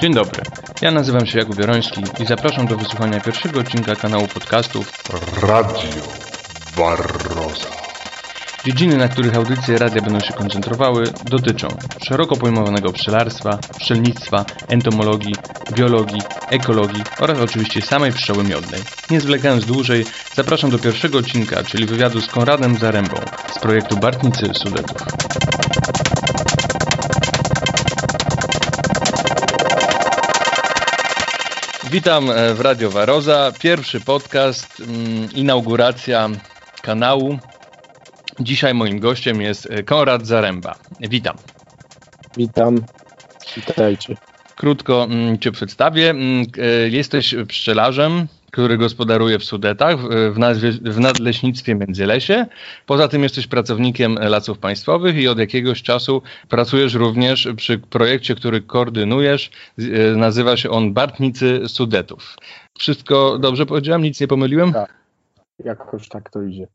[0.00, 0.42] Dzień dobry,
[0.80, 4.86] ja nazywam się Jakub Bioroński i zapraszam do wysłuchania pierwszego odcinka kanału podcastów
[5.42, 6.02] Radio
[6.76, 7.68] Barroza.
[8.64, 15.34] Dziedziny, na których audycje radia będą się koncentrowały, dotyczą szeroko pojmowanego pszczelarstwa, pszczelnictwa, entomologii,
[15.72, 18.84] biologii, ekologii oraz oczywiście samej pszczoły miodnej.
[19.10, 24.54] Nie zwlekając dłużej, zapraszam do pierwszego odcinka, czyli wywiadu z Konradem Zarębą z projektu Bartnicy
[24.54, 25.15] Sudetów.
[31.90, 33.52] Witam e, w Radio Waroza.
[33.60, 36.28] Pierwszy podcast, mm, inauguracja
[36.82, 37.38] kanału.
[38.40, 40.74] Dzisiaj moim gościem jest e, Konrad Zaręba.
[41.00, 41.36] Witam.
[42.36, 42.80] Witam.
[43.56, 44.16] Witajcie.
[44.56, 46.10] Krótko mm, Cię przedstawię.
[46.10, 48.26] Mm, e, jesteś pszczelarzem,
[48.56, 49.96] który gospodaruje w Sudetach,
[50.32, 52.46] w, nazwie, w nadleśnictwie Międzylesie.
[52.86, 58.60] Poza tym jesteś pracownikiem Lasów Państwowych i od jakiegoś czasu pracujesz również przy projekcie, który
[58.60, 59.50] koordynujesz.
[59.78, 59.82] E,
[60.16, 62.36] nazywa się on Bartnicy Sudetów.
[62.78, 64.02] Wszystko dobrze powiedziałem?
[64.02, 64.72] Nic nie pomyliłem?
[64.72, 64.94] Tak.
[65.64, 66.66] Jakoś tak to idzie.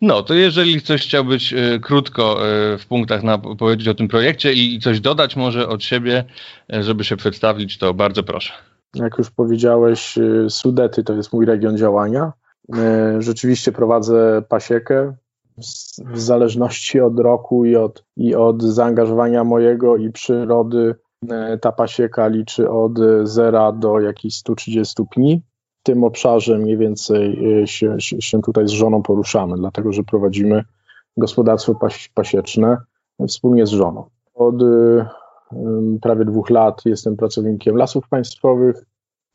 [0.00, 4.08] No, to jeżeli ktoś chciał być y, krótko y, w punktach na, powiedzieć o tym
[4.08, 6.24] projekcie i, i coś dodać może od siebie,
[6.74, 8.52] y, żeby się przedstawić, to bardzo proszę.
[8.94, 12.32] Jak już powiedziałeś, Sudety to jest mój region działania.
[13.18, 15.14] Rzeczywiście prowadzę pasiekę.
[15.98, 20.94] W zależności od roku i od, i od zaangażowania mojego i przyrody,
[21.60, 25.42] ta pasieka liczy od 0 do jakichś 130 pni
[25.82, 30.64] tym obszarze mniej więcej się, się tutaj z żoną poruszamy, dlatego że prowadzimy
[31.16, 31.74] gospodarstwo
[32.14, 32.76] pasieczne
[33.28, 34.10] wspólnie z żoną.
[34.34, 34.54] Od
[36.02, 38.84] prawie dwóch lat jestem pracownikiem lasów państwowych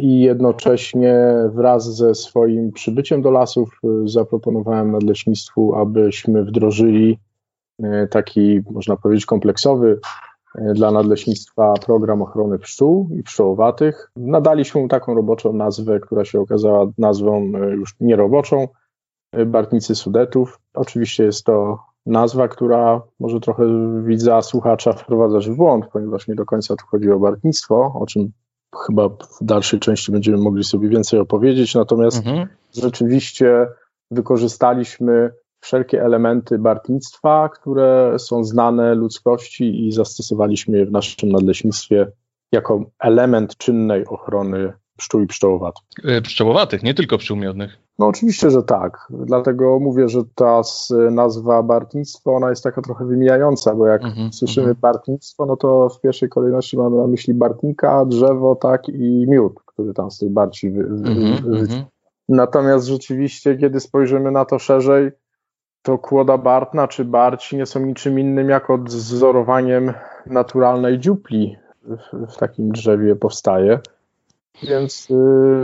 [0.01, 1.15] i jednocześnie
[1.53, 7.19] wraz ze swoim przybyciem do lasów e, zaproponowałem nadleśnictwu, abyśmy wdrożyli
[8.09, 9.99] taki, można powiedzieć, kompleksowy
[10.55, 14.11] E, dla Nadleśnictwa Program Ochrony Pszczół i Pszczołowatych.
[14.15, 17.41] Nadaliśmy mu taką roboczą nazwę, która się okazała nazwą
[17.71, 18.67] już nieroboczą,
[19.45, 20.59] Bartnicy Sudetów.
[20.73, 23.63] Oczywiście jest to nazwa, która może trochę
[24.03, 28.31] widza, słuchacza wprowadzać w błąd, ponieważ nie do końca tu chodzi o bartnictwo, o czym
[28.85, 32.47] chyba w dalszej części będziemy mogli sobie więcej opowiedzieć, natomiast mhm.
[32.73, 33.67] rzeczywiście
[34.11, 42.11] wykorzystaliśmy wszelkie elementy bartnictwa, które są znane ludzkości i zastosowaliśmy je w naszym nadleśnictwie
[42.51, 45.83] jako element czynnej ochrony pszczół i pszczołowatych.
[46.03, 47.77] E, pszczołowatych, nie tylko pszczół miodnych.
[47.99, 49.07] No oczywiście, że tak.
[49.09, 50.61] Dlatego mówię, że ta
[51.11, 54.79] nazwa bartnictwo, ona jest taka trochę wymijająca, bo jak mm-hmm, słyszymy mm-hmm.
[54.79, 59.93] bartnictwo, no to w pierwszej kolejności mamy na myśli bartnika, drzewo, tak i miód, który
[59.93, 61.85] tam z tej barci wy, mm-hmm, wy,
[62.29, 65.11] Natomiast rzeczywiście, kiedy spojrzymy na to szerzej,
[65.81, 69.93] to kłoda Bartna czy Barci nie są niczym innym jak odzorowaniem
[70.25, 73.79] naturalnej dziupli w, w takim drzewie powstaje.
[74.61, 75.13] Więc y,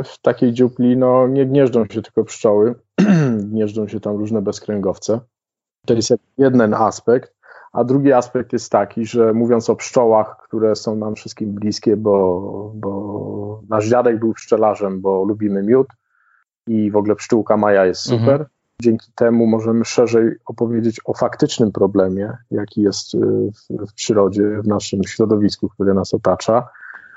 [0.03, 2.75] w takiej dziupli no, nie gnieżdżą się tylko pszczoły,
[3.51, 5.19] gnieżdżą się tam różne bezkręgowce.
[5.85, 7.33] To jest jeden aspekt.
[7.71, 12.71] A drugi aspekt jest taki, że mówiąc o pszczołach, które są nam wszystkim bliskie, bo,
[12.75, 15.87] bo nasz dziadek był pszczelarzem, bo lubimy miód
[16.67, 18.19] i w ogóle pszczółka Maja jest super.
[18.19, 18.45] Mhm.
[18.81, 24.67] Dzięki temu możemy szerzej opowiedzieć o faktycznym problemie, jaki jest y, w, w przyrodzie, w
[24.67, 26.67] naszym środowisku, które nas otacza,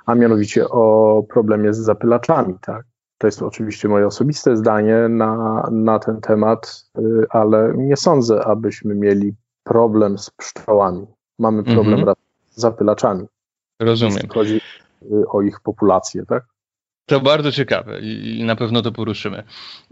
[0.06, 2.54] a mianowicie o problemie z zapylaczami.
[2.60, 2.84] Tak?
[3.18, 8.94] To jest oczywiście moje osobiste zdanie na, na ten temat, y, ale nie sądzę, abyśmy
[8.94, 11.06] mieli problem z pszczołami.
[11.38, 12.16] Mamy problem mhm.
[12.50, 13.26] z zapylaczami.
[13.80, 14.14] Rozumiem.
[14.14, 14.60] Jeśli chodzi
[15.02, 16.44] y, o ich populację, tak?
[17.06, 19.42] To bardzo ciekawe i na pewno to poruszymy.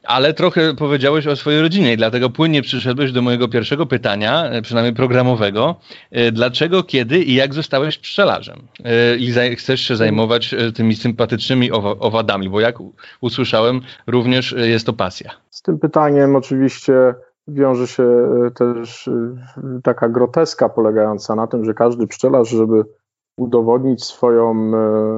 [0.04, 4.62] Ale trochę powiedziałeś o swojej rodzinie i dlatego płynnie przyszedłeś do mojego pierwszego pytania, e,
[4.62, 5.76] przynajmniej programowego.
[6.10, 8.56] E, dlaczego, kiedy i jak zostałeś pszczelarzem?
[8.84, 12.76] E, I chcesz się zajmować tymi sympatycznymi owadami, bo jak
[13.20, 15.30] usłyszałem, również jest to pasja.
[15.50, 17.14] Z tym pytaniem oczywiście
[17.48, 18.04] wiąże się
[18.54, 19.10] też
[19.82, 22.84] taka groteska polegająca na tym, że każdy pszczelarz, żeby
[23.36, 24.72] udowodnić swoją,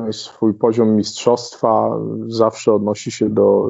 [0.09, 3.69] e, swój poziom mistrzostwa zawsze odnosi się do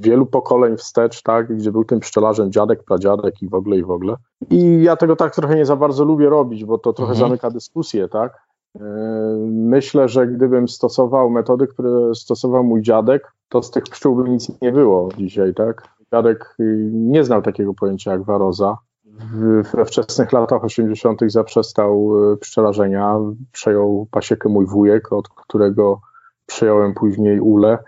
[0.00, 3.90] wielu pokoleń wstecz, tak, gdzie był tym pszczelarzem dziadek, pradziadek i w ogóle, i w
[3.90, 4.16] ogóle.
[4.50, 7.28] I ja tego tak trochę nie za bardzo lubię robić, bo to trochę mhm.
[7.28, 8.46] zamyka dyskusję, tak.
[8.76, 8.80] E,
[9.50, 14.60] myślę, że gdybym stosował metody, które stosował mój dziadek, to z tych pszczół by nic
[14.62, 15.82] nie było dzisiaj, tak.
[16.12, 16.56] Dziadek
[16.92, 18.76] nie znał takiego pojęcia jak waroza
[19.74, 21.20] we wczesnych latach 80.
[21.26, 23.18] zaprzestał e, pszczelarzenia.
[23.52, 26.00] Przejął pasiekę mój wujek, od którego
[26.46, 27.78] przejąłem później ule,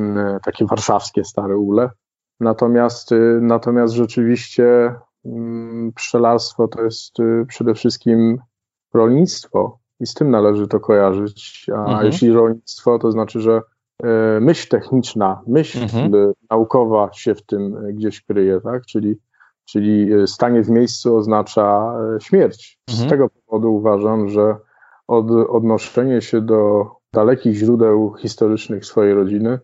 [0.00, 1.90] mm, e, takie warszawskie stare ule.
[2.40, 4.94] Natomiast, e, natomiast rzeczywiście
[5.24, 7.16] mm, pszczelarstwo to jest
[7.48, 8.38] przede wszystkim
[8.94, 11.66] rolnictwo i z tym należy to kojarzyć.
[11.76, 12.06] A Mhm.
[12.06, 13.60] jeśli rolnictwo, to znaczy, że
[14.40, 16.32] myśl techniczna, myśl Mhm.
[16.50, 18.86] naukowa się w tym gdzieś kryje, tak?
[18.86, 19.18] Czyli,
[19.68, 22.78] czyli e, stanie w miejscu oznacza e, śmierć.
[22.88, 23.08] Mhm.
[23.08, 24.56] Z tego powodu uważam, że
[25.08, 29.58] od, odnoszenie się do dalekich źródeł historycznych swojej rodziny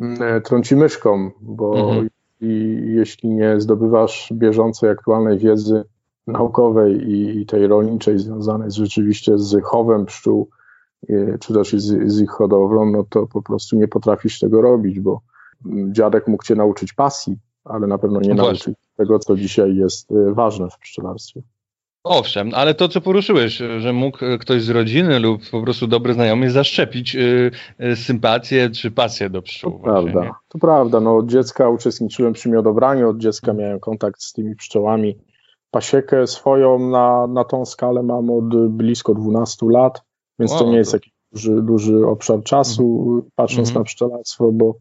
[0.00, 2.08] m, e, trąci myszką, bo Mhm.
[2.40, 5.84] i jeśli nie zdobywasz bieżącej, aktualnej wiedzy
[6.26, 10.48] naukowej i, i tej rolniczej związanej z, rzeczywiście z chowem pszczół,
[11.40, 15.20] czy też z, z ich hodowlą, no to po prostu nie potrafisz tego robić, bo
[15.66, 18.74] mm, dziadek mógł cię nauczyć pasji, ale na pewno nie No nauczyć właśnie.
[19.02, 21.42] Tego, co dzisiaj jest e, ważne w pszczelarstwie.
[22.04, 26.14] Owszem, ale to, co poruszyłeś, że mógł e, ktoś z rodziny lub po prostu dobry
[26.14, 27.50] znajomy zaszczepić y,
[27.80, 29.78] y, sympatię czy pasję do To pszczół.
[29.78, 30.12] właśnie, nie?
[30.12, 31.00] prawda, to prawda.
[31.00, 35.18] No, od dziecka uczestniczyłem przy miodobraniu, od dziecka miałem kontakt z tymi pszczołami.
[35.70, 40.02] Pasiekę swoją na, na tą skalę mam od blisko 12 lat,
[40.38, 43.80] więc to Wow, nie jest to- jakiś duży, duży obszar czasu, patrząc Mhm.
[43.80, 44.74] na pszczelarstwo, bo,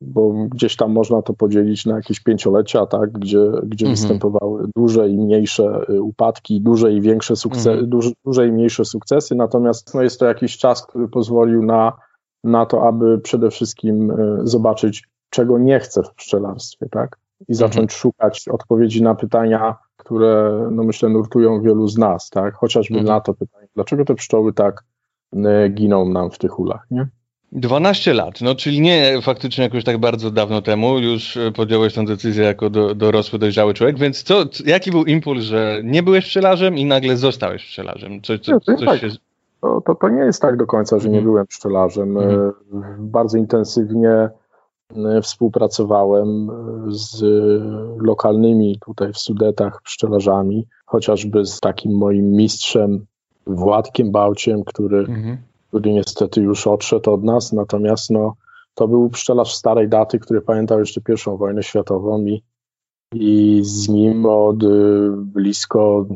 [0.00, 3.90] bo gdzieś tam można to podzielić na jakieś pięciolecia, tak, gdzie, gdzie Mhm.
[3.90, 7.88] występowały duże i mniejsze y, upadki, duże i większe sukcesy, Mhm.
[7.90, 11.92] duże, duże i mniejsze sukcesy, natomiast no, jest to jakiś czas, który pozwolił na,
[12.44, 17.18] na to, aby przede wszystkim y, zobaczyć, czego nie chcę w pszczelarstwie, tak,
[17.48, 22.98] i zacząć szukać odpowiedzi na pytania, które, no myślę, nurtują wielu z nas, tak, chociażby
[22.98, 23.06] Mhm.
[23.16, 24.84] na to pytanie, dlaczego te pszczoły tak
[25.36, 27.08] y, giną nam w tych ulach, nie?
[27.52, 32.04] 12 lat, no czyli nie faktycznie jakoś tak bardzo dawno temu, już e, podjąłeś tę
[32.04, 36.78] decyzję jako do, dorosły, dojrzały człowiek, więc co, jaki był impuls, że nie byłeś pszczelarzem
[36.78, 38.22] i nagle zostałeś pszczelarzem?
[38.22, 39.00] Co, co, coś tak.
[39.00, 39.08] się...
[39.60, 41.24] To, to, to nie jest tak do końca, że nie Mhm.
[41.24, 42.16] byłem pszczelarzem.
[42.18, 42.40] Mhm.
[42.40, 42.52] E,
[42.98, 44.30] Bardzo intensywnie e,
[45.22, 46.50] współpracowałem
[46.88, 47.22] z
[48.02, 53.06] lokalnymi tutaj w Sudetach pszczelarzami, chociażby z takim moim mistrzem
[53.46, 55.38] Władkiem Bałciem, który, Mhm.
[55.68, 58.34] Który niestety już odszedł od nas, natomiast no,
[58.74, 62.42] to był pszczelarz starej daty, który pamiętał jeszcze pierwszą wojnę światową i,
[63.14, 64.66] i z nim od y,
[65.16, 66.06] blisko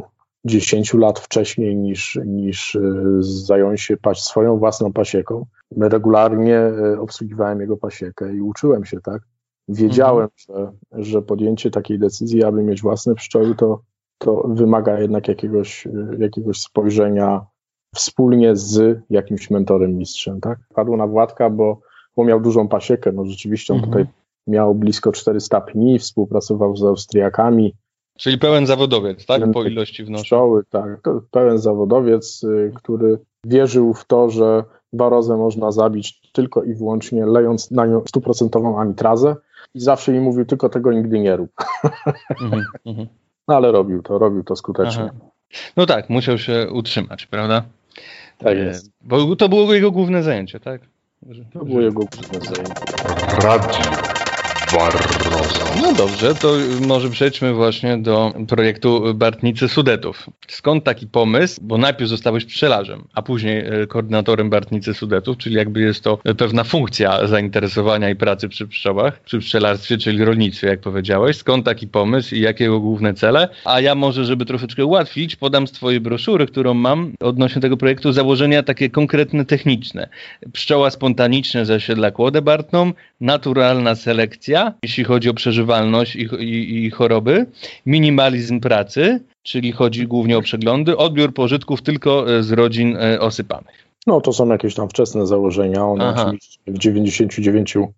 [0.45, 5.47] 10 lat wcześniej niż, niż y, zająłem się paś, swoją własną pasieką.
[5.77, 6.59] Regularnie
[6.95, 9.23] y, obsługiwałem jego pasiekę i uczyłem się, tak?
[9.69, 13.83] Wiedziałem, że, że podjęcie takiej decyzji, aby mieć własne pszczoły, to,
[14.19, 15.89] to wymaga jednak jakiegoś,
[16.19, 17.47] jakiegoś spojrzenia
[17.95, 20.59] wspólnie z jakimś mentorem, mistrzem, tak?
[20.75, 21.81] Padło na Władka, bo,
[22.17, 23.93] bo miał dużą pasiekę, no rzeczywiście on Mhm.
[23.93, 24.15] tutaj
[24.47, 27.75] miał blisko 400 pni, współpracował z Austriakami,
[28.19, 29.43] Czyli pełen zawodowiec, tak?
[29.53, 31.01] Po ilości pszczoły, tak.
[31.31, 37.71] Pełen zawodowiec, y, który wierzył w to, że barozę można zabić tylko i wyłącznie lejąc
[37.71, 39.37] na nią stuprocentową amitrazę
[39.75, 41.51] i zawsze mi mówił, tylko tego nigdy nie rób.
[42.43, 43.09] Mhm, mhm.
[43.49, 45.03] No ale robił to, robił to skutecznie.
[45.03, 45.31] Aha.
[45.77, 47.63] No tak, musiał się utrzymać, prawda?
[48.43, 48.91] Tak E, jest.
[49.01, 50.81] Bo to było jego główne zajęcie, tak?
[51.53, 52.75] To było jego główne zajęcie.
[53.43, 53.81] Radio.
[55.83, 56.53] No dobrze, to
[56.87, 60.27] może przejdźmy właśnie do projektu Bartnicy Sudetów.
[60.49, 61.61] Skąd taki pomysł?
[61.63, 66.65] Bo najpierw zostałeś pszczelarzem, a później e, koordynatorem Bartnicy Sudetów, czyli jakby jest to pewna
[66.65, 71.37] funkcja zainteresowania i pracy przy pszczołach, przy pszczelarstwie, czyli rolnictwie, jak powiedziałeś.
[71.37, 73.49] Skąd taki pomysł i jakie jego główne cele?
[73.65, 78.13] A ja może, żeby troszeczkę ułatwić, podam z twojej broszury, którą mam odnośnie tego projektu,
[78.13, 80.09] założenia takie konkretne, techniczne.
[80.53, 87.47] Pszczoła spontaniczna zasiedla kłodę bartną, naturalna selekcja, jeśli chodzi o przeżywalność i, i, i choroby,
[87.87, 93.89] minimalizm pracy, czyli chodzi głównie o przeglądy, odbiór pożytków tylko e, z rodzin e, osypanych.
[94.07, 96.25] No to są jakieś tam wczesne założenia, one Aha.
[96.27, 97.89] oczywiście w 99%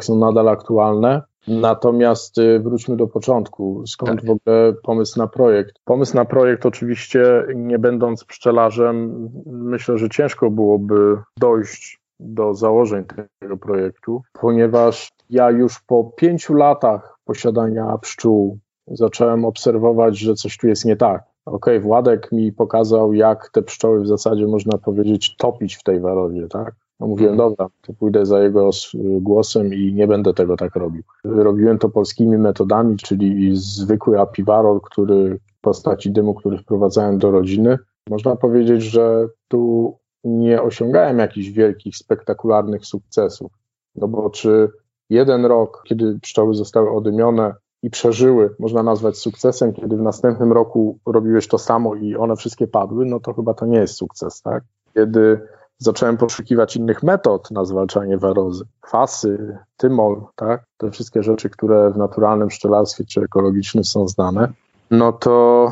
[0.00, 1.22] są nadal aktualne.
[1.48, 3.82] Natomiast y, wróćmy do początku.
[3.86, 4.26] Skąd Tak.
[4.26, 5.74] w ogóle pomysł na projekt?
[5.84, 13.04] Pomysł na projekt oczywiście, nie będąc pszczelarzem, myślę, że ciężko byłoby dojść do założeń
[13.38, 20.68] tego projektu, ponieważ ja już po pięciu latach posiadania pszczół zacząłem obserwować, że coś tu
[20.68, 21.22] jest nie tak.
[21.46, 26.48] Okej, Władek mi pokazał, jak te pszczoły w zasadzie można powiedzieć topić w tej warowie,
[26.48, 26.74] tak?
[27.00, 27.50] No mówiłem, Mhm.
[27.50, 31.02] dobra, to pójdę za jego s- głosem i nie będę tego tak robił.
[31.24, 37.78] Robiłem to polskimi metodami, czyli zwykły apiwarol, który w postaci dymu, który wprowadzałem do rodziny.
[38.10, 39.94] Można powiedzieć, że tu
[40.24, 43.52] nie osiągałem jakichś wielkich, spektakularnych sukcesów.
[43.96, 44.68] No bo czy
[45.10, 50.98] jeden rok, kiedy pszczoły zostały odymione i przeżyły, można nazwać sukcesem, kiedy w następnym roku
[51.06, 54.64] robiłeś to samo i one wszystkie padły, no to chyba to nie jest sukces, tak?
[54.94, 55.40] Kiedy
[55.78, 60.64] zacząłem poszukiwać innych metod na zwalczanie warozy, kwasy, tymol, tak?
[60.76, 64.52] Te wszystkie rzeczy, które w naturalnym pszczelarstwie czy ekologicznym są znane,
[64.90, 65.66] no to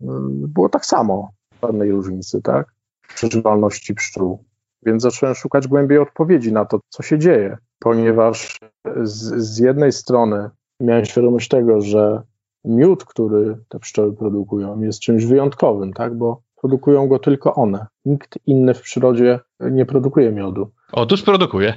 [0.00, 1.30] mm, było tak samo,
[1.62, 2.76] żadnej różnicy, tak?
[3.14, 4.44] przeżywalności pszczół.
[4.82, 8.58] Więc zacząłem szukać głębiej odpowiedzi na to, co się dzieje, ponieważ
[9.02, 12.22] z, z jednej strony miałem świadomość tego, że
[12.64, 16.14] miód, który te pszczoły produkują, jest czymś wyjątkowym, tak?
[16.14, 17.86] bo produkują go tylko one.
[18.04, 20.70] Nikt inny w przyrodzie nie produkuje miodu.
[20.92, 21.74] Otóż produkuje.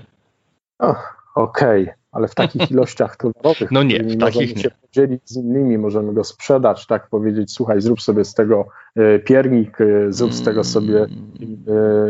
[1.35, 4.61] Okej, okay ale w takich ilościach towarowych, no nie, w takich nie.
[4.61, 9.19] się podzielić z innymi, możemy go sprzedać, tak powiedzieć, słuchaj, zrób sobie z tego e,
[9.19, 11.07] piernik, e, zrób z tego sobie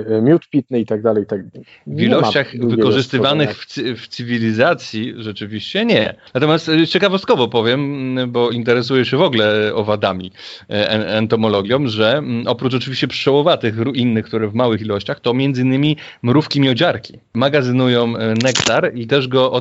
[0.08, 1.26] e, miód pitny i tak dalej.
[1.26, 1.42] Tak.
[1.88, 3.66] W ilościach wykorzystywanych w,
[3.98, 6.16] w, cywilizacji rzeczywiście nie.
[6.34, 10.32] Natomiast ciekawostkowo powiem, bo interesuję się w ogóle owadami,
[10.68, 17.20] entomologią, że oprócz oczywiście pszczołowatych, innych, które w małych ilościach, to między innymi mrówki miodziarki
[17.34, 18.14] magazynują
[18.44, 19.52] nektar i też go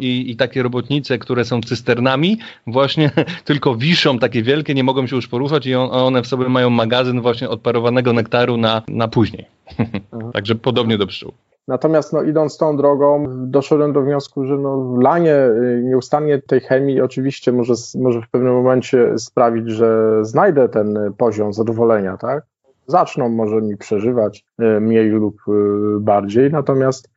[0.00, 3.10] i, i takie robotnice, które są cysternami, właśnie
[3.44, 6.70] tylko wiszą takie wielkie, nie mogą się już poruszać i on, one w sobie mają
[6.70, 9.46] magazyn właśnie odparowanego nektaru na, na później.
[10.34, 11.32] Także podobnie do pszczół.
[11.68, 17.00] Natomiast no, idąc tą drogą, doszedłem do wniosku, że no, lanie y, nieustannie tej chemii
[17.00, 22.44] oczywiście może, może w pewnym momencie sprawić, że znajdę ten poziom zadowolenia, tak?
[22.86, 25.52] Zaczną może mi przeżywać y, mniej lub y,
[26.00, 27.10] bardziej, natomiast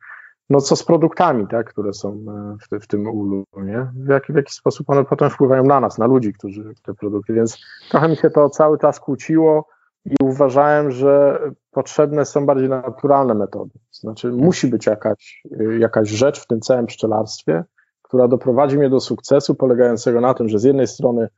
[0.50, 3.86] no co z produktami, tak, które są e, w, w tym ulu, nie?
[3.94, 7.32] W jaki, w jaki sposób one potem wpływają na nas, na ludzi, którzy te produkty,
[7.32, 7.58] więc
[7.90, 9.68] trochę mi się to cały czas kłóciło
[10.04, 13.78] i uważałem, że potrzebne są bardziej naturalne metody.
[13.90, 17.64] Znaczy musi być jakaś, e, jakaś rzecz w tym całym pszczelarstwie,
[18.02, 21.28] która doprowadzi mnie do sukcesu polegającego na tym, że z jednej strony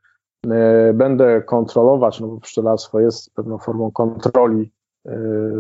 [0.50, 4.72] e, będę kontrolować, no bo pszczelarstwo jest pewną formą kontroli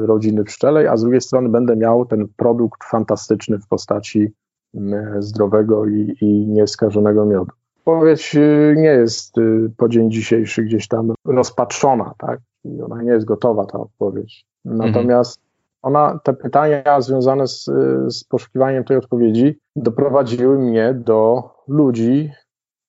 [0.06, 4.32] rodziny pszczelej, a z drugiej strony będę miał ten produkt fantastyczny w postaci
[4.74, 4.80] y,
[5.18, 7.52] zdrowego i, i nieskażonego miodu.
[7.78, 9.34] Odpowiedź y, nie jest
[9.76, 12.40] po dzień dzisiejszy gdzieś tam rozpatrzona, tak?
[12.64, 14.46] I ona nie jest gotowa, ta odpowiedź.
[14.64, 15.40] Natomiast
[15.82, 17.64] ona, te pytania związane z,
[18.08, 22.32] z poszukiwaniem tej odpowiedzi doprowadziły mnie do ludzi,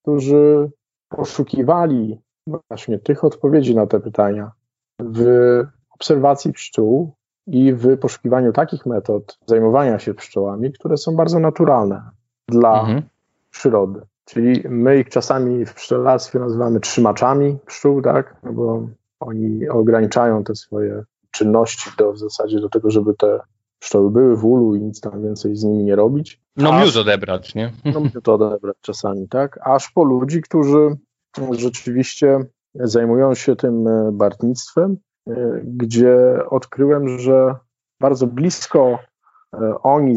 [0.01, 0.71] którzy
[1.09, 2.21] poszukiwali
[2.69, 4.51] właśnie tych odpowiedzi na te pytania
[4.99, 5.17] w
[5.99, 7.13] obserwacji pszczół
[7.47, 12.01] i w poszukiwaniu takich metod zajmowania się pszczołami, które są bardzo naturalne
[12.47, 13.01] dla mhm.
[13.51, 14.01] przyrody.
[14.25, 18.35] Czyli my ich czasami w pszczelarstwie nazywamy trzymaczami pszczół, tak?
[18.43, 18.87] No bo
[19.19, 23.39] oni ograniczają te swoje czynności do, w zasadzie do tego, żeby te
[23.79, 26.41] pszczoły były w ulu i nic tam więcej z nimi nie robić.
[26.57, 27.71] No aż, miód odebrać, nie?
[27.93, 29.59] No miód odebrać czasami, tak?
[29.63, 30.97] Aż po ludzi, którzy
[31.51, 32.39] rzeczywiście
[32.75, 34.97] zajmują się tym e, bartnictwem
[35.63, 37.55] gdzie odkryłem, że
[37.99, 38.99] bardzo blisko
[39.53, 40.15] e, oni,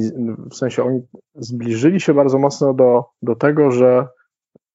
[0.50, 1.00] w sensie oni
[1.34, 4.08] zbliżyli się bardzo mocno do, do tego, że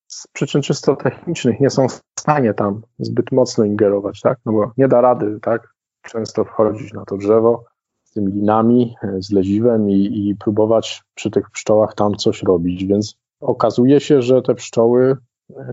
[0.08, 4.40] z przyczyn czysto technicznych nie są w stanie tam zbyt mocno ingerować, tak?
[4.46, 5.74] No bo nie da rady, tak?
[6.02, 7.64] Często wchodzić na to drzewo
[8.04, 12.86] z tymi linami, e, z leziwem i, i próbować przy tych pszczołach tam coś robić,
[12.86, 15.18] więc okazuje się, że te pszczoły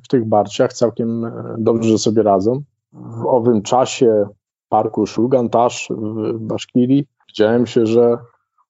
[0.05, 2.63] w tych barciach całkiem dobrze sobie radzą.
[2.93, 4.27] W owym czasie
[4.73, 8.19] parku Szulgantasz w Baszkirii widziałem się, że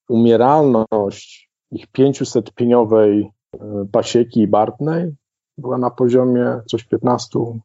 [0.09, 3.59] umieralność ich 500-pieniowej e,
[3.93, 5.15] pasieki bartnej
[5.59, 7.59] była na poziomie coś 15%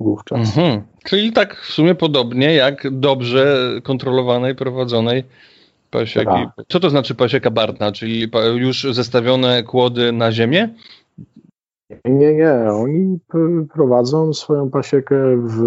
[0.00, 0.38] wówczas.
[0.38, 0.82] Mhm.
[1.04, 5.24] Czyli tak w sumie podobnie jak dobrze kontrolowanej, prowadzonej
[5.90, 6.26] pasieki.
[6.26, 6.66] Tak.
[6.68, 7.92] Co to znaczy pasieka bartna?
[7.92, 10.68] Czyli już zestawione kłody na ziemię?
[12.04, 12.52] Nie, nie.
[12.72, 13.18] Oni
[13.72, 15.60] prowadzą swoją pasiekę w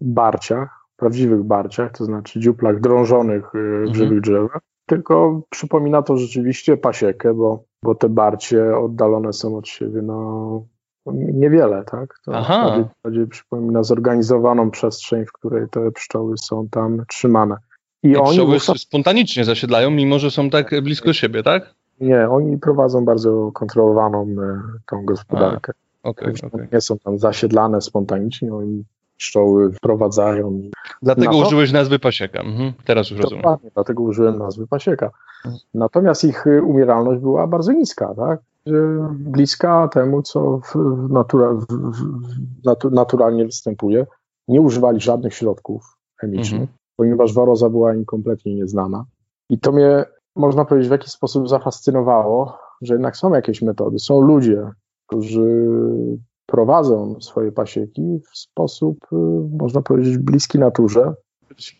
[0.00, 3.94] barciach, prawdziwych barciach, to znaczy dziuplach drążonych y, w mhm.
[3.94, 4.60] żywych drzewach.
[4.86, 10.66] Tylko przypomina to rzeczywiście pasiekę, bo, bo te barcie oddalone są od siebie no,
[11.14, 12.14] niewiele, tak?
[12.24, 12.88] To Aha.
[13.04, 17.56] bardziej, przypomina zorganizowaną przestrzeń, w której te pszczoły są tam trzymane.
[18.02, 21.74] I, I oni pszczoły spontanicznie zasiedlają, mimo że są tak blisko siebie, tak?
[22.00, 25.72] Nie, oni prowadzą bardzo kontrolowaną e, tą gospodarkę.
[26.02, 26.68] A, okay, okay.
[26.72, 28.84] Nie są tam zasiedlane spontanicznie, oni
[29.16, 30.62] pszczoły wprowadzają.
[31.02, 32.40] Dlatego użyłeś nazwy pasieka.
[32.40, 33.42] Mhm, teraz już rozumiem.
[33.42, 35.10] Dokładnie, dlatego użyłem nazwy pasieka.
[35.74, 38.40] Natomiast ich y, umieralność była bardzo niska, tak?
[39.12, 40.74] bliska temu, co w
[41.10, 44.06] natura, w, w, naturalnie występuje.
[44.48, 46.78] Nie używali żadnych środków chemicznych, mhm.
[46.96, 49.04] ponieważ waroza była im kompletnie nieznana.
[49.50, 50.04] I to mnie
[50.36, 54.70] można powiedzieć, w jakiś sposób zafascynowało, że jednak są jakieś metody, są ludzie,
[55.06, 55.68] którzy
[56.46, 59.16] prowadzą swoje pasieki w sposób, y,
[59.58, 61.14] można powiedzieć, bliski naturze.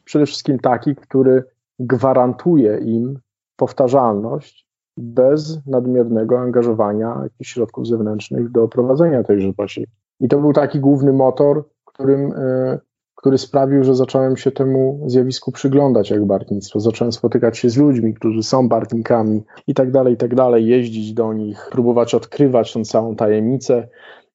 [0.04, 1.44] Przede wszystkim taki, który
[1.78, 3.18] gwarantuje im
[3.56, 9.92] powtarzalność bez nadmiernego angażowania jakichś środków zewnętrznych do prowadzenia tejże pasieki.
[10.20, 12.78] I to był taki główny motor, którym y,
[13.16, 16.80] który sprawił, że zacząłem się temu zjawisku przyglądać jak bartnictwo.
[16.80, 21.12] Zacząłem spotykać się z ludźmi, którzy są bartnikami i tak dalej, i tak dalej, jeździć
[21.12, 23.88] do nich, próbować odkrywać tą całą tajemnicę.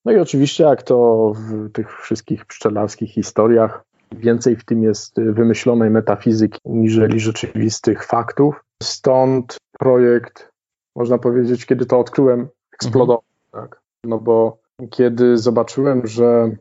[0.05, 5.89] No i oczywiście, jak to w tych wszystkich pszczelarskich historiach, więcej w tym jest wymyślonej
[5.89, 8.63] metafizyki niżeli rzeczywistych faktów.
[8.83, 10.49] Stąd projekt,
[10.95, 13.21] można powiedzieć, kiedy to odkryłem, eksplodował.
[13.53, 13.69] Mhm.
[13.69, 13.81] Tak?
[14.03, 14.57] No bo
[14.89, 16.51] kiedy zobaczyłem, że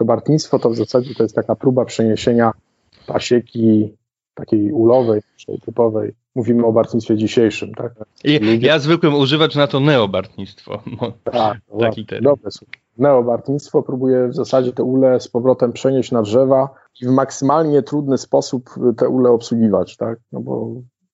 [0.00, 2.52] to bartnictwo to w zasadzie to jest taka próba przeniesienia
[3.06, 3.96] pasieki
[4.34, 5.20] takiej ulowej,
[5.64, 6.12] typowej.
[6.34, 7.92] Mówimy o bartnictwie dzisiejszym, tak?
[8.24, 8.60] I.
[8.60, 10.82] Ja zwykłem używać na to neobartnictwo.
[11.32, 12.24] Tak, taki termin.
[12.24, 12.72] Dobre słowo.
[12.98, 16.68] Neobartnictwo próbuje w zasadzie te ule z powrotem przenieść na drzewa
[17.00, 20.18] i w maksymalnie trudny sposób te ule obsługiwać, tak?
[20.32, 20.68] No bo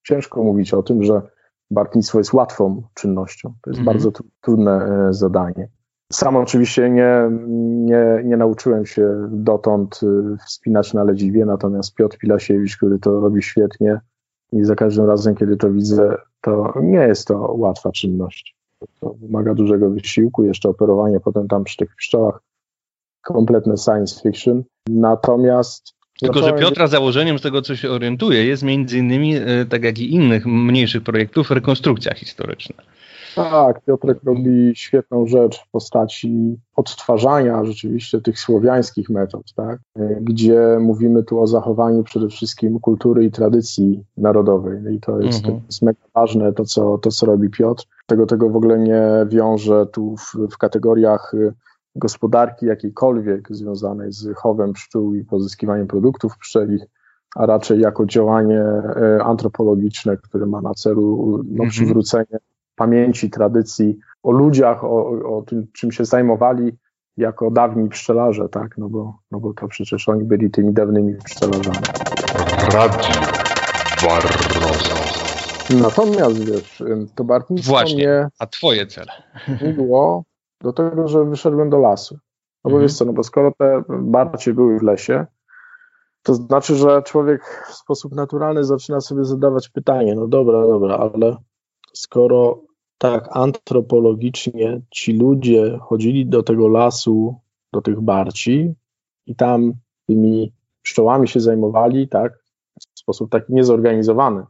[0.04, 1.22] ciężko mówić o tym, że
[1.70, 3.54] bartnictwo jest łatwą czynnością.
[3.62, 3.96] To jest mhm.
[3.96, 5.68] bardzo trudne e, zadanie.
[6.12, 7.30] Sam oczywiście nie,
[7.66, 13.42] nie, nie nauczyłem się dotąd y, wspinać na ledzidwie, natomiast Piotr Pilasiewicz, który to robi
[13.42, 14.00] świetnie
[14.52, 18.56] i za każdym razem, kiedy to widzę, to nie jest to łatwa czynność.
[19.00, 22.40] To wymaga dużego wysiłku, jeszcze operowanie potem tam przy tych pszczołach,
[23.22, 24.62] kompletne science fiction.
[24.88, 29.82] Natomiast tylko, że Piotra założeniem z tego, co się orientuje, jest między innymi, y, tak
[29.82, 32.74] jak i innych mniejszych projektów, rekonstrukcja historyczna.
[33.36, 39.80] Tak, Piotrek robi świetną rzecz w postaci odtwarzania rzeczywiście tych słowiańskich metod, tak?
[40.20, 44.94] gdzie mówimy tu o zachowaniu przede wszystkim kultury i tradycji narodowej.
[44.94, 45.60] I to jest, mhm.
[45.60, 47.84] to jest mega ważne, to co, to co robi Piotr.
[48.06, 51.32] Tego, tego w ogóle nie wiąże tu w, w kategoriach
[51.96, 56.82] gospodarki jakiejkolwiek związanej z chowem pszczół i pozyskiwaniem produktów pszczelich,
[57.36, 61.70] a raczej jako działanie e, antropologiczne, które ma na celu no, mhm.
[61.70, 62.38] przywrócenie
[62.76, 65.06] pamięci, tradycji, o ludziach, o,
[65.36, 66.72] o tym, czym się zajmowali
[67.16, 68.78] jako dawni pszczelarze, tak?
[68.78, 71.78] No bo, no bo to przecież oni byli tymi dawnymi pszczelarzami.
[72.72, 72.98] Radio
[74.02, 74.96] Barroso.
[75.70, 76.82] Natomiast wiesz,
[77.14, 79.12] to bartnictwo Właśnie, mnie a twoje cele?
[79.76, 80.24] było
[80.60, 82.14] do tego, że wyszedłem do lasu.
[82.64, 82.82] No bo mhm.
[82.82, 85.26] wiesz co, no bo skoro te barcie były w lesie,
[86.22, 91.36] to znaczy, że człowiek w sposób naturalny zaczyna sobie zadawać pytanie, no dobra, dobra, ale
[91.96, 92.62] skoro
[92.98, 97.40] tak antropologicznie ci ludzie chodzili do tego lasu,
[97.72, 98.74] do tych barci
[99.26, 99.72] i tam
[100.06, 102.38] tymi pszczołami się zajmowali, tak,
[102.94, 104.42] w sposób taki niezorganizowany.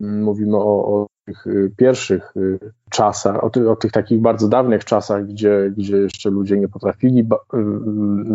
[0.00, 2.58] Mówimy o, o tych y, pierwszych y,
[2.90, 7.20] czasach, o, ty, o, tych takich bardzo dawnych czasach, gdzie, gdzie jeszcze ludzie nie potrafili
[7.20, 7.26] y,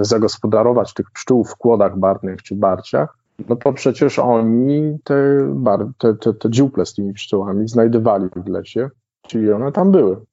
[0.06, 6.16] zagospodarować tych pszczół w kłodach barnych czy barciach, no to przecież oni te, bar, te,
[6.16, 8.90] te, te dziuple z tymi pszczołami znajdowali w lesie,
[9.22, 10.26] czyli one tam były,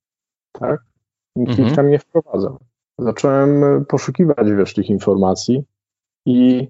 [0.53, 0.81] tak?
[1.37, 1.69] Nikt mhm.
[1.69, 2.59] ich tam nie wprowadzał.
[2.99, 5.65] Zacząłem poszukiwać, wiesz, tych informacji
[6.27, 6.69] i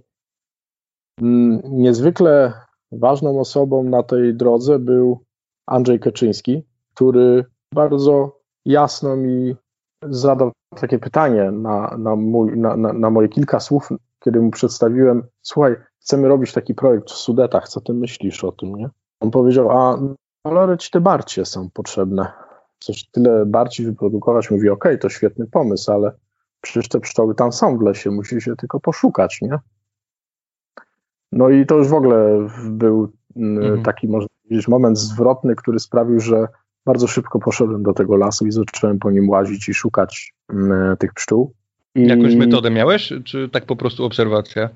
[1.21, 2.53] mm, niezwykle
[2.93, 5.25] ważną osobą na tej drodze był
[5.67, 6.63] Andrzej Kaczyński,
[6.95, 9.57] który bardzo jasno mi
[10.03, 13.89] zadał takie pytanie na, na, mój, na, na moje kilka słów,
[14.21, 18.75] kiedy mu przedstawiłem, słuchaj, chcemy robić taki projekt w Sudetach, co ty myślisz o tym,
[18.75, 18.89] nie?
[19.21, 19.99] On powiedział, a
[20.45, 22.33] ale ci te barcie są potrzebne.
[22.79, 26.13] Coś tyle barci wyprodukować, mówi, okej, okay, to świetny pomysł, ale
[26.61, 29.59] przecież te pszczoły tam są w lesie, musi się tylko poszukać, nie?
[31.33, 33.83] No i to już w ogóle był mm, mhm.
[33.83, 36.49] taki, można powiedzieć, moment zwrotny, który sprawił, że
[36.87, 41.15] bardzo szybko poszedłem do tego lasu i zacząłem po nim łazić i szukać mm, tych
[41.15, 41.53] pszczół.
[41.95, 42.07] I...
[42.07, 44.69] Jakąś metodę miałeś, czy tak po prostu obserwacja?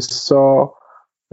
[0.00, 0.74] Co,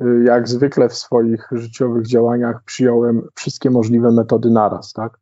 [0.02, 5.20] y, jak zwykle w swoich życiowych działaniach przyjąłem wszystkie możliwe metody naraz, tak?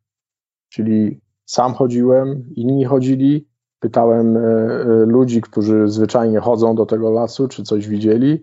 [0.68, 3.48] Czyli sam chodziłem, inni chodzili,
[3.80, 8.42] pytałem y, y, ludzi, którzy zwyczajnie chodzą do tego lasu, czy coś widzieli,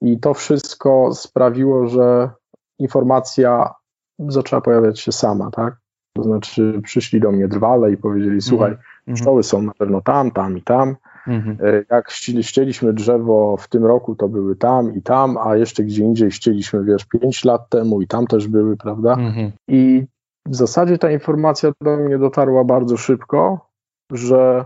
[0.00, 2.30] i to wszystko sprawiło, że
[2.78, 3.74] informacja
[4.18, 5.76] zaczęła pojawiać się sama, tak?
[6.12, 9.16] To znaczy przyszli do mnie drwale i powiedzieli, słuchaj, mm -hmm.
[9.16, 11.58] szkoły są na pewno tam, tam i tam, Mhm.
[11.60, 12.10] E, jak
[12.42, 16.84] ścieliśmy drzewo w tym roku, to były tam i tam, a jeszcze gdzie indziej ścieliśmy,
[16.84, 19.12] wiesz, 5 lat temu i tam też były, prawda?
[19.12, 19.52] Mhm.
[19.68, 20.04] I
[20.46, 23.68] w zasadzie ta informacja do mnie dotarła bardzo szybko,
[24.12, 24.64] że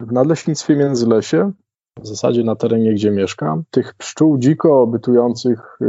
[0.00, 1.52] w nadleśnictwie Międzylesie,
[2.00, 5.86] w zasadzie na terenie, gdzie mieszkam, tych pszczół dziko bytujących y,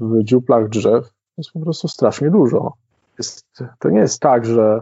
[0.00, 2.72] w dziuplach drzew jest po prostu strasznie dużo.
[3.18, 3.46] Jest,
[3.78, 4.80] to nie jest tak, że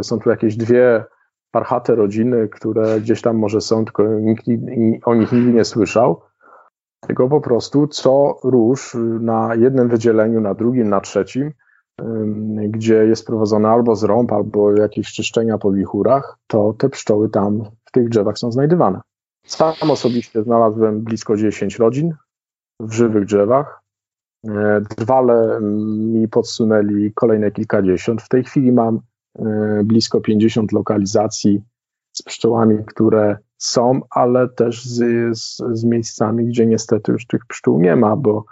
[0.00, 1.04] y, są tu jakieś dwie
[1.56, 4.46] parchate rodziny, które gdzieś tam może są, tylko nikt
[5.04, 6.20] o nich nigdy nie słyszał.
[7.00, 11.52] Tylko po prostu co róż na jednym wydzieleniu, na drugim, na trzecim,
[12.68, 17.90] gdzie jest prowadzone albo zrąb, albo jakieś czyszczenia po wichurach, to te pszczoły tam w
[17.90, 19.00] tych drzewach są znajdywane.
[19.46, 22.14] Sam osobiście znalazłem blisko 10 rodzin
[22.80, 23.80] w żywych drzewach.
[24.48, 28.22] E, drwale mi podsunęli kolejne kilkadziesiąt.
[28.22, 29.00] W tej chwili mam
[29.84, 31.62] blisko 50 lokalizacji
[32.12, 34.98] z pszczołami, które są, ale też z,
[35.38, 38.44] z, z miejscami, gdzie niestety już tych pszczół nie ma, bo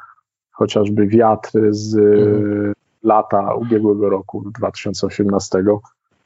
[0.51, 2.73] chociażby wiatr z mhm.
[3.03, 5.65] lata ubiegłego roku, 2018,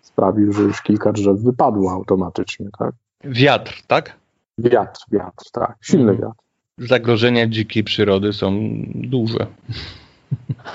[0.00, 2.66] sprawił, że już kilka drzew wypadło automatycznie.
[2.78, 2.94] Tak?
[3.24, 4.16] Wiatr, tak?
[4.58, 5.76] Wiatr, wiatr, tak.
[5.80, 6.28] Silny mhm.
[6.28, 6.42] wiatr.
[6.78, 8.52] Zagrożenia dzikiej przyrody są
[8.94, 9.46] duże.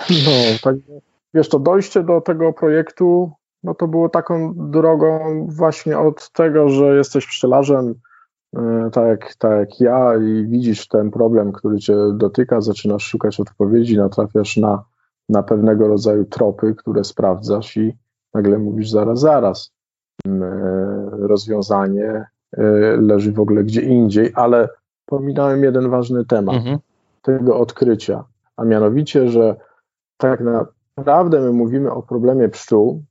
[0.10, 0.32] No,
[0.64, 0.76] tak,
[1.34, 3.32] wiesz, to dojście do tego projektu,
[3.64, 7.94] no to było taką drogą właśnie od tego, że jesteś pszczelarzem,
[8.56, 13.40] e, tak jak, tak jak ja i widzisz ten problem, który cię dotyka, zaczynasz szukać
[13.40, 14.84] odpowiedzi, natrafiasz na,
[15.30, 17.98] na pewnego rodzaju tropy, które sprawdzasz i
[18.34, 19.72] nagle mówisz zaraz, zaraz,
[20.26, 22.26] mm, e, rozwiązanie
[22.58, 22.64] e,
[23.02, 24.70] leży w ogóle gdzie indziej, ale
[25.06, 26.78] pominąłem jeden ważny temat mhm.
[27.22, 28.24] tego odkrycia,
[28.58, 29.56] a mianowicie, że
[30.18, 30.44] tak
[30.98, 33.04] naprawdę my mówimy o problemie pszczół,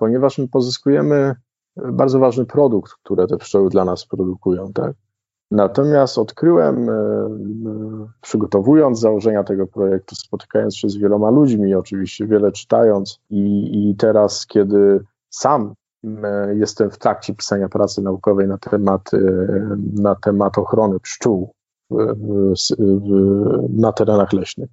[0.00, 1.34] ponieważ my pozyskujemy
[1.76, 4.92] bardzo ważny produkt, który te pszczoły dla nas produkują, tak?
[5.50, 6.94] Natomiast odkryłem, e,
[8.20, 14.46] przygotowując założenia tego projektu, spotykając się z wieloma ludźmi, oczywiście wiele czytając, i, i teraz,
[14.46, 15.74] kiedy sam
[16.54, 19.18] jestem w trakcie pisania pracy naukowej na temat, e,
[19.92, 21.54] na temat ochrony pszczół
[23.68, 24.70] na terenach leśnych,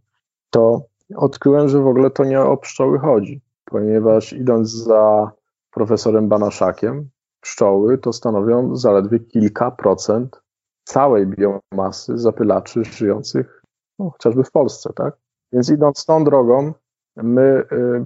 [0.50, 0.82] to
[1.16, 5.32] odkryłem, że w ogóle to nie o pszczoły chodzi, ponieważ idąc za
[5.72, 7.10] profesorem Banaszakiem,
[7.42, 10.42] pszczoły to stanowią zaledwie kilka procent
[10.84, 13.58] całej biomasy zapylaczy żyjących
[14.00, 15.18] no, chociażby w Polsce, tak?
[15.52, 16.74] Więc idąc tą drogą,
[17.16, 18.06] my y,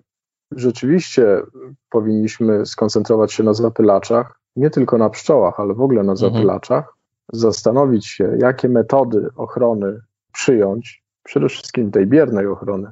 [0.51, 1.41] rzeczywiście
[1.89, 6.33] powinniśmy skoncentrować się na zapylaczach, nie tylko na pszczołach, ale w ogóle na mhm.
[6.33, 6.95] zapylaczach, mhm.
[7.33, 12.91] zastanowić się, jakie metody ochrony przyjąć, przede wszystkim tej biernej ochrony,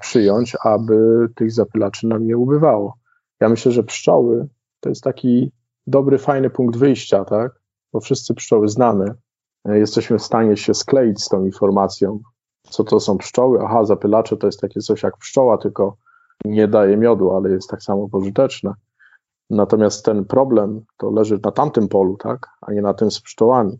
[0.00, 2.94] przyjąć, aby tych zapylaczy nam nie ubywało.
[3.40, 4.48] Ja myślę, że pszczoły
[4.80, 5.52] to jest taki
[5.86, 7.60] dobry, fajny punkt wyjścia, tak?
[7.92, 9.14] bo wszyscy pszczoły znamy,
[9.64, 12.20] e, jesteśmy w stanie się skleić z tą informacją,
[12.62, 13.58] co to są pszczoły.
[13.62, 15.96] Aha, zapylacze to jest takie coś jak pszczoła, tylko
[16.44, 18.74] nie daje miodu, ale jest tak samo pożyteczne.
[19.50, 23.78] Natomiast ten problem to leży na tamtym polu, tak, a nie na tym z pszczołami.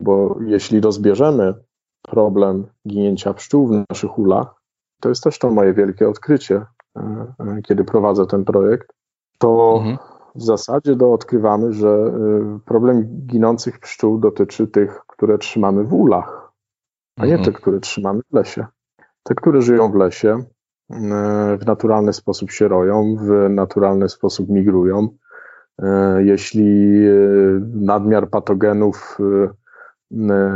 [0.00, 1.54] Bo jeśli rozbierzemy
[2.02, 4.57] problem ginięcia pszczół w naszych ulach,
[5.00, 7.00] to jest też to moje wielkie odkrycie, e,
[7.40, 8.92] e, kiedy prowadzę ten projekt,
[9.38, 9.98] to mhm
[10.38, 16.52] w zasadzie do odkrywamy, że y, problem ginących pszczół dotyczy tych, które trzymamy w ulach,
[17.16, 17.52] a nie mhm.
[17.52, 18.66] te, które trzymamy w lesie.
[19.22, 20.44] Te, które żyją w lesie,
[21.60, 25.08] w naturalny sposób się roją, w naturalny sposób migrują.
[26.18, 27.00] Jeśli
[27.74, 29.18] nadmiar patogenów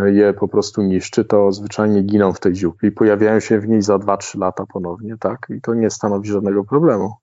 [0.07, 3.97] je po prostu niszczy, to zwyczajnie giną w tej dziupli, pojawiają się w niej za
[3.97, 5.47] 2-3 lata ponownie, tak?
[5.57, 7.15] I to nie stanowi żadnego problemu.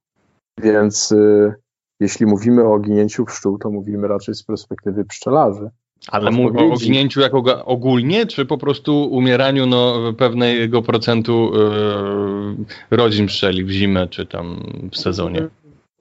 [0.61, 1.13] Więc
[1.99, 5.69] jeśli mówimy o ginięciu pszczół, to mówimy raczej z perspektywy pszczelarzy.
[6.07, 11.51] Ale mówię o ginięciu jako ogólnie, czy po prostu umieraniu no, pewnego procentu
[12.89, 15.47] yy, rodzin pszczeli w zimę, czy tam w sezonie?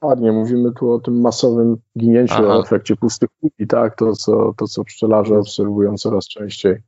[0.02, 2.46] Ładnie, mówimy tu o tym masowym ginięciu, Aha.
[2.46, 3.96] o efekcie pustych kuli, tak?
[3.96, 6.82] To co, to, co pszczelarze obserwują coraz częściej,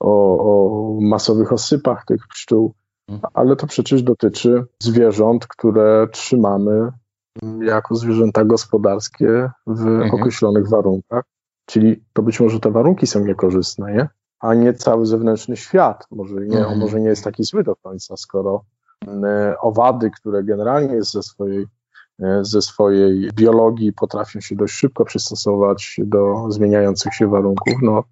[0.00, 2.74] o, o masowych osypach tych pszczół,
[3.08, 3.32] mhm.
[3.34, 6.92] ale to przecież dotyczy zwierząt, które trzymamy
[7.60, 10.10] jako zwierzęta gospodarskie w mhm.
[10.14, 11.24] określonych warunkach.
[11.66, 14.08] Czyli to być może te warunki są niekorzystne, nie?
[14.44, 16.06] a nie cały zewnętrzny świat.
[16.10, 16.78] Może nie, mhm.
[16.78, 18.64] może nie jest taki zły do końca, skoro
[19.08, 21.66] e, owady, które generalnie ze swojej,
[22.42, 28.04] ze swojej biologii potrafią się dość szybko przystosować do zmieniających się warunków, no,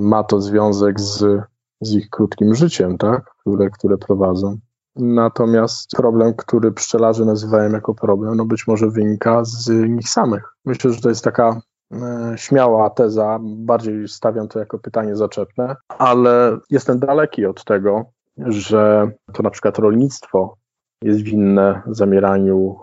[0.00, 1.42] ma to związek z,
[1.80, 3.34] z ich krótkim życiem, tak?
[3.40, 4.58] które, które prowadzą.
[4.96, 10.42] Natomiast problem, który pszczelarze nazywają jako problem, no być może wynika z nich samych.
[10.64, 11.60] Myślę, że to jest taka
[11.92, 18.04] e, śmiała teza, bardziej stawiam to jako pytanie zaczepne, ale jestem daleki od tego,
[18.38, 20.56] że to na przykład rolnictwo
[21.02, 22.76] jest winne zamieraniu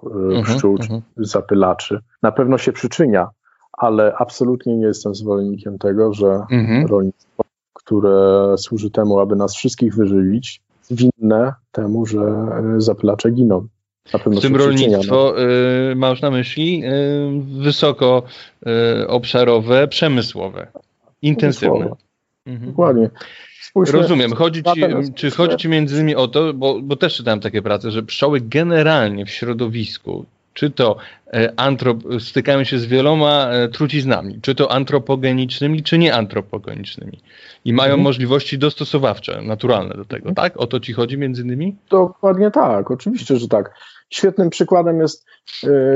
[0.44, 1.02] pszczół czy mhm.
[1.18, 2.00] zapylaczy.
[2.24, 3.30] Na pewno się przyczynia,
[3.74, 6.86] ale absolutnie nie jestem zwolennikiem tego, że mhm.
[6.86, 13.68] rolnictwo, które służy temu, aby nas wszystkich wyżywić, winne temu, że e, zapylacze giną.
[14.36, 15.44] W tym rolnictwo no.
[15.92, 18.24] y, masz na myśli y, wysoko
[19.02, 20.68] y, obszarowe, przemysłowe,
[21.22, 21.90] intensywne.
[22.46, 22.72] Mhm.
[22.72, 23.10] Dokładnie.
[23.76, 24.34] Spójrzmy, Rozumiem.
[24.34, 24.82] Chodzi ci,
[25.16, 28.42] czy chodzi ci między innymi o to, bo, bo też czytałem takie prace, że pszczoły
[28.42, 30.96] generalnie w środowisku czy to
[31.34, 37.20] e, antrop, stykają się z wieloma e, truciznami, czy to antropogenicznymi, czy nieantropogenicznymi.
[37.66, 38.04] I mają mhm.
[38.04, 40.36] możliwości dostosowawcze, naturalne do tego, mhm.
[40.36, 40.58] tak?
[40.58, 41.76] O to ci chodzi między innymi?
[41.90, 43.74] Dokładnie tak, oczywiście, że tak.
[44.10, 45.26] Świetnym przykładem jest,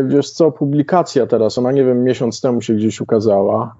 [0.05, 3.75] wiesz co, publikacja teraz, ona nie wiem, miesiąc temu się gdzieś ukazała,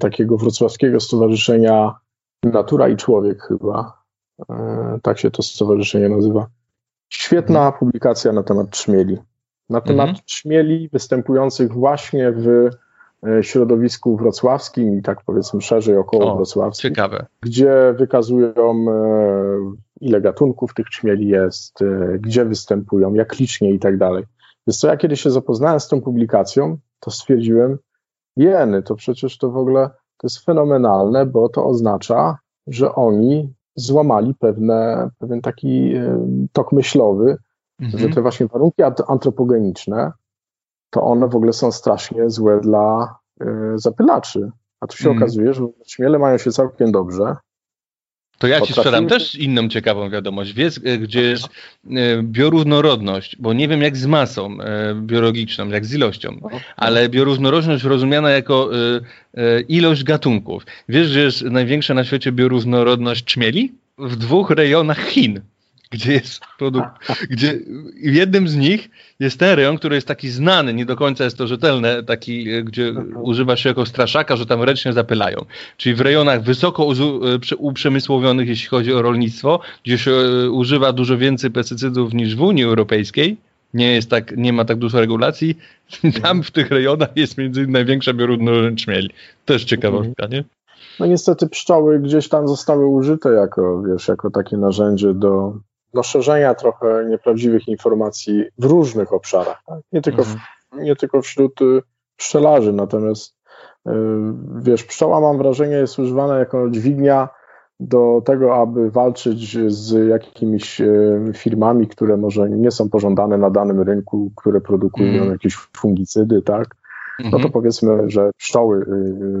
[0.00, 1.94] takiego wrocławskiego stowarzyszenia
[2.52, 4.02] Natura i Człowiek chyba,
[5.02, 6.46] tak się to stowarzyszenie nazywa.
[7.08, 7.78] Świetna mhm.
[7.78, 9.18] publikacja na temat trzmieli.
[9.70, 10.24] Na temat mhm.
[10.26, 12.70] trzmieli występujących właśnie w
[13.26, 16.90] e, środowisku wrocławskim i tak powiedzmy szerzej około o, wrocławskim.
[16.90, 17.26] Ciekawe.
[17.40, 18.94] Gdzie wykazują e,
[20.00, 24.24] ile gatunków tych trzmieli jest, e, gdzie występują, jak licznie i tak dalej.
[24.66, 27.78] Więc co ja kiedy się zapoznałem z tą publikacją, to stwierdziłem,
[28.36, 34.34] jeny, to przecież to w ogóle to jest fenomenalne, bo to oznacza, że oni złamali
[34.34, 35.94] pewne, pewien taki
[36.52, 37.36] tok myślowy,
[37.80, 38.02] mhm.
[38.02, 40.12] że te właśnie warunki antropogeniczne,
[40.90, 44.50] to one w ogóle są strasznie złe dla y, zapylaczy.
[44.80, 45.22] A tu się mhm.
[45.22, 47.36] okazuje, że śmiele mają się całkiem dobrze,
[48.38, 50.52] to ja ci sprzedam też inną ciekawą wiadomość.
[50.52, 55.86] Wiesz, e, gdzie jest e, bioróżnorodność, bo nie wiem jak z masą e, biologiczną, jak
[55.86, 56.40] z ilością,
[56.76, 58.70] ale bioróżnorodność rozumiana jako
[59.68, 60.66] ilość gatunków.
[60.88, 63.72] Wiesz, że jest największa na świecie bioróżnorodność czmieli?
[63.98, 65.40] W dwóch rejonach Chin
[65.90, 66.88] gdzie jest produkt,
[67.30, 67.58] gdzie
[68.04, 71.38] w jednym z nich jest ten rejon, który jest taki znany, nie do końca jest
[71.38, 75.44] to rzetelne, taki, e, gdzie używa się jako straszaka, że tam ręcznie zapylają.
[75.76, 81.18] Czyli w rejonach wysoko e, uprzemysłowionych, jeśli chodzi o rolnictwo, gdzie się e, używa dużo
[81.18, 83.36] więcej pestycydów niż w Unii Europejskiej,
[83.74, 85.58] nie jest tak, nie ma tak dużo regulacji,
[86.22, 89.10] tam w tych rejonach jest między innymi największa bioróżnorodność czmieli.
[89.44, 90.44] Też ciekawostka, nie?
[91.00, 95.56] No niestety pszczoły gdzieś tam zostały użyte jako, wiesz, jako takie narzędzie do
[95.96, 99.62] do szerzenia trochę nieprawdziwych informacji w różnych obszarach.
[99.66, 99.80] Tak?
[99.92, 100.84] Nie, tylko w, mhm.
[100.84, 101.82] nie tylko wśród y,
[102.16, 103.34] pszczelarzy, natomiast
[103.86, 103.90] y,
[104.56, 107.28] wiesz, pszczoła mam wrażenie jest używana jako dźwignia
[107.80, 113.80] do tego, aby walczyć z jakimiś y, firmami, które może nie są pożądane na danym
[113.80, 115.30] rynku, które produkują mm.
[115.30, 116.66] jakieś fungicydy, tak?
[117.18, 117.52] No to mhm.
[117.52, 118.86] powiedzmy, że pszczoły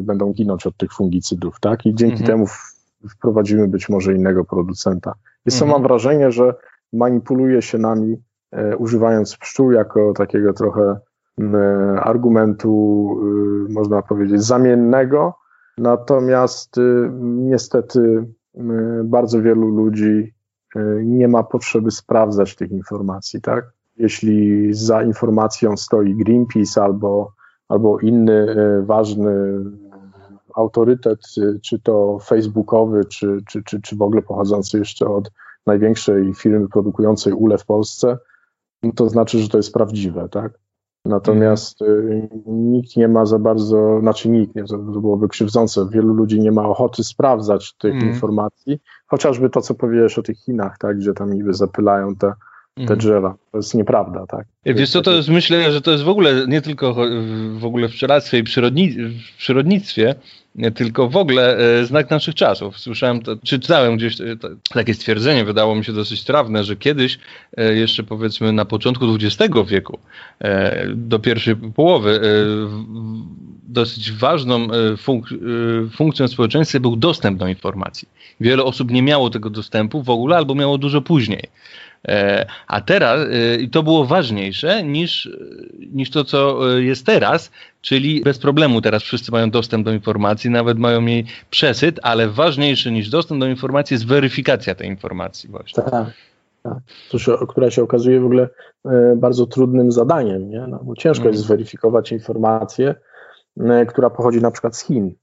[0.02, 1.86] będą ginąć od tych fungicydów, tak?
[1.86, 2.26] I dzięki mm.
[2.26, 2.46] temu
[3.08, 5.14] wprowadzimy być może innego producenta.
[5.46, 5.72] Jest mhm.
[5.72, 6.54] mam wrażenie, że
[6.92, 8.16] manipuluje się nami,
[8.52, 10.96] e, używając pszczół jako takiego trochę
[11.40, 11.46] e,
[12.00, 12.70] argumentu,
[13.68, 15.34] e, można powiedzieć, zamiennego.
[15.78, 18.26] Natomiast y, niestety
[19.04, 20.34] bardzo wielu ludzi
[21.04, 23.72] nie ma potrzeby sprawdzać tych informacji, tak?
[23.96, 27.32] Jeśli za informacją stoi Greenpeace albo,
[27.68, 29.32] albo inny ważny
[30.56, 35.30] autorytet, y, czy to facebookowy, czy, czy, czy, czy w ogóle pochodzący jeszcze od
[35.66, 38.18] największej firmy produkującej ule w Polsce,
[38.82, 40.52] no to znaczy, że to jest prawdziwe, tak?
[41.04, 46.40] Natomiast y, nikt nie ma za bardzo, znaczy nikt, nie, to byłoby krzywdzące, wielu ludzi
[46.40, 48.08] nie ma ochoty sprawdzać tych mm.
[48.08, 52.32] informacji, chociażby to, co powiedziałeś o tych Chinach, tak, gdzie tam niby zapylają te
[52.76, 52.98] te mhm.
[52.98, 53.34] drzewa.
[53.52, 54.46] To jest nieprawda, tak?
[54.64, 56.94] Wiesz co, to jest, myślę, że to jest w ogóle nie tylko
[57.58, 60.14] w ogóle w pszczelarstwie i przyrodni, w przyrodnictwie,
[60.74, 62.78] tylko w ogóle e, znak naszych czasów.
[62.78, 64.24] Słyszałem, to, czy czytałem gdzieś e,
[64.74, 67.18] takie stwierdzenie, wydało mi się dosyć trawne, że kiedyś,
[67.56, 69.98] e, jeszcze powiedzmy na początku XX wieku,
[70.94, 72.20] do pierwszej połowy,
[73.68, 75.26] dosyć ważną funk
[75.96, 78.08] funkcją społeczeństwa był dostęp do informacji.
[78.40, 81.42] Wiele osób nie miało tego dostępu w ogóle albo miało dużo później.
[82.08, 85.30] E, a teraz, e, i to było ważniejsze niż,
[85.92, 90.50] niż to, co e, jest teraz, czyli bez problemu teraz wszyscy mają dostęp do informacji,
[90.50, 95.82] nawet mają jej przesyt, ale ważniejsze niż dostęp do informacji jest weryfikacja tej informacji właśnie.
[95.82, 95.90] Tak,
[96.62, 96.76] tak.
[97.48, 98.48] Która się okazuje w ogóle
[99.16, 100.66] bardzo trudnym zadaniem, nie?
[100.68, 102.94] No, bo ciężko jest zweryfikować informację,
[103.88, 105.14] która pochodzi na przykład z Chin.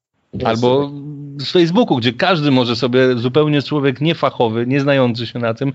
[0.45, 0.91] Albo
[1.39, 5.73] z Facebooku, gdzie każdy może sobie, zupełnie człowiek niefachowy, nie znający się na tym,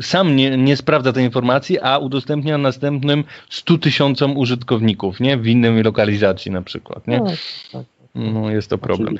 [0.00, 5.36] sam nie, nie sprawdza tej informacji, a udostępnia następnym 100 tysiącom użytkowników, nie?
[5.36, 7.20] W innej lokalizacji na przykład, nie?
[7.20, 7.38] Tak,
[7.72, 7.84] tak.
[8.14, 9.16] No, jest to problem.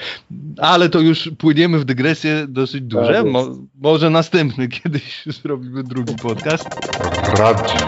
[0.59, 3.14] Ale to już płyniemy w dygresję dosyć duże.
[3.14, 6.68] Tak Mo może następny kiedyś zrobimy drugi podcast.
[7.38, 7.87] Radio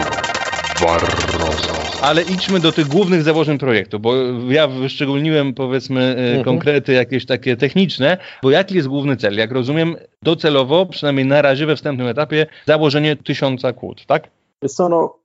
[0.81, 1.92] Barroso.
[2.03, 4.15] Ale idźmy do tych głównych założeń projektu, bo
[4.49, 6.43] ja wyszczególniłem powiedzmy e, mhm.
[6.43, 9.37] konkrety jakieś takie techniczne, bo jaki jest główny cel?
[9.37, 14.29] Jak rozumiem, docelowo, przynajmniej na razie we wstępnym etapie, założenie tysiąca kłód, tak?
[14.61, 15.15] Jest to, no,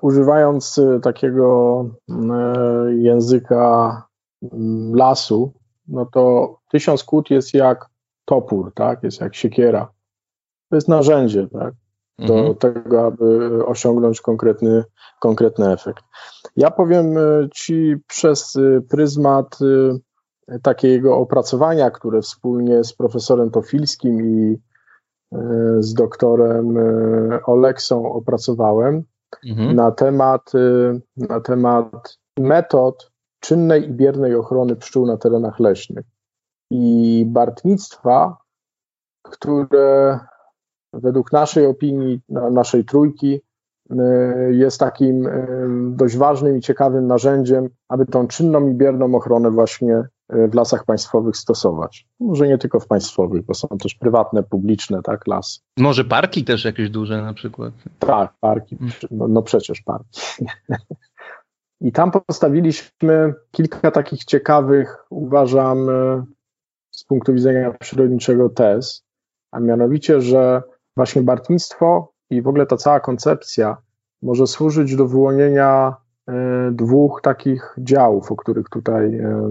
[0.00, 1.84] używając e, takiego
[2.96, 4.02] języka
[4.94, 5.52] lasu,
[5.88, 7.86] no to tysiąc kłód jest jak
[8.24, 9.02] topór, tak?
[9.02, 9.90] Jest jak siekiera.
[10.70, 11.74] To jest narzędzie, tak?
[12.18, 12.54] Do mhm.
[12.54, 14.84] tego, aby osiągnąć konkretny,
[15.20, 16.04] konkretny efekt.
[16.56, 17.14] Ja powiem
[17.54, 18.58] Ci przez
[18.90, 19.58] pryzmat
[20.62, 24.58] takiego opracowania, które wspólnie z profesorem Tofilskim i
[25.78, 26.78] z doktorem
[27.46, 29.04] Oleksą opracowałem
[29.46, 29.76] mhm.
[29.76, 30.52] na, temat,
[31.16, 36.04] na temat metod czynnej i biernej ochrony pszczół na terenach leśnych
[36.70, 38.36] i bartnictwa,
[39.22, 40.18] które
[40.92, 43.40] według naszej opinii, naszej trójki,
[43.90, 45.46] y, jest takim y,
[45.96, 49.94] dość ważnym i ciekawym narzędziem, aby tą czynną i bierną ochronę właśnie
[50.34, 52.06] y, w lasach państwowych stosować.
[52.20, 55.60] Może nie tylko w państwowych, bo są też prywatne, publiczne, tak, las.
[55.78, 57.74] Może parki też jakieś duże na przykład?
[57.98, 58.78] Tak, parki,
[59.10, 60.20] no, no przecież parki.
[61.80, 65.86] I tam postawiliśmy kilka takich ciekawych, uważam,
[66.90, 69.04] z punktu widzenia przyrodniczego tez,
[69.50, 70.62] a mianowicie, że
[70.98, 73.76] właśnie bartnictwo i w ogóle ta cała koncepcja
[74.22, 75.96] może służyć do wyłonienia
[76.28, 76.32] e,
[76.72, 79.50] dwóch takich działów, o których tutaj, e,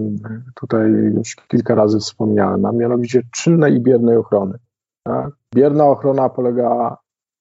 [0.54, 4.58] tutaj już kilka razy wspomniałem, a mianowicie czynnej i biernej ochrony.
[5.02, 5.30] Tak?
[5.54, 6.96] Bierna ochrona polega,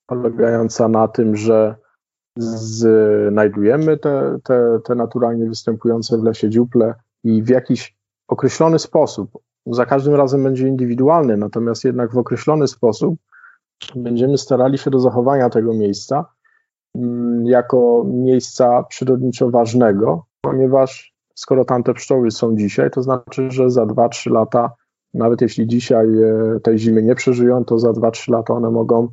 [0.05, 1.75] polegająca na tym, że
[2.37, 6.93] znajdujemy te, te, te naturalnie występujące w lesie dziuple
[7.23, 9.31] i w jakiś określony sposób,
[9.65, 13.19] za każdym razem będzie indywidualny, natomiast jednak w określony sposób
[13.95, 16.25] będziemy starali się do zachowania tego miejsca
[16.95, 23.83] mm, jako miejsca przyrodniczo ważnego, ponieważ skoro tamte pszczoły są dzisiaj, to znaczy, że za
[23.83, 24.71] 2-3 lata,
[25.13, 29.07] nawet jeśli dzisiaj e, tej zimy nie przeżyją, to za 2-3 lata one mogą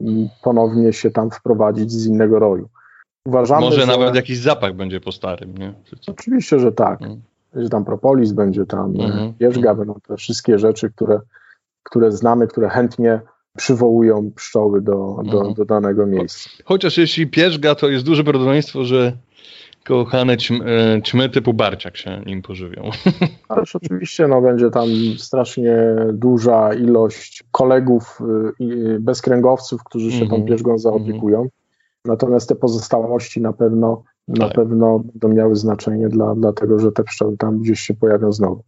[0.00, 2.68] mm, ponownie się tam wprowadzić z innego roju.
[3.26, 3.86] Uważamy, Może że...
[3.86, 5.74] nawet jakiś zapach będzie po starym, nie?
[6.06, 6.98] Oczywiście, że tak.
[6.98, 7.20] Hmm
[7.52, 9.76] będzie tam propolis, będzie tam mm -hmm.
[9.76, 11.20] będą te wszystkie rzeczy, które,
[11.82, 13.20] które znamy, które chętnie
[13.56, 15.54] przywołują pszczoły do, do, -hmm.
[15.54, 16.50] do danego miejsca.
[16.64, 19.12] Chociaż jeśli pierzga, to jest duże prawdopodobieństwo, że
[19.84, 22.90] kochane ćm, e, ćmy typu barciak się nim pożywią.
[23.48, 25.76] Ależ oczywiście no, będzie tam strasznie
[26.12, 28.18] duża ilość kolegów
[28.60, 30.44] y, bezkręgowców, którzy się tą mhm.
[30.44, 31.36] pierzgą zaopiekują.
[31.36, 31.50] Mhm.
[32.04, 34.54] Natomiast te pozostałości na pewno na tak.
[34.54, 38.64] pewno będą miały znaczenie dla, dlatego, że te pszczoły tam gdzieś się pojawią znowu.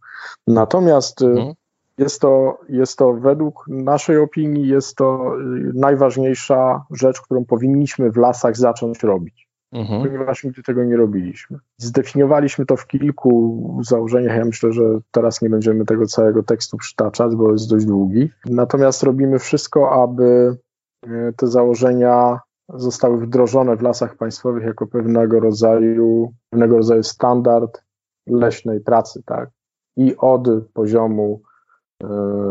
[0.47, 1.53] Natomiast mhm.
[1.97, 8.17] Jest, to, jest to według naszej opinii jest to y, najważniejsza rzecz, którą powinniśmy w
[8.17, 9.51] lasach zacząć robić.
[9.71, 10.03] Mhm.
[10.03, 11.57] Ponieważ nigdy tego nie robiliśmy.
[11.77, 14.37] Zdefiniowaliśmy to w kilku założeniach.
[14.37, 18.29] Ja myślę, że teraz nie będziemy tego całego tekstu przytaczać, bo jest dość długi.
[18.45, 20.57] Natomiast robimy wszystko, aby
[21.05, 22.39] y, te założenia
[22.73, 27.83] zostały wdrożone w lasach państwowych jako pewnego rodzaju, pewnego rodzaju standard
[28.27, 29.49] leśnej pracy, tak?
[29.97, 31.41] I od poziomu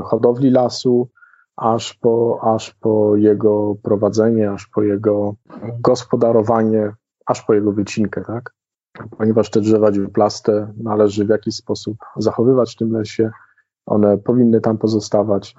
[0.04, 1.08] hodowli lasu,
[1.56, 5.34] aż po, aż po jego prowadzenie, aż po jego
[5.80, 6.92] gospodarowanie,
[7.26, 8.54] aż po jego wycinkę, tak?
[9.18, 13.30] Ponieważ te drzewa dziuplaste należy w jakiś sposób zachowywać w tym lesie,
[13.86, 15.54] one powinny tam pozostawać,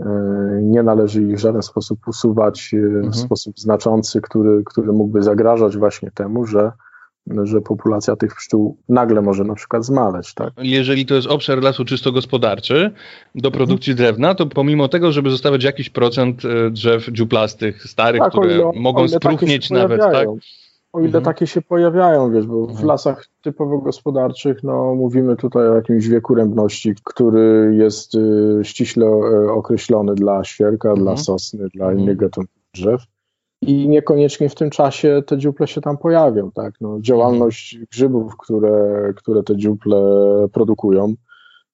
[0.00, 3.12] E, nie należy ich w żaden sposób usuwać e, mhm.
[3.12, 6.72] w sposób znaczący, który, który mógłby zagrażać właśnie temu, że
[7.26, 10.34] że populacja tych pszczół nagle może na przykład zmaleć.
[10.34, 10.52] Tak?
[10.58, 12.90] Jeżeli to jest obszar lasu czysto gospodarczy
[13.34, 14.06] do produkcji mhm.
[14.06, 18.70] drewna, to pomimo tego, żeby zostawiać jakiś procent e, drzew dziuplastych, starych, tak, które ile,
[18.74, 20.28] mogą spróchnieć nawet, tak?
[20.92, 21.24] O ile mhm.
[21.24, 22.78] takie się pojawiają, wiesz, bo mhm.
[22.78, 29.06] w lasach typowo gospodarczych, no mówimy tutaj o jakimś wieku rębności, który jest y, ściśle
[29.06, 31.04] y, określony dla świerka, mhm.
[31.04, 32.00] dla sosny, dla mhm.
[32.00, 33.02] innych gatunków drzew.
[33.68, 36.74] I niekoniecznie w tym czasie te dziuple się tam pojawią, tak?
[36.80, 39.98] No, działalność grzybów, które, które te dziuple
[40.52, 41.14] produkują,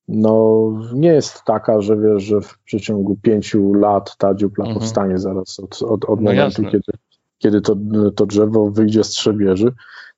[0.08, 4.78] no nie jest taka, że wiesz, że w przeciągu pięciu lat ta dziupla mhm.
[4.80, 6.92] powstanie zaraz od, od, od no momentu, kiedy
[7.40, 7.76] kiedy to,
[8.16, 9.72] to drzewo wyjdzie z trzebieży.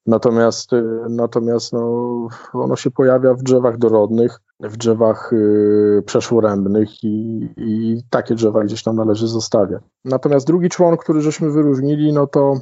[0.06, 7.48] Natomiast, y, natomiast no, ono się pojawia w drzewach dorodnych, w drzewach y, przeszłorębnych i,
[7.56, 9.82] i takie drzewa gdzieś tam należy zostawiać.
[10.04, 12.54] Natomiast drugi człon, który żeśmy wyróżnili, no to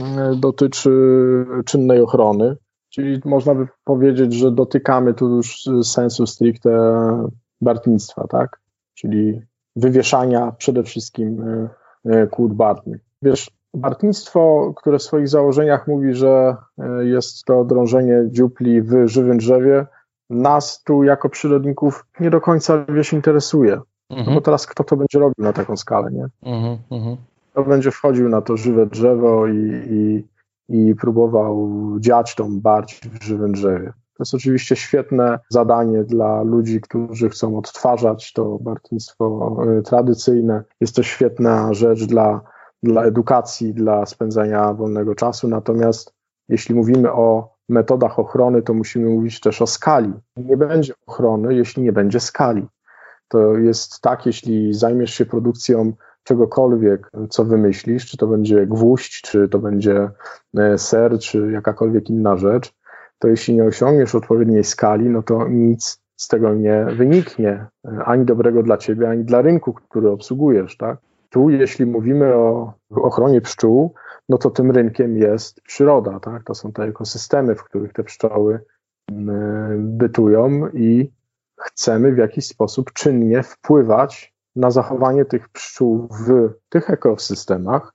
[0.00, 0.04] y,
[0.36, 0.90] dotyczy
[1.64, 2.56] czynnej ochrony,
[2.90, 6.70] czyli można by powiedzieć, że dotykamy tu już sensu stricte
[7.60, 8.60] bartnictwa, tak?
[8.94, 9.40] Czyli
[9.76, 11.42] wywieszania przede wszystkim
[12.06, 13.00] y, kłód bartnych.
[13.22, 19.38] Wiesz, Bartnictwo, które w swoich założeniach mówi, że e, jest to drążenie dziupli w żywym
[19.38, 19.86] drzewie,
[20.30, 23.80] nas tu jako przyrodników nie do końca wieś interesuje.
[24.10, 24.28] Mhm.
[24.28, 26.26] No bo teraz kto to będzie robił na taką skalę, nie?
[26.42, 27.16] Mhm, mhm.
[27.52, 30.24] Kto będzie wchodził na to żywe drzewo i, i,
[30.68, 33.86] i próbował dziać tą barć w żywym drzewie.
[33.86, 40.64] To jest oczywiście świetne zadanie dla ludzi, którzy chcą odtwarzać to bartnictwo e, tradycyjne.
[40.80, 42.40] Jest to świetna rzecz dla
[42.86, 45.48] dla edukacji, dla spędzania wolnego czasu.
[45.48, 46.14] Natomiast
[46.48, 50.12] jeśli mówimy o metodach ochrony, to musimy mówić też o skali.
[50.36, 52.66] Nie będzie ochrony, jeśli nie będzie skali.
[53.28, 59.48] To jest tak, jeśli zajmiesz się produkcją czegokolwiek, co wymyślisz, czy to będzie gwóźdź, czy
[59.48, 60.10] to będzie
[60.58, 62.72] e, ser, czy jakakolwiek inna rzecz,
[63.18, 68.24] to jeśli nie osiągniesz odpowiedniej skali, no to nic z tego nie wyniknie, e, ani
[68.24, 70.98] dobrego dla ciebie, ani dla rynku, który obsługujesz, tak?
[71.36, 73.94] Tu, jeśli mówimy o ochronie pszczół,
[74.28, 76.44] no to tym rynkiem jest przyroda, tak?
[76.44, 78.60] To są te ekosystemy, w których te pszczoły
[79.78, 81.12] bytują i
[81.60, 87.94] chcemy w jakiś sposób czynnie wpływać na zachowanie tych pszczół w tych ekosystemach,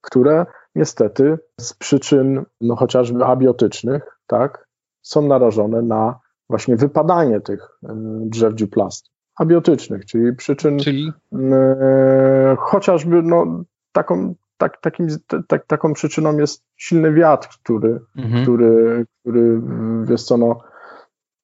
[0.00, 4.68] które niestety z przyczyn no, chociażby abiotycznych, tak,
[5.02, 6.18] są narażone na
[6.48, 7.78] właśnie wypadanie tych
[8.20, 9.19] drzew dziuplastych.
[9.40, 11.12] Abiotycznych, czyli przyczyn czyli?
[11.32, 15.08] E, chociażby no, taką, tak, takim,
[15.48, 18.42] tak, taką przyczyną jest silny wiatr, który, mhm.
[18.42, 19.60] który, który
[20.04, 20.60] wiesz co, no,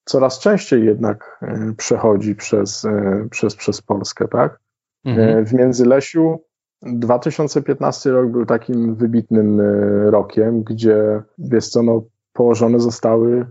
[0.05, 4.61] coraz częściej jednak e, przechodzi przez, e, przez, przez Polskę, tak?
[5.05, 5.45] Mhm.
[5.45, 6.45] W Międzylesiu
[6.83, 9.61] 2015 rok był takim wybitnym
[10.07, 13.47] rokiem, gdzie wiesz co, no, położone zostały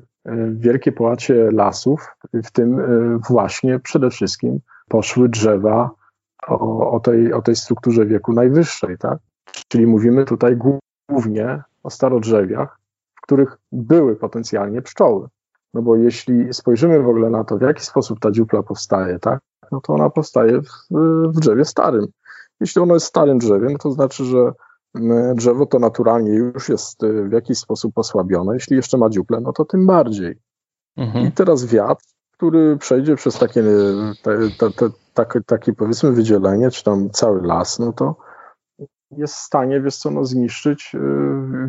[0.52, 2.82] wielkie połacie lasów, w tym
[3.30, 5.92] właśnie przede wszystkim poszły drzewa
[6.48, 9.20] o, o, tej, o tej strukturze wieku najwyższej, tak?
[9.68, 10.58] Czyli mówimy tutaj
[11.10, 12.80] głównie o starodrzewiach,
[13.16, 15.28] w których były potencjalnie pszczoły.
[15.74, 19.40] No bo jeśli spojrzymy w ogóle na to, w jaki sposób ta dziupla powstaje, tak,
[19.72, 20.70] no to ona powstaje w,
[21.28, 22.06] w drzewie starym.
[22.60, 24.52] Jeśli ono jest starym drzewem, to znaczy, że
[25.36, 28.54] drzewo to naturalnie już jest y, w jakiś sposób osłabione.
[28.54, 30.40] Jeśli jeszcze ma dziuplę, no to tym bardziej.
[30.98, 31.28] Mhm.
[31.28, 33.64] I teraz wiatr, który przejdzie przez takie,
[34.24, 38.16] te, te, te, takie, takie powiedzmy wydzielenie, czy tam cały las, no to
[39.12, 41.00] jest w stanie, wiesz co, no, zniszczyć y,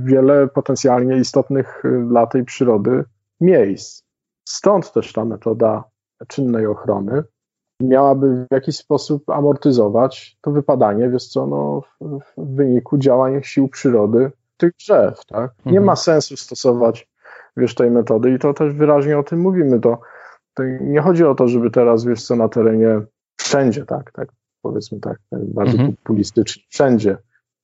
[0.05, 3.05] wiele potencjalnie istotnych y, dla tej przyrody
[3.41, 4.03] miejsc.
[4.45, 5.85] Stąd też ta metoda
[6.29, 7.23] czynnej ochrony
[7.81, 14.31] miałaby w jakiś sposób amortyzować to wypadanie, wiesz co, no, w, wyniku działań sił przyrody
[14.57, 15.55] tych drzew, tak?
[15.67, 15.85] Nie mhm.
[15.85, 17.09] ma sensu stosować,
[17.57, 19.99] wiesz, tej metody i to też wyraźnie o tym mówimy, to,
[20.55, 23.01] to nie chodzi o to, żeby teraz, wiesz co, na terenie
[23.37, 24.29] wszędzie, tak, tak,
[24.63, 25.97] powiedzmy tak, bardzo mhm.
[25.97, 27.17] populistycznie, wszędzie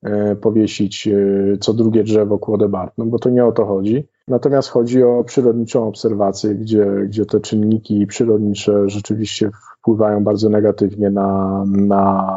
[0.02, 4.08] e, powiesić e, co drugie drzewo kłodę Bartną, bo to nie o to chodzi.
[4.32, 11.62] Natomiast chodzi o przyrodniczą obserwację, gdzie, gdzie te czynniki przyrodnicze rzeczywiście wpływają bardzo negatywnie na,
[11.66, 12.32] na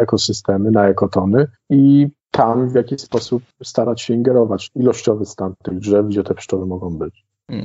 [0.00, 6.06] ekosystemy, na ekotony i tam w jakiś sposób starać się ingerować ilościowy stan tych drzew,
[6.06, 7.24] gdzie te pszczoły mogą być.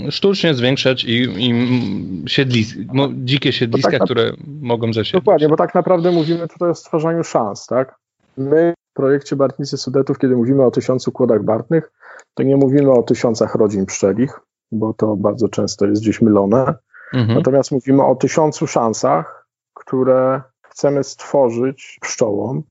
[0.09, 1.53] Sztucznie zwiększać i, i
[2.27, 2.75] siedlis,
[3.13, 5.23] dzikie siedliska, tak które mogą zasiedlić.
[5.25, 7.95] Dokładnie, bo tak naprawdę mówimy tutaj o stwarzaniu szans, tak?
[8.37, 11.91] My projekcie Bartnicy Sudetów, kiedy mówimy o tysiącu kłodach bartnych,
[12.33, 14.39] to nie mówimy o tysiącach rodzin pszczelich,
[14.71, 16.73] bo to bardzo często jest gdzieś mylone.
[17.13, 17.37] Mhm.
[17.37, 22.63] Natomiast mówimy o tysiącu szansach, które chcemy stworzyć pszczołom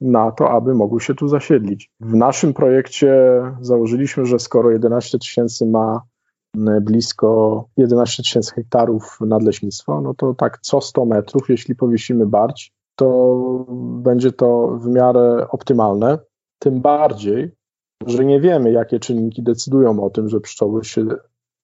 [0.00, 1.90] na to, aby mogły się tu zasiedlić.
[2.00, 3.14] W naszym projekcie
[3.60, 6.02] założyliśmy, że skoro 11 tysięcy ma
[6.80, 13.66] blisko 11 tysięcy hektarów nadleśnictwa, no to tak co 100 metrów, jeśli powiesimy barć, to
[13.78, 16.18] będzie to w miarę optymalne.
[16.58, 17.50] Tym bardziej,
[18.06, 21.06] że nie wiemy, jakie czynniki decydują o tym, że pszczoły się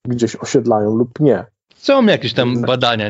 [0.08, 1.46] gdzieś osiedlają lub nie.
[1.74, 3.08] Są jakieś tam badania,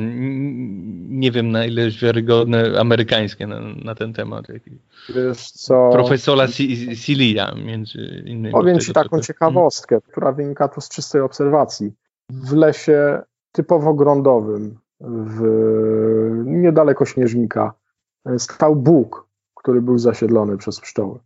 [1.09, 4.47] nie wiem na ile wiarygodne, amerykańskie na, na ten temat.
[5.15, 5.91] Wiesz co?
[5.93, 6.47] Profesora
[6.95, 8.53] Silia między innymi.
[8.53, 10.11] Powiem Ci taką ciekawostkę, hmm.
[10.11, 11.93] która wynika tu z czystej obserwacji.
[12.31, 15.43] W lesie typowo grądowym, w,
[16.45, 17.75] niedaleko Śnieżnika,
[18.39, 21.19] stał Bóg, który był zasiedlony przez pszczoły.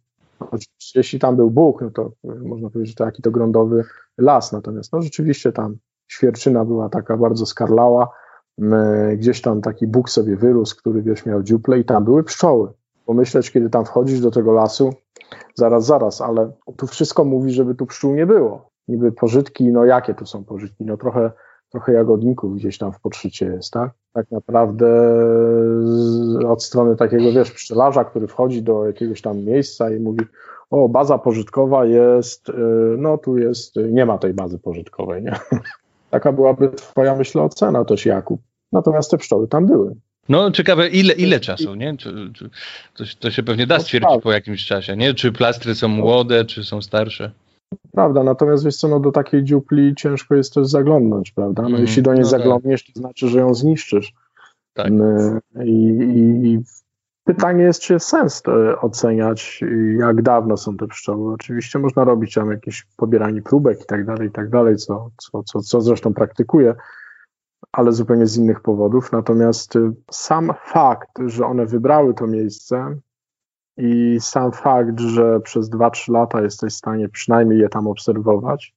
[0.94, 3.84] Jeśli tam był Bóg, no to można powiedzieć, że to jaki to grądowy
[4.18, 5.76] las, natomiast no rzeczywiście tam
[6.08, 8.08] świerczyna była taka bardzo skarlała,
[9.16, 12.72] gdzieś tam taki Bóg sobie wyrósł, który wiesz, miał dziuple i tam były pszczoły.
[13.06, 14.94] Pomyśleć, kiedy tam wchodzisz do tego lasu,
[15.54, 18.70] zaraz, zaraz, ale tu wszystko mówi, żeby tu pszczół nie było.
[18.88, 20.84] Niby pożytki, no jakie tu są pożytki?
[20.84, 21.30] No trochę,
[21.76, 23.90] trochę jagodników gdzieś tam w podszycie jest, tak?
[24.12, 24.86] Tak naprawdę
[26.48, 30.24] od strony takiego, wiesz, pszczelarza, który wchodzi do jakiegoś tam miejsca i mówi,
[30.70, 32.52] o, baza pożytkowa jest, y,
[32.98, 35.32] no tu jest, nie ma tej bazy pożytkowej, nie?
[36.10, 38.40] Taka byłaby twoja, myślę, ocena też, Jakub.
[38.72, 39.96] Natomiast te pszczoły tam były.
[40.28, 41.96] No ciekawe, ile, ile czasu, nie?
[41.96, 42.50] Czy, czy,
[42.96, 45.14] to, to, się pewnie da no stwierdzić no, po jakimś czasie, nie?
[45.14, 47.30] Czy plastry są młode, czy są starsze?
[47.92, 51.62] Prawda, natomiast wiesz co, no do takiej dziupli ciężko jest też zaglądnąć, prawda?
[51.62, 52.40] No mm, jeśli do niej no tak.
[52.40, 54.12] zaglądniesz, to znaczy, że ją zniszczysz.
[54.74, 54.92] Tak.
[55.64, 55.98] I,
[56.44, 56.62] i,
[57.26, 59.64] Pytanie jest, czy jest sens to oceniać,
[59.98, 61.32] jak dawno są te pszczoły.
[61.34, 65.42] Oczywiście można robić tam jakieś pobieranie próbek i tak dalej, i tak dalej, co, co,
[65.42, 66.74] co, co zresztą praktykuję,
[67.72, 69.12] ale zupełnie z innych powodów.
[69.12, 72.96] Natomiast y, sam fakt, że one wybrały to miejsce
[73.76, 78.74] i sam fakt, że przez 2-3 lata jesteś w stanie przynajmniej je tam obserwować,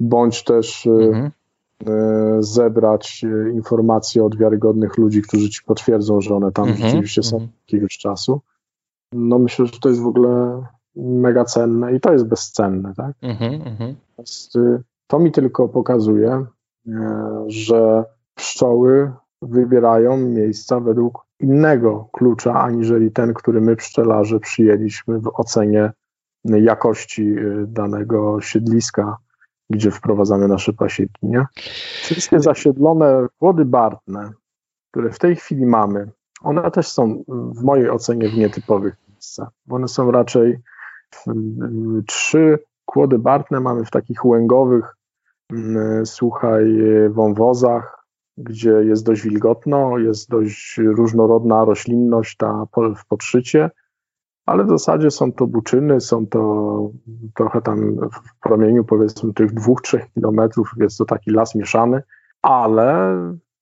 [0.00, 1.30] bądź też y, mhm.
[1.88, 6.88] Y, zebrać informacje od wiarygodnych ludzi, którzy ci potwierdzą, że one tam mhm.
[6.88, 7.52] rzeczywiście są mhm.
[7.66, 8.40] jakiegoś czasu.
[9.12, 10.62] No myślę, że to jest w ogóle
[10.96, 13.16] mega cenne i to jest bezcenne, tak?
[13.22, 13.94] Mhm, mhm.
[15.06, 16.46] To mi tylko pokazuje,
[17.46, 18.04] że
[18.34, 19.12] pszczoły
[19.42, 25.92] wybierają miejsca według innego klucza, aniżeli ten, który my pszczelarze przyjęliśmy w ocenie
[26.44, 29.16] jakości y, danego siedliska,
[29.70, 31.26] gdzie wprowadzamy nasze pasieki.
[31.26, 31.46] Nie?
[32.02, 34.32] Wszystkie zasiedlone wody bartne,
[34.90, 36.10] które w tej chwili mamy,
[36.42, 40.58] one też są w mojej ocenie w nietypowych miejscach, one są raczej
[42.06, 44.96] trzy kłody bartne mamy w takich łęgowych,
[45.52, 46.64] mm, słuchaj,
[47.10, 47.99] wąwozach,
[48.42, 52.66] gdzie jest dość wilgotno, jest dość różnorodna roślinność ta
[52.96, 53.70] w podszycie,
[54.46, 56.90] ale w zasadzie są to buczyny, są to
[57.34, 62.02] trochę tam w promieniu powiedzmy tych dwóch, trzech kilometrów jest to taki las mieszany,
[62.42, 63.16] ale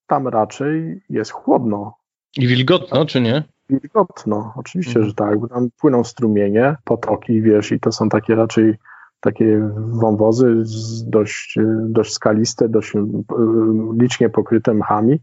[0.06, 1.94] tam raczej jest chłodno.
[2.36, 3.44] I wilgotno, czy nie?
[3.70, 5.08] Wilgotno, oczywiście, mhm.
[5.08, 8.74] że tak, bo tam płyną strumienie, potoki, wiesz, i to są takie raczej
[9.20, 10.62] takie wąwozy
[11.06, 11.58] dość,
[11.88, 13.06] dość skaliste, dość e,
[14.00, 15.20] licznie pokryte mchami.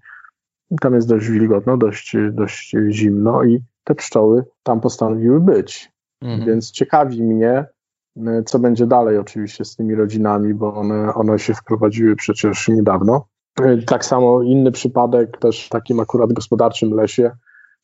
[0.81, 5.91] Tam jest dość wilgotno, dość, dość zimno i te pszczoły tam postanowiły być.
[6.21, 6.45] Mhm.
[6.45, 7.65] Więc ciekawi mnie,
[8.17, 13.27] e, co będzie dalej oczywiście z tymi rodzinami, bo one, one się wprowadziły przecież niedawno.
[13.61, 17.31] E, tak samo inny przypadek też w takim akurat gospodarczym lesie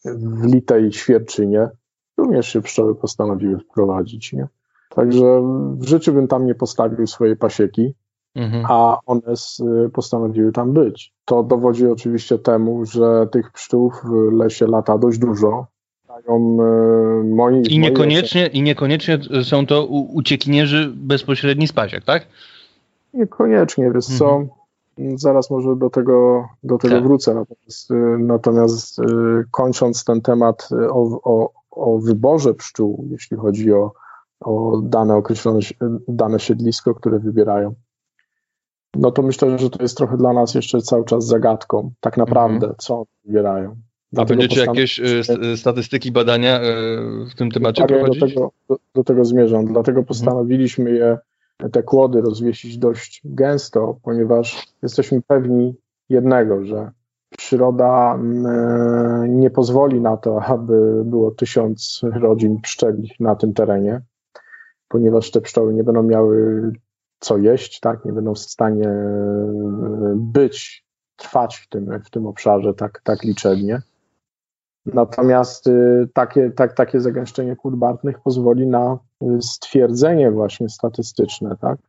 [0.06, 1.70] w Litej Świerczynie
[2.18, 4.34] również się pszczoły postanowiły wprowadzić.
[4.34, 4.48] Nie?
[4.96, 5.42] Także
[5.78, 7.94] w życiu bym tam nie postawił swojej pasieki,
[8.36, 8.66] mhm.
[8.70, 9.22] a one
[9.94, 11.14] postanowiły tam być.
[11.26, 15.68] To dowodzi oczywiście temu, że tych pszczół w lesie lata dość dużo.
[16.28, 16.40] E,
[17.24, 22.28] moi, I, niekoniecznie, I niekoniecznie są to uciekinierzy bezpośredni z pasiek, tak?
[23.14, 24.20] Niekoniecznie, wiesz mhm.
[24.20, 24.56] co,
[25.16, 27.04] zaraz może do tego, do tego tak.
[27.04, 27.34] wrócę.
[27.34, 29.02] Natomiast, e, natomiast
[29.52, 33.92] kończąc ten temat o, o, o wyborze pszczół, jeśli chodzi o
[34.42, 35.60] o dane określone,
[36.08, 37.74] dane siedlisko, które wybierają.
[38.96, 42.66] No to myślę, że to jest trochę dla nas jeszcze cały czas zagadką, tak naprawdę,
[42.66, 42.84] mm -hmm.
[42.84, 43.76] co wybierają.
[44.18, 46.66] A będziecie jakieś y, statystyki, badania y,
[47.32, 48.20] w tym temacie prowadzić?
[48.20, 49.66] Do tego, do, do tego zmierzam.
[49.66, 50.06] Dlatego mhm.
[50.06, 51.18] postanowiliśmy je,
[51.72, 55.76] te kłody rozwiesić dość gęsto, ponieważ jesteśmy pewni
[56.10, 56.92] jednego, że
[57.38, 64.02] przyroda mm, nie pozwoli na to, aby było tysiąc rodzin pszczeli na tym terenie
[64.92, 66.62] ponieważ te pszczoły nie będą miały
[67.20, 70.86] co jeść, tak, nie będą w stanie e, być,
[71.16, 73.82] trwać w tym, w tym obszarze tak, tak liczebnie.
[74.86, 77.76] Natomiast e, takie, tak, takie zagęszczenie kłód
[78.24, 81.80] pozwoli na e, stwierdzenie właśnie statystyczne, tak?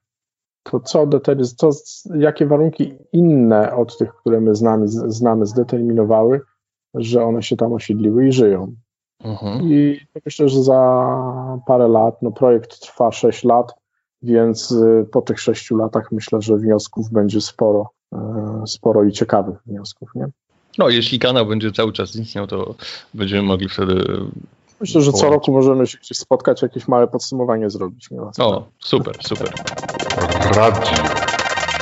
[0.62, 1.70] To co, to,
[2.14, 6.40] jakie warunki inne od tych, które my znamy, znamy, zdeterminowały,
[6.94, 8.74] że one się tam osiedliły i żyją.
[9.24, 9.72] Mhm.
[9.72, 11.06] I myślę, że za
[11.66, 13.74] parę lat, no projekt trwa 6 lat,
[14.22, 18.16] więc y, po tych 6 latach myślę, że wniosków będzie sporo, y,
[18.66, 20.26] sporo i ciekawych wniosków, nie?
[20.78, 22.74] No, jeśli kanał będzie cały czas istniał, to
[23.14, 24.04] będziemy mogli wtedy.
[24.80, 28.08] Myślę, że co roku możemy się gdzieś spotkać, jakieś małe podsumowanie zrobić.
[28.38, 29.52] O, super, super.
[30.56, 30.96] Radio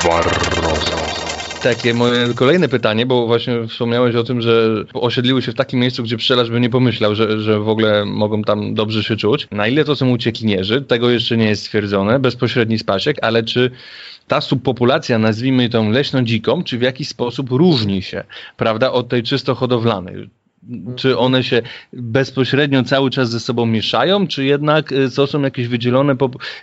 [0.03, 1.20] Barroso
[1.63, 6.03] takie moje kolejne pytanie, bo właśnie wspomniałeś o tym, że osiedliły się w takim miejscu,
[6.03, 9.47] gdzie pszczelarz by nie pomyślał, że, że w ogóle mogą tam dobrze się czuć.
[9.51, 13.71] Na ile to są uciekinierzy, tego jeszcze nie jest stwierdzone, bezpośredni spasiek, ale czy
[14.27, 18.23] ta subpopulacja, nazwijmy tą leśną dziką, czy w jakiś sposób różni się,
[18.57, 20.29] prawda, od tej czysto hodowlanej?
[20.95, 21.61] Czy one się
[21.93, 26.15] bezpośrednio cały czas ze sobą mieszają, czy jednak y, to są jakieś wydzielone,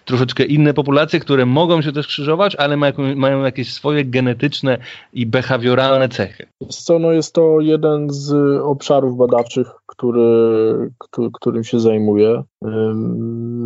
[0.04, 2.76] troszeczkę inne populacje, które mogą się też krzyżować, ale
[3.16, 4.78] mają, jakieś swoje genetyczne
[5.12, 6.46] i behawioralne cechy?
[6.68, 8.32] Co, no jest to jeden z
[8.62, 12.42] obszarów badawczych, który, który, którym się zajmuję.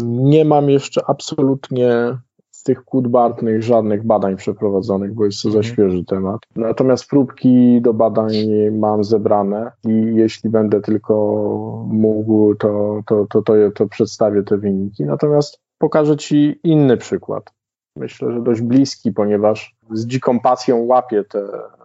[0.05, 2.18] Nie mam jeszcze absolutnie
[2.62, 5.74] z tych kłód bartnych żadnych badań przeprowadzonych, bo jest to za mhm.
[5.74, 6.40] świeży temat.
[6.56, 8.32] Natomiast próbki do badań
[8.72, 11.14] mam zebrane i jeśli będę tylko
[11.88, 15.04] mógł, to, to, to, to, to przedstawię te wyniki.
[15.04, 17.52] Natomiast pokażę Ci inny przykład.
[17.96, 21.40] Myślę, że dość bliski, ponieważ z dziką pasją łapię te,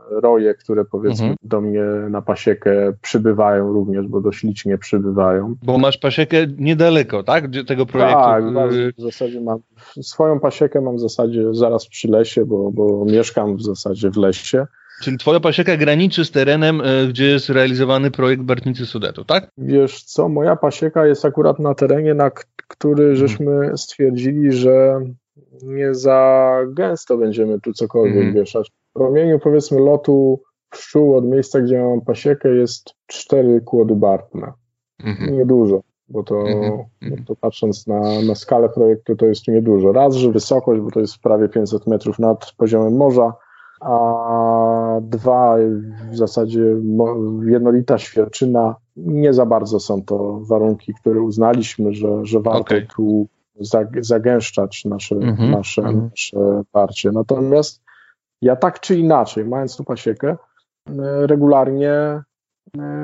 [0.10, 1.36] roje, które powiedzmy mhm.
[1.44, 5.56] do mnie na pasiekę przybywają również, bo dość licznie przybywają.
[5.64, 7.46] Bo masz pasiekę niedaleko, tak?
[7.68, 8.20] Tego projektu?
[8.20, 8.44] Tak,
[8.98, 9.60] w zasadzie mam
[10.02, 14.66] swoją pasiekę mam w zasadzie zaraz przy lesie, bo, bo mieszkam w zasadzie w lesie.
[15.02, 19.52] Czyli twoja pasieka graniczy z terenem, e, gdzie jest realizowany projekt Bartnicy Sudetu, tak?
[19.58, 22.32] Wiesz co, moja pasieka jest akurat na terenie, na
[22.68, 23.16] który mhm.
[23.16, 25.00] żeśmy stwierdzili, że
[25.64, 28.34] nie za gęsto będziemy tu cokolwiek mm.
[28.34, 28.72] wieszać.
[28.98, 34.54] W promieniu powiedzmy lotu pszczół od miejsca, gdzie mam pasiekę jest cztery kłody Bartna.
[35.04, 35.32] Mm-hmm.
[35.32, 37.10] Niedużo, bo to, mm-hmm.
[37.10, 39.92] bo to patrząc na, na skalę projektu to jest niedużo.
[39.92, 43.34] Raz, że wysokość, bo to jest prawie 500 metrów nad poziomem morza,
[43.82, 45.56] a dwa,
[46.12, 46.76] w zasadzie
[47.46, 48.76] jednolita świerczyna.
[48.96, 52.88] Nie za bardzo są to warunki, które uznaliśmy, że, że warto okay.
[52.96, 53.28] tu
[54.00, 55.50] zagęszczać nasze, mm-hmm.
[55.50, 56.10] nasze, mm-hmm.
[56.10, 57.12] nasze parcie.
[57.12, 57.87] Natomiast
[58.42, 60.38] ja tak czy inaczej, mając tu pasiekę,
[61.26, 62.24] regularnie e,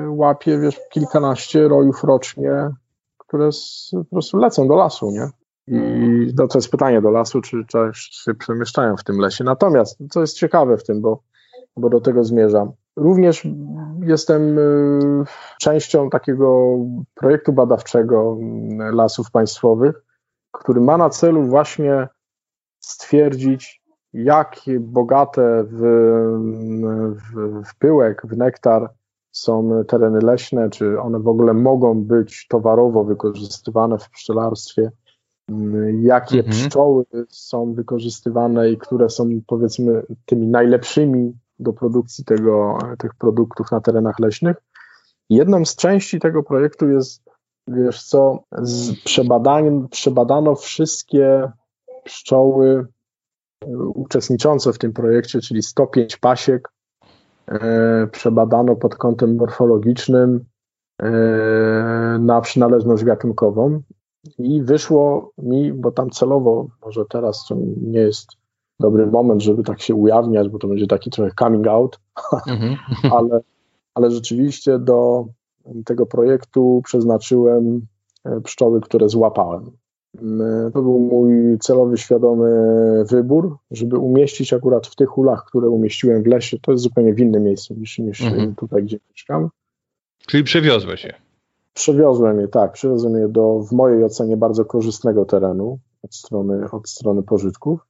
[0.08, 2.70] łapię wiesz, kilkanaście rojów rocznie,
[3.18, 5.28] które z, po prostu lecą do lasu, nie?
[5.66, 9.44] I no, to jest pytanie do lasu, czy, czy się przemieszczają w tym lesie.
[9.44, 11.22] Natomiast, co jest ciekawe w tym, bo,
[11.76, 13.46] bo do tego zmierzam, również
[14.00, 15.24] jestem y,
[15.60, 16.76] częścią takiego
[17.14, 18.38] projektu badawczego
[18.92, 20.04] lasów państwowych,
[20.52, 22.08] który ma na celu właśnie
[22.80, 23.83] stwierdzić,
[24.14, 25.80] jak bogate w,
[27.14, 28.90] w, w pyłek, w nektar
[29.32, 34.90] są tereny leśne, czy one w ogóle mogą być towarowo wykorzystywane w pszczelarstwie
[36.02, 36.52] jakie mhm.
[36.52, 43.80] pszczoły są wykorzystywane i które są powiedzmy tymi najlepszymi do produkcji tego, tych produktów na
[43.80, 44.56] terenach leśnych.
[45.30, 47.22] Jedną z części tego projektu jest,
[47.68, 51.52] wiesz co, z przebadaniem, przebadano wszystkie
[52.04, 52.86] pszczoły
[53.94, 56.68] uczestniczące w tym projekcie, czyli 105 pasiek,
[57.48, 60.44] e, przebadano pod kątem morfologicznym
[61.02, 61.10] e,
[62.20, 63.80] na przynależność gatunkową
[64.38, 68.28] i wyszło mi, bo tam celowo, może teraz to nie jest
[68.80, 72.00] dobry moment, żeby tak się ujawniać, bo to będzie taki trochę coming out,
[72.46, 72.76] mhm.
[73.16, 73.40] ale,
[73.94, 75.26] ale rzeczywiście do
[75.84, 77.86] tego projektu przeznaczyłem
[78.24, 79.70] e, pszczoły, które złapałem.
[80.22, 82.50] Mm, to był mój celowy, świadomy
[83.10, 86.58] wybór, żeby umieścić akurat w tych ulach, które umieściłem w lesie.
[86.62, 88.54] To jest zupełnie w innym miejscu niż, niż mhm.
[88.54, 89.48] tutaj, gdzie mieszkam.
[90.26, 91.14] Czyli przewiozłeś je.
[91.74, 96.88] Przewiozłem je, tak, przewiozłem je do w mojej ocenie bardzo korzystnego terenu od strony, od
[96.88, 97.80] strony pożytków.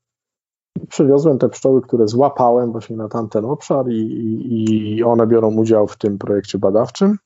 [0.89, 5.87] Przewiozłem te pszczoły, które złapałem właśnie na tamten obszar i, i, i one biorą udział
[5.87, 7.18] w tym projekcie badawczym.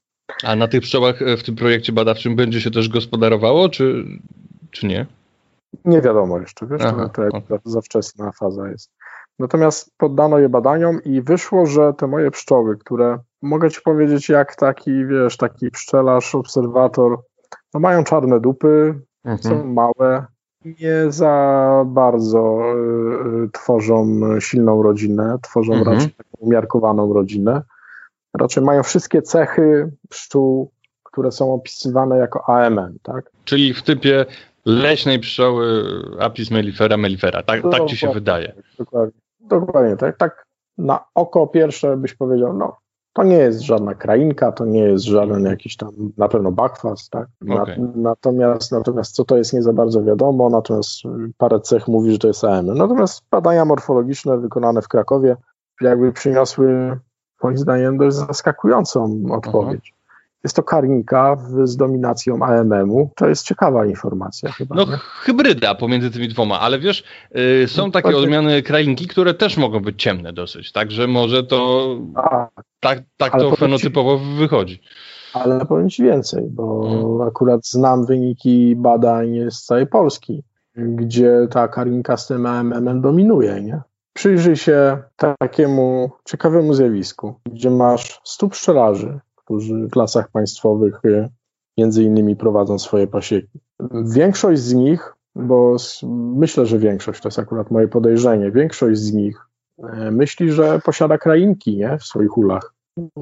[0.44, 4.05] A na tych pszczołach w tym projekcie badawczym będzie się też gospodarowało, czy,
[4.70, 5.06] czy nie?
[5.84, 8.90] Nie wiadomo jeszcze, wiesz, Aha, to, to za wczesna faza jest.
[9.38, 14.56] Natomiast poddano je badaniom i wyszło, że te moje pszczoły, które mogę ci powiedzieć, jak
[14.56, 17.18] taki, wiesz, taki pszczelarz, obserwator,
[17.74, 18.94] no mają czarne dupy,
[19.24, 19.38] mhm.
[19.42, 20.26] są małe,
[20.64, 22.62] nie za bardzo
[23.44, 25.96] y, tworzą silną rodzinę, tworzą mhm.
[25.96, 27.62] raczej taką umiarkowaną rodzinę.
[28.38, 30.70] Raczej mają wszystkie cechy pszczół,
[31.02, 33.30] które są opisywane jako AMN, tak?
[33.44, 34.26] Czyli w typie
[34.64, 35.84] leśnej pszczoły
[36.20, 38.52] Apis mellifera mellifera, tak, tak ci się wydaje.
[38.78, 39.20] Dokładnie.
[39.40, 40.46] Dokładnie, tak, tak
[40.78, 42.76] na oko pierwsze byś powiedział, no
[43.12, 47.28] to nie jest żadna krainka, to nie jest żaden jakiś tam, na pewno bakwas, tak?
[47.40, 47.76] Na, okay.
[47.94, 51.02] Natomiast, natomiast co to jest nie za bardzo wiadomo, natomiast
[51.38, 52.66] parę cech mówi, że to jest AM.
[52.66, 55.36] Natomiast badania morfologiczne wykonane w Krakowie
[55.80, 56.98] jakby przyniosły
[57.42, 59.94] moim zdaniem dość zaskakującą odpowiedź.
[60.45, 63.11] Jest to karnika z dominacją AMM-u.
[63.16, 64.76] To jest ciekawa informacja chyba.
[64.76, 64.97] No, nie?
[64.97, 70.03] hybryda pomiędzy tymi dwoma, ale wiesz, yy, są takie odmiany krainki, które też mogą być
[70.03, 72.49] ciemne dosyć, także może to A,
[72.80, 74.80] tak, tak to fenotypowo ci, wychodzi.
[75.32, 77.20] Ale powiem Ci więcej, bo hmm.
[77.20, 80.43] akurat znam wyniki badań z całej Polski,
[80.76, 83.80] gdzie ta karnika z tym AMM dominuje, nie?
[84.12, 91.28] Przyjrzyj się takiemu ciekawemu zjawisku, gdzie masz 100 pszczelarzy, którzy w lasach państwowych e,
[91.78, 93.61] między innymi prowadzą swoje pasieki.
[94.05, 95.76] Większość z nich, bo
[96.36, 99.46] myślę, że większość, to jest akurat moje podejrzenie, większość z nich
[99.78, 101.99] e, myśli, że posiada krainki nie?
[101.99, 102.74] w swoich ulach.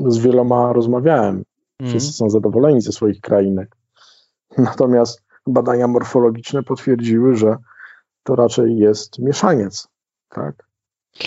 [0.08, 1.42] Z wieloma rozmawiałem.
[1.82, 2.12] Wszyscy mm.
[2.12, 3.76] są zadowoleni ze swoich krainek.
[4.58, 7.56] Natomiast badania morfologiczne potwierdziły, że
[8.22, 9.88] to raczej jest mieszaniec.
[10.28, 10.66] Tak?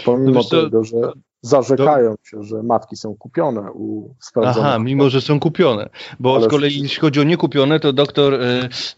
[0.06, 4.70] Pomimo no tego, że zarzekają się, że matki są kupione u sprawdzonych.
[4.70, 5.90] Aha, mimo że są kupione.
[6.20, 8.38] Bo Ale z kolei jeśli chodzi o niekupione, to doktor y,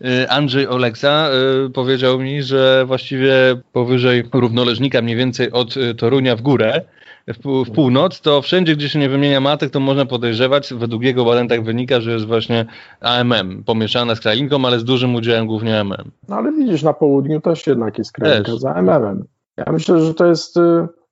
[0.06, 1.30] y, Andrzej Oleksa
[1.68, 3.34] y, powiedział mi, że właściwie
[3.72, 6.82] powyżej równoleżnika, mniej więcej od Torunia w górę,
[7.28, 11.26] w, w północ, to wszędzie, gdzie się nie wymienia matek, to można podejrzewać, według jego
[11.26, 12.66] badań tak wynika, że jest właśnie
[13.02, 16.12] AMM, pomieszana z krainką, ale z dużym udziałem głównie AMM.
[16.30, 19.26] No ale widzisz, na południu też jednak jest krainka z AMM-em.
[19.58, 20.60] Ja myślę, że to jest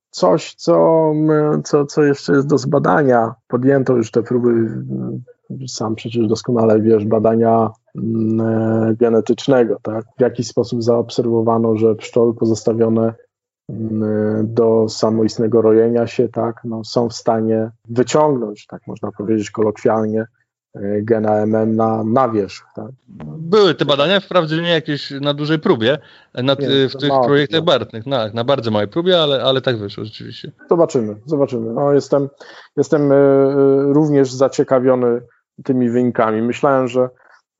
[0.09, 1.11] coś, co,
[1.63, 3.35] co, co jeszcze jest do zbadania.
[3.47, 4.49] Podjęto już te próby,
[5.51, 10.05] y, sam przecież doskonale wiesz, badania mm, e, genetycznego, tak?
[10.17, 13.13] W jaki sposób zaobserwowano, że pszczoły pozostawione
[13.69, 20.21] mm, do samoistnego rojenia się, tak, no, są w stanie wyciągnąć, tak można powiedzieć kolokwialnie,
[20.21, 20.38] E,
[21.01, 22.65] gena MM na, na wierzch.
[22.75, 22.91] Tak?
[23.37, 25.97] Były te badania, wprawdzie nie jakieś na dużej próbie,
[26.33, 30.51] na, w tych projektach bartnych, na, na bardzo małej próbie, ale, ale tak wyszło rzeczywiście.
[30.69, 31.73] Zobaczymy, zobaczymy.
[31.73, 32.29] No, jestem
[32.77, 33.55] jestem e, e,
[33.93, 35.21] również zaciekawiony
[35.63, 36.41] tymi wynikami.
[36.41, 37.09] Myślałem, że,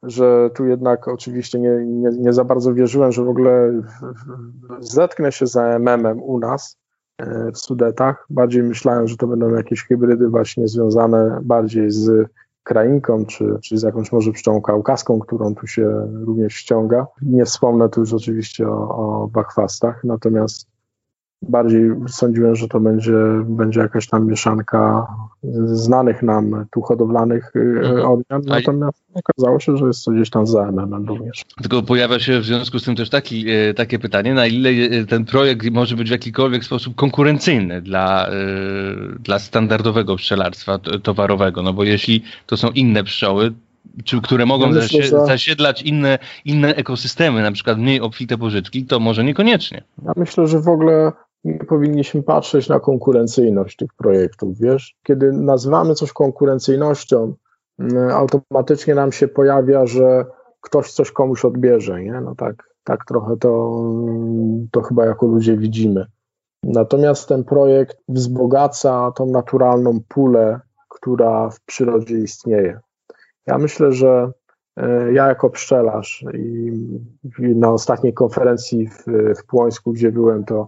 [0.04, 3.82] że tu jednak oczywiście nie, nie, nie za bardzo wierzyłem, że w ogóle
[4.80, 6.78] zetknę się z MM u nas
[7.54, 8.26] w Sudetach.
[8.30, 12.30] Bardziej myślałem, że to będą jakieś hybrydy właśnie związane bardziej z
[12.64, 17.08] krainką, czy, czy z jakąś może pszczołą kaukaską, którą tu się również ściąga.
[17.22, 18.90] Nie wspomnę tu już oczywiście o,
[19.24, 20.68] o bachwastach, natomiast
[21.42, 25.08] bardziej sądziłem, że to będzie, będzie jakaś tam mieszanka
[25.66, 28.06] znanych nam tu hodowlanych y, mhm.
[28.06, 31.46] odmian, natomiast okazało się, że jest to gdzieś tam za MMM również.
[31.62, 35.06] Tylko pojawia się w związku z tym też taki, e, takie pytanie, na ile e,
[35.06, 38.32] ten projekt może być w jakikolwiek sposób konkurencyjny dla, e,
[39.20, 43.54] dla standardowego pszczelarstwa towarowego, no bo jeśli to są inne pszczoły,
[44.04, 49.00] czy, które mogą ja myślę, zasiedlać inne, inne ekosystemy, na przykład mniej obfite pożytki, to
[49.00, 49.84] może niekoniecznie.
[50.06, 51.12] Ja myślę, że w ogóle
[51.44, 54.98] nie powinniśmy patrzeć na konkurencyjność tych projektów, wiesz?
[55.04, 57.34] Kiedy nazywamy coś konkurencyjnością,
[57.80, 60.26] mm, automatycznie nam się pojawia, że
[60.62, 62.22] ktoś coś komuś odbierze, nie?
[62.22, 63.82] No tak, tak trochę to,
[64.72, 66.06] to chyba jako ludzie widzimy.
[66.64, 70.60] Natomiast ten projekt wzbogaca tą naturalną pulę,
[70.90, 72.80] która w przyrodzie istnieje.
[73.48, 74.32] Ja myślę, że
[74.78, 79.06] e, ja jako pszczelarz i, na ostatniej konferencji w,
[79.40, 80.68] w Płońsku, gdzie byłem, to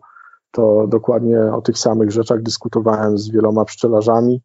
[0.52, 4.42] to dokładnie o tych samych rzeczach dyskutowałem z wieloma pszczelarzami,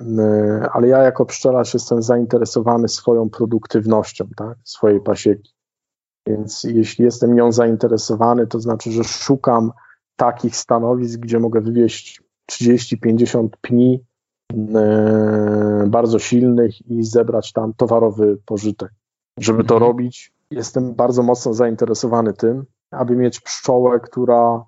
[0.00, 5.56] e, ale ja jako pszczelarz jestem zainteresowany swoją produktywnością, tak, swojej pasieki.
[6.26, 9.72] Więc jeśli jestem nią zainteresowany, to znaczy, że szukam
[10.16, 12.22] takich stanowisk, gdzie mogę wywieźć
[12.52, 14.04] 30-50 pni
[14.74, 18.90] e, bardzo silnych i zebrać tam towarowy pożytek.
[19.38, 19.90] Żeby to mhm.
[19.90, 24.64] robić, jestem bardzo mocno zainteresowany tym, aby mieć pszczołę, która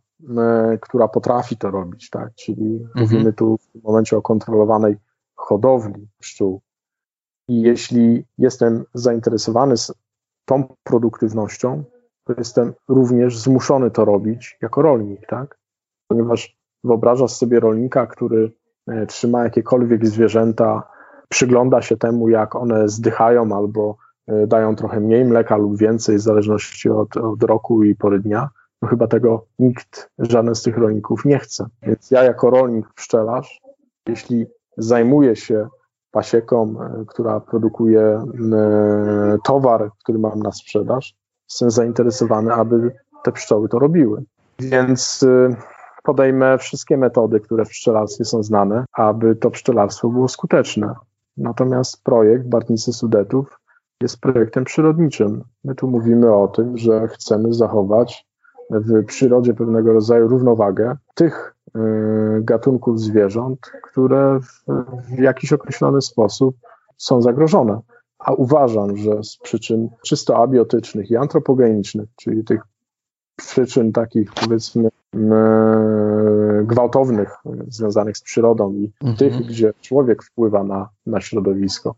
[0.80, 2.34] która potrafi to robić, tak?
[2.34, 2.90] Czyli mhm.
[3.00, 4.96] mówimy tu w tym momencie o kontrolowanej
[5.34, 6.60] hodowli pszczół.
[7.48, 9.74] I jeśli jestem zainteresowany
[10.44, 11.84] tą produktywnością,
[12.24, 15.58] to jestem również zmuszony to robić jako rolnik, tak?
[16.08, 18.52] Ponieważ wyobrażasz sobie rolnika, który
[18.86, 20.82] e, trzyma jakiekolwiek zwierzęta,
[21.28, 23.96] przygląda się temu, jak one zdychają albo
[24.26, 28.48] e, dają trochę mniej mleka lub więcej, w zależności od, od roku i pory dnia,
[28.82, 31.66] no chyba tego nikt, żaden z tych rolników nie chce.
[31.82, 33.60] Więc ja jako rolnik, pszczelarz,
[34.06, 35.68] jeśli zajmuję się
[36.10, 41.14] pasieką, e, która produkuje e, towar, który mam na sprzedaż,
[41.50, 44.24] jestem zainteresowany, aby te pszczoły to robiły.
[44.58, 45.56] Więc e,
[46.02, 50.94] podejmę wszystkie metody, które w pszczelarstwie są znane, aby to pszczelarstwo było skuteczne.
[51.36, 53.60] Natomiast projekt Bartnicy Sudetów
[54.02, 55.44] jest projektem przyrodniczym.
[55.64, 58.27] My tu mówimy o tym, że chcemy zachować
[58.70, 61.80] w przyrodzie pewnego rodzaju równowagę tych y,
[62.40, 64.64] gatunków zwierząt, które w,
[65.16, 66.56] w jakiś określony sposób
[66.96, 67.80] są zagrożone.
[68.18, 72.62] A uważam, że z przyczyn czysto abiotycznych i antropogenicznych, czyli tych
[73.36, 74.88] przyczyn takich powiedzmy
[76.64, 77.36] gwałtownych,
[77.68, 79.16] związanych z przyrodą i mhm.
[79.16, 81.94] tych, gdzie człowiek wpływa na, na środowisko,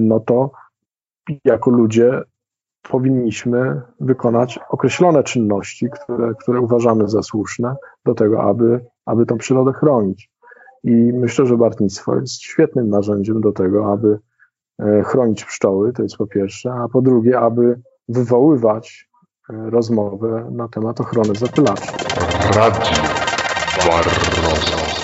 [0.00, 0.50] no to
[1.44, 2.22] jako ludzie
[2.88, 9.72] powinniśmy wykonać określone czynności, które, które uważamy za słuszne do tego, aby, aby tą przyrodę
[9.72, 10.30] chronić.
[10.84, 14.18] I myślę, że bartnictwo jest świetnym narzędziem do tego, aby
[14.78, 19.08] e, chronić pszczoły, to jest po pierwsze, a po drugie, aby wywoływać
[19.50, 21.92] e, rozmowę na temat ochrony zapylaczy.
[22.54, 22.80] Radio
[23.86, 24.95] Barroso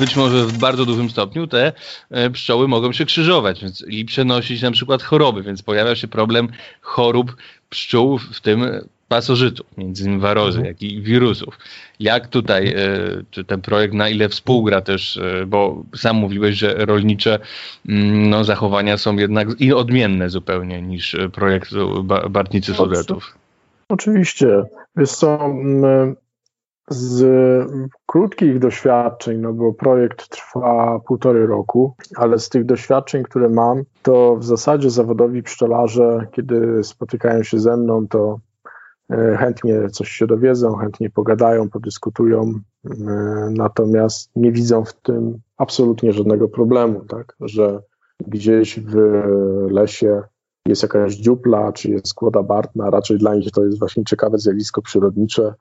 [0.00, 1.72] być może w bardzo dużym stopniu te
[2.10, 6.48] e, pszczoły mogą się krzyżować więc, i przenosić na przykład choroby, więc pojawia się problem
[6.80, 7.36] chorób
[7.70, 8.64] pszczół, w tym
[9.08, 10.66] pasożytów, między innymi warozy, mhm.
[10.66, 11.58] jak i wirusów.
[12.00, 12.74] Jak tutaj, e,
[13.30, 17.38] czy ten projekt na ile współgra też, e, bo sam mówiłeś, że rolnicze
[17.88, 21.70] mm, no, zachowania są jednak i odmienne zupełnie niż projekt
[22.30, 23.34] Bartnicy Sudetów.
[23.88, 24.62] Oczywiście.
[24.96, 25.54] Jest to
[26.90, 27.22] z
[28.06, 34.36] krótkich doświadczeń, no bo projekt trwa półtorej roku, ale z tych doświadczeń, które mam, to
[34.36, 38.40] w zasadzie zawodowi pszczelarze, kiedy spotykają się ze mną, to
[39.10, 42.52] e, chętnie coś się dowiedzą, chętnie pogadają, podyskutują,
[42.84, 42.90] e,
[43.50, 47.82] natomiast nie widzą w tym absolutnie żadnego problemu, tak, że
[48.26, 48.96] gdzieś w
[49.70, 50.22] lesie
[50.66, 54.82] jest jakaś dziupla, czy jest kłoda bartna, raczej dla nich to jest właśnie ciekawe zjawisko
[54.82, 55.54] przyrodnicze,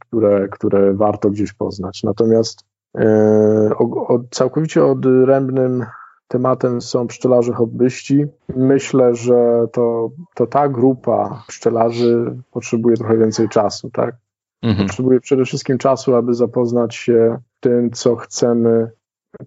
[0.00, 2.02] które, które warto gdzieś poznać.
[2.02, 2.64] Natomiast
[2.98, 5.86] e, o, o, całkowicie odrębnym
[6.28, 8.24] tematem są pszczelarze hobbyści.
[8.56, 14.14] Myślę, że to, to ta grupa pszczelarzy potrzebuje trochę więcej czasu, tak?
[14.62, 14.88] Mhm.
[14.88, 18.90] Potrzebuje przede wszystkim czasu, aby zapoznać się tym, co chcemy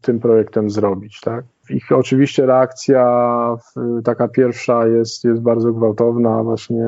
[0.02, 1.46] tym projektem zrobić, tak?
[1.70, 3.06] Ich oczywiście reakcja
[4.04, 6.86] taka pierwsza jest, jest bardzo gwałtowna, właśnie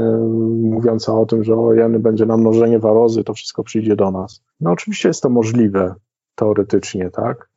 [0.62, 4.44] mówiąca o tym, że o jeny będzie nam mnożenie warozy, to wszystko przyjdzie do nas.
[4.60, 5.96] No oczywiście jest to możliwe
[6.36, 7.50] teoretycznie, tak?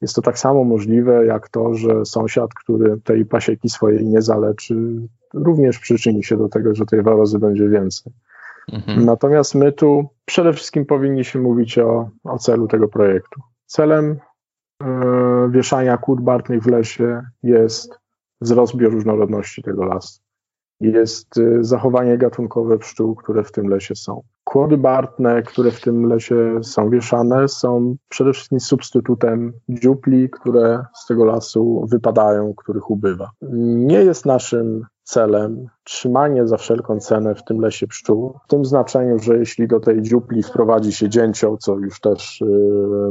[0.00, 4.74] Jest to tak samo możliwe jak to, że sąsiad, który tej pasieki swojej nie zaleczy,
[5.34, 8.12] również przyczyni się do tego, że tej warozy będzie więcej.
[8.72, 9.04] Mhm.
[9.04, 13.40] Natomiast my tu przede wszystkim powinniśmy mówić o, o celu tego projektu.
[13.66, 14.18] Celem
[14.82, 14.86] E,
[15.50, 17.98] wieszania kłód bartnych w lesie jest
[18.40, 20.20] wzrost bioróżnorodności tego lasu.
[20.80, 24.22] Jest e, zachowanie gatunkowe pszczół, które w tym lesie są.
[24.44, 31.06] Kłody bartne, które w tym lesie są wieszane, są przede wszystkim substytutem dziupli, które z
[31.06, 33.30] tego lasu wypadają, których ubywa.
[33.86, 39.18] Nie jest naszym celem trzymanie za wszelką cenę w tym lesie pszczół, w tym znaczeniu,
[39.18, 42.46] że jeśli do tej dziupli wprowadzi się dzięcioł, co już też y,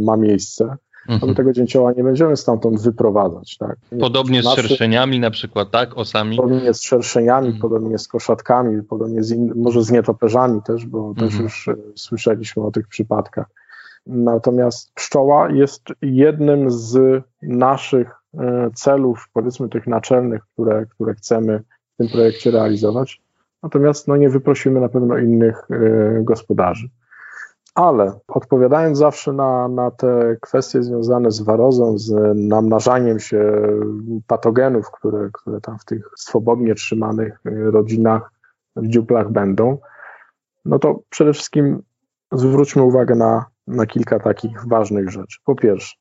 [0.01, 0.75] ma miejsce,
[1.07, 1.29] mhm.
[1.29, 3.57] my tego dzięcioła nie będziemy stamtąd wyprowadzać.
[3.57, 3.77] Tak?
[3.99, 5.97] Podobnie z szerszeniami na przykład, tak?
[5.97, 6.37] Osami?
[6.37, 7.61] Podobnie z szerszeniami, mhm.
[7.61, 11.29] podobnie z koszatkami, podobnie z in, może z nietoperzami też, bo mhm.
[11.29, 13.47] też już e, słyszeliśmy o tych przypadkach.
[14.05, 21.97] Natomiast pszczoła jest jednym z naszych e, celów, powiedzmy tych naczelnych, które, które chcemy w
[21.97, 23.21] tym projekcie realizować.
[23.63, 26.89] Natomiast no, nie wyprosimy na pewno innych y, gospodarzy.
[27.77, 33.61] Ale odpowiadając zawsze na, na te kwestie związane z warozą, z namnażaniem się
[34.27, 38.31] patogenów, które, które tam w tych swobodnie trzymanych rodzinach
[38.75, 39.77] w dziuplach będą,
[40.65, 41.83] no to przede wszystkim
[42.31, 45.39] zwróćmy uwagę na, na kilka takich ważnych rzeczy.
[45.45, 45.95] Po pierwsze,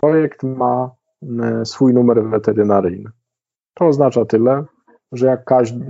[0.00, 0.90] projekt ma
[1.42, 3.10] e, swój numer weterynaryjny.
[3.74, 4.64] To oznacza tyle,
[5.12, 5.44] że jak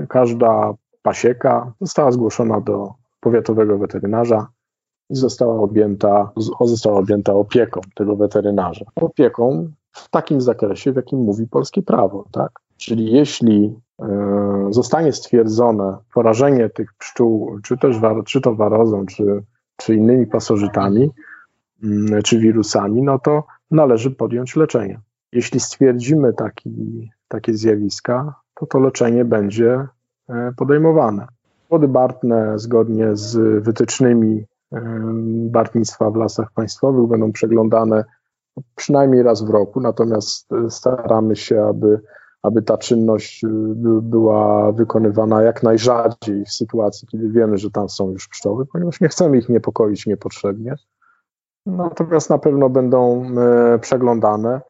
[0.08, 4.46] każda pasieka została zgłoszona do powiatowego weterynarza,
[5.10, 6.30] i została objęta,
[6.60, 8.84] została objęta opieką tego weterynarza.
[8.96, 12.50] Opieką w takim zakresie, w jakim mówi polskie prawo, tak?
[12.76, 17.96] Czyli jeśli e, zostanie stwierdzone porażenie tych pszczół, czy też
[18.26, 19.42] czy to warozą, czy,
[19.76, 21.10] czy innymi pasożytami,
[21.82, 25.00] mm, czy wirusami, no to należy podjąć leczenie.
[25.32, 29.86] Jeśli stwierdzimy taki, takie zjawiska, to to leczenie będzie
[30.28, 31.26] e, podejmowane.
[31.70, 34.44] Wody bartne zgodnie z wytycznymi
[35.50, 38.04] bartnictwa w lasach państwowych będą przeglądane
[38.76, 42.00] przynajmniej raz w roku, natomiast e, staramy się, aby,
[42.42, 43.48] aby ta czynność e,
[44.02, 49.08] była wykonywana jak najrzadziej w sytuacji, kiedy wiemy, że tam są już pszczoły, ponieważ nie
[49.08, 50.74] chcemy ich niepokoić niepotrzebnie.
[51.66, 54.60] Natomiast na pewno będą e, przeglądane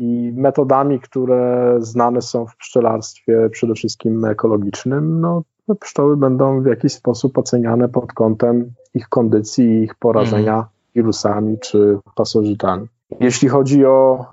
[0.00, 5.42] i metodami, które znane są w pszczelarstwie, przede wszystkim ekologicznym, no,
[5.80, 10.66] pszczoły będą w jakiś sposób oceniane pod kątem ich kondycji i ich porażenia mm.
[10.94, 12.86] wirusami czy pasożytami.
[13.20, 14.26] Jeśli chodzi o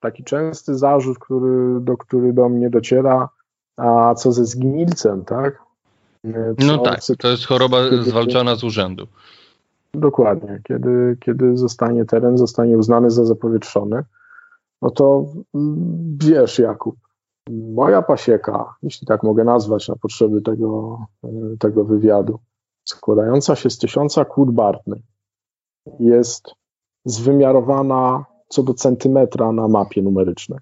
[0.00, 3.28] taki częsty zarzut, który, do, który do mnie dociera,
[3.76, 5.62] a co ze zgnilcem, tak?
[6.58, 9.06] Co, no tak, to jest choroba zwalczana z urzędu.
[9.94, 10.60] Dokładnie.
[10.64, 14.04] Kiedy, kiedy zostanie teren zostanie uznany za zapowietrzony,
[14.82, 15.24] no to
[15.54, 16.96] mm, wiesz, Jakub,
[17.50, 21.28] moja pasieka, jeśli tak mogę nazwać na potrzeby tego, e,
[21.58, 22.38] tego wywiadu,
[22.84, 25.02] składająca się z tysiąca kłód bartnych,
[26.00, 26.54] jest
[27.04, 30.58] zwymiarowana co do centymetra na mapie numerycznej.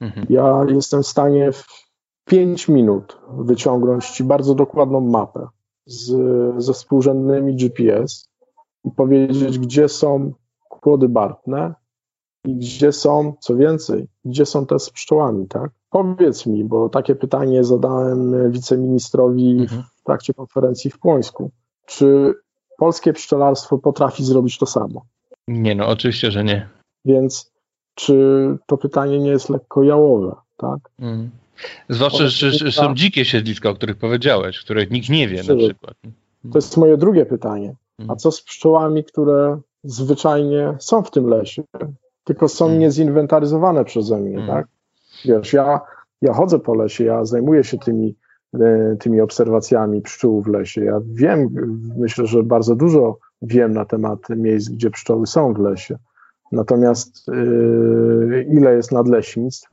[0.00, 0.26] Mhm.
[0.30, 1.90] Ja jestem w stanie w
[2.24, 5.48] 5 minut wyciągnąć Ci bardzo dokładną mapę
[5.86, 6.12] z,
[6.64, 8.28] ze współrzędnymi GPS
[8.84, 10.32] i powiedzieć, gdzie są
[10.68, 11.74] kłody bartne
[12.44, 15.70] i gdzie są, co więcej, gdzie są te z pszczołami, tak?
[15.90, 19.82] Powiedz mi, bo takie pytanie zadałem wiceministrowi mhm.
[19.96, 21.50] w trakcie konferencji w Płońsku.
[21.86, 22.34] Czy
[22.78, 25.04] polskie pszczelarstwo potrafi zrobić to samo?
[25.48, 26.68] Nie, no oczywiście, że nie.
[27.04, 27.52] Więc
[27.94, 28.16] czy
[28.66, 30.78] to pytanie nie jest lekko jałowe, tak?
[30.98, 31.30] Mhm.
[31.88, 35.94] Zwłaszcza, że, że są dzikie siedliska, o których powiedziałeś, których nikt nie wie na przykład.
[36.52, 37.74] To jest moje drugie pytanie.
[38.08, 41.62] A co z pszczołami, które zwyczajnie są w tym lesie,
[42.24, 42.80] tylko są hmm.
[42.80, 44.66] niezinwentaryzowane przeze mnie, tak?
[45.24, 45.80] Wiesz, ja,
[46.22, 48.16] ja chodzę po lesie, ja zajmuję się tymi,
[48.60, 50.84] e, tymi obserwacjami pszczół w lesie.
[50.84, 51.48] Ja wiem,
[51.98, 55.98] myślę, że bardzo dużo wiem na temat miejsc, gdzie pszczoły są w lesie.
[56.52, 59.68] Natomiast yy, ile jest nadleśnictw,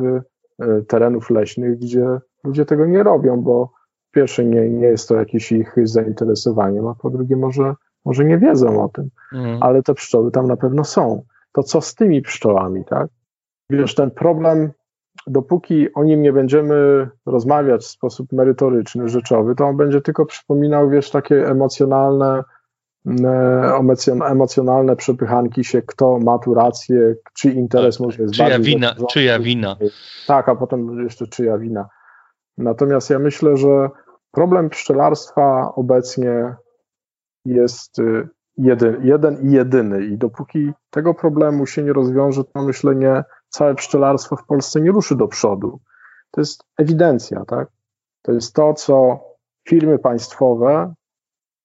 [0.59, 3.71] yy, terenów leśnych, gdzie ludzie tego nie robią, bo
[4.11, 7.73] pierwsze nie, nie jest to jakieś ich zainteresowanie, a po drugie może,
[8.05, 9.63] może nie wiedzą o tym, mm.
[9.63, 11.23] ale te pszczoły tam na pewno są.
[11.51, 13.07] To co z tymi pszczołami, tak?
[13.69, 14.71] Wiesz, ten problem,
[15.27, 20.89] dopóki o nim nie będziemy rozmawiać w sposób merytoryczny, rzeczowy, to on będzie tylko przypominał,
[20.89, 22.43] wiesz, takie emocjonalne,
[24.29, 28.73] emocjonalne przepychanki się, kto ma tu rację, czy interes tak, może jest czyja bardziej...
[28.73, 29.77] Wina, czyja wina.
[30.27, 31.89] Tak, a potem jeszcze czyja wina.
[32.57, 33.89] Natomiast ja myślę, że
[34.31, 36.55] problem pszczelarstwa obecnie
[37.45, 42.95] jest y, jeden, jeden i jedyny i dopóki tego problemu się nie rozwiąże, to myślę,
[42.95, 45.79] nie, całe pszczelarstwo w Polsce nie ruszy do przodu.
[46.31, 47.67] To jest ewidencja, tak?
[48.21, 49.19] To jest to, co
[49.67, 50.93] firmy państwowe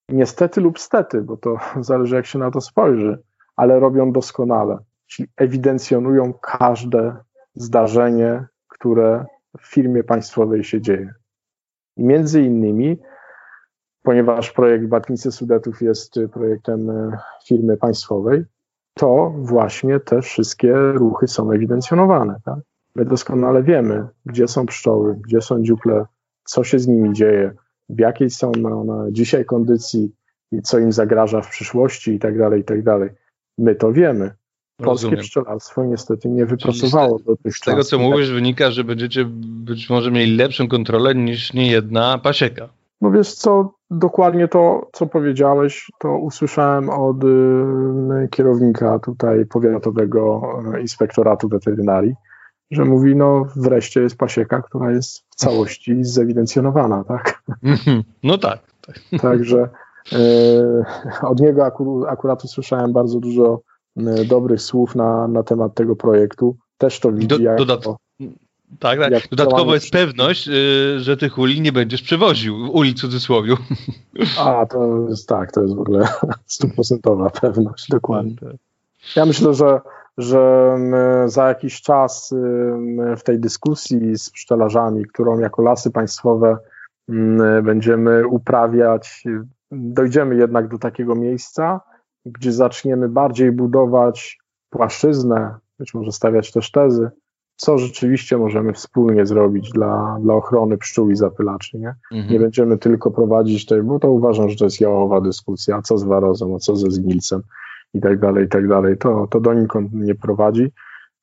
[0.09, 3.23] niestety lub stety, bo to zależy jak się na to spojrzy,
[3.57, 4.79] ale robią doskonale.
[5.07, 7.17] Czyli ewidencjonują każde
[7.55, 9.27] zdarzenie, które
[9.59, 11.15] w firmie państwowej się dzieje.
[11.97, 12.99] I między innymi,
[14.03, 18.45] ponieważ projekt Batnicy Sudetów jest projektem e, firmy państwowej,
[18.95, 22.41] to właśnie te wszystkie ruchy są ewidencjonowane.
[22.45, 22.59] Tak?
[22.97, 26.07] My doskonale wiemy, gdzie są pszczoły, gdzie są dziuple,
[26.45, 27.53] co się z nimi dzieje,
[27.89, 30.13] w jakiej są one dzisiaj kondycji
[30.53, 33.11] i co im zagraża w przyszłości i tak dalej, i tak dalej.
[33.59, 34.35] My to wiemy.
[34.77, 35.21] Polskie Rozumiem.
[35.21, 39.25] pszczelarstwo niestety nie wypracowało do tych Z tego, co mówisz, wynika, że będziecie
[39.65, 42.69] być może mieli lepszą kontrolę niż niejedna pasieka.
[43.01, 50.43] No wiesz co, dokładnie to, co powiedziałeś, to usłyszałem od y, kierownika tutaj powiatowego
[50.77, 52.15] y, inspektoratu weterynarii,
[52.71, 57.43] że mówi, no wreszcie jest pasieka, która jest w całości zewidencjonowana, tak?
[58.23, 58.59] No tak.
[58.87, 59.21] tak.
[59.21, 59.69] Także
[60.13, 60.17] y,
[61.23, 63.61] od niego akurat, akurat usłyszałem bardzo dużo
[64.29, 66.57] dobrych słów na, na temat tego projektu.
[66.79, 67.27] Też to widzi.
[67.27, 67.97] Do, jako,
[68.79, 69.29] tak, tak.
[69.31, 73.57] Dodatkowo jest pewność, y, że tych uli nie będziesz przewoził, uli w cudzysłowiu.
[74.39, 76.09] A, to jest tak, to jest w ogóle
[76.47, 78.37] stuprocentowa pewność, dokładnie.
[78.37, 78.53] Tak.
[79.17, 79.81] Ja myślę, że,
[80.19, 80.75] że
[81.27, 82.35] za jakiś czas
[83.17, 86.57] w tej dyskusji z pszczelarzami, którą jako lasy państwowe
[87.63, 89.25] będziemy uprawiać,
[89.71, 91.81] dojdziemy jednak do takiego miejsca,
[92.27, 94.39] gdzie zaczniemy bardziej budować
[94.71, 97.11] płaszczyznę, być może stawiać też tezy,
[97.57, 101.79] co rzeczywiście możemy wspólnie zrobić dla, dla ochrony pszczół i zapylaczy.
[101.79, 102.33] Nie, mhm.
[102.33, 105.99] nie będziemy tylko prowadzić tej, bo to uważam, że to jest jałowa dyskusja, a co
[105.99, 107.43] z warozą, a co ze zgnilcem
[107.95, 108.99] i tak dalej, i tak dalej.
[108.99, 110.73] To, to donikąd nie prowadzi.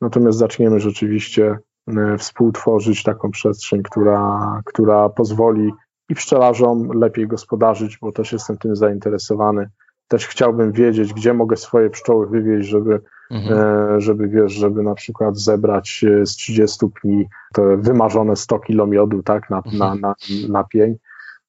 [0.02, 1.58] Natomiast zaczniemy rzeczywiście
[1.88, 5.72] e, współtworzyć taką przestrzeń, która, która pozwoli
[6.10, 9.70] i pszczelarzom lepiej gospodarzyć, bo też jestem tym zainteresowany.
[10.10, 13.02] Też chciałbym wiedzieć, gdzie mogę swoje pszczoły wywieźć, żeby
[13.32, 13.60] Mhm.
[13.60, 18.88] E, żeby wiesz, żeby na przykład zebrać e, z 30 pni te wymarzone 100 kilo
[18.88, 19.78] miodu, tak, na, mhm.
[19.78, 20.16] na, na,
[20.50, 20.96] na pień.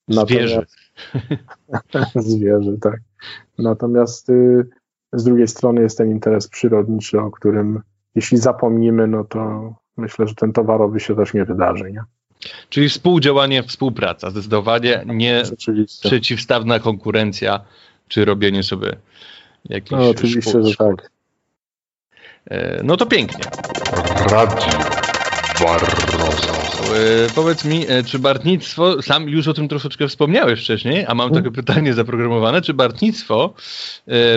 [0.08, 0.66] Zwierzę.
[2.14, 3.00] Zwierzę, tak.
[3.58, 4.68] Natomiast y,
[5.12, 7.80] z drugiej strony jest ten interes przyrodniczy, o którym
[8.14, 12.02] jeśli zapomnimy, no to myślę, że ten towarowy się też nie wydarzy, nie?
[12.68, 15.42] Czyli współdziałanie, współpraca, zdecydowanie nie
[16.02, 17.60] przeciwstawna konkurencja,
[18.10, 18.96] czy robienie sobie
[19.64, 21.10] jakichś No oczywiście, szkół, że tak.
[22.50, 23.44] E, no to pięknie.
[24.30, 24.78] Radio
[25.60, 26.52] Barroso.
[26.96, 31.28] E, powiedz mi, e, czy bartnictwo, sam już o tym troszeczkę wspomniałeś wcześniej, a mam
[31.28, 31.54] takie mhm.
[31.54, 33.54] pytanie zaprogramowane, czy bartnictwo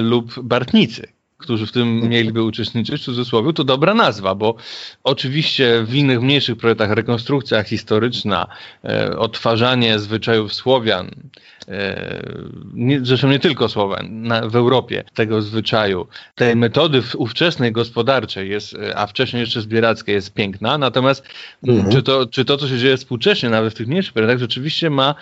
[0.02, 1.08] lub bartnicy,
[1.44, 4.56] którzy w tym mieliby uczestniczyć w cudzysłowie, to dobra nazwa, bo
[5.04, 8.48] oczywiście w innych mniejszych projektach rekonstrukcja historyczna,
[9.18, 11.12] odtwarzanie zwyczajów Słowian,
[11.68, 12.24] E,
[12.74, 18.74] nie, zresztą nie tylko Słowen, na, w Europie tego zwyczaju, tej metody ówczesnej gospodarczej jest,
[18.74, 21.24] e, a wcześniej jeszcze zbierackiej jest piękna, natomiast
[21.68, 21.92] mhm.
[21.92, 25.16] czy, to, czy to, co się dzieje współcześnie, nawet w tych mniejszych periodach, rzeczywiście ma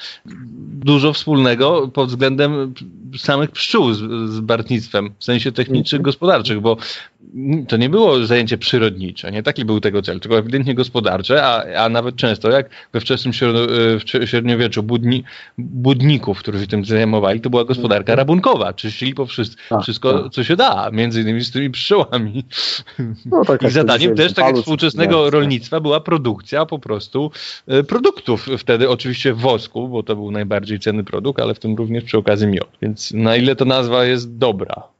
[0.86, 2.74] dużo wspólnego pod względem
[3.18, 3.98] samych pszczół z,
[4.32, 6.04] z bartnictwem, w sensie technicznych, mhm.
[6.04, 6.78] gospodarczych, bo
[7.68, 11.90] to nie było zajęcie przyrodnicze, nie taki był tego cel, tylko ewidentnie gospodarcze, a, a
[11.90, 13.34] nawet często, jak we wczesnym
[14.22, 15.24] e, średniowieczu budni,
[15.58, 20.32] budników, którzy się tym zajmowali, to była gospodarka rabunkowa, czyścili po wszystko, tak, wszystko tak.
[20.32, 22.46] co się da, między innymi z tymi pszczołami.
[23.26, 27.32] No, tak I zadaniem też, tak jak współczesnego rolnictwa, była produkcja po prostu
[27.68, 32.04] e, produktów, wtedy oczywiście wosku, bo to był najbardziej cenny produkt, ale w tym również
[32.04, 34.92] przy okazji miod, więc na ile to nazwa jest dobra?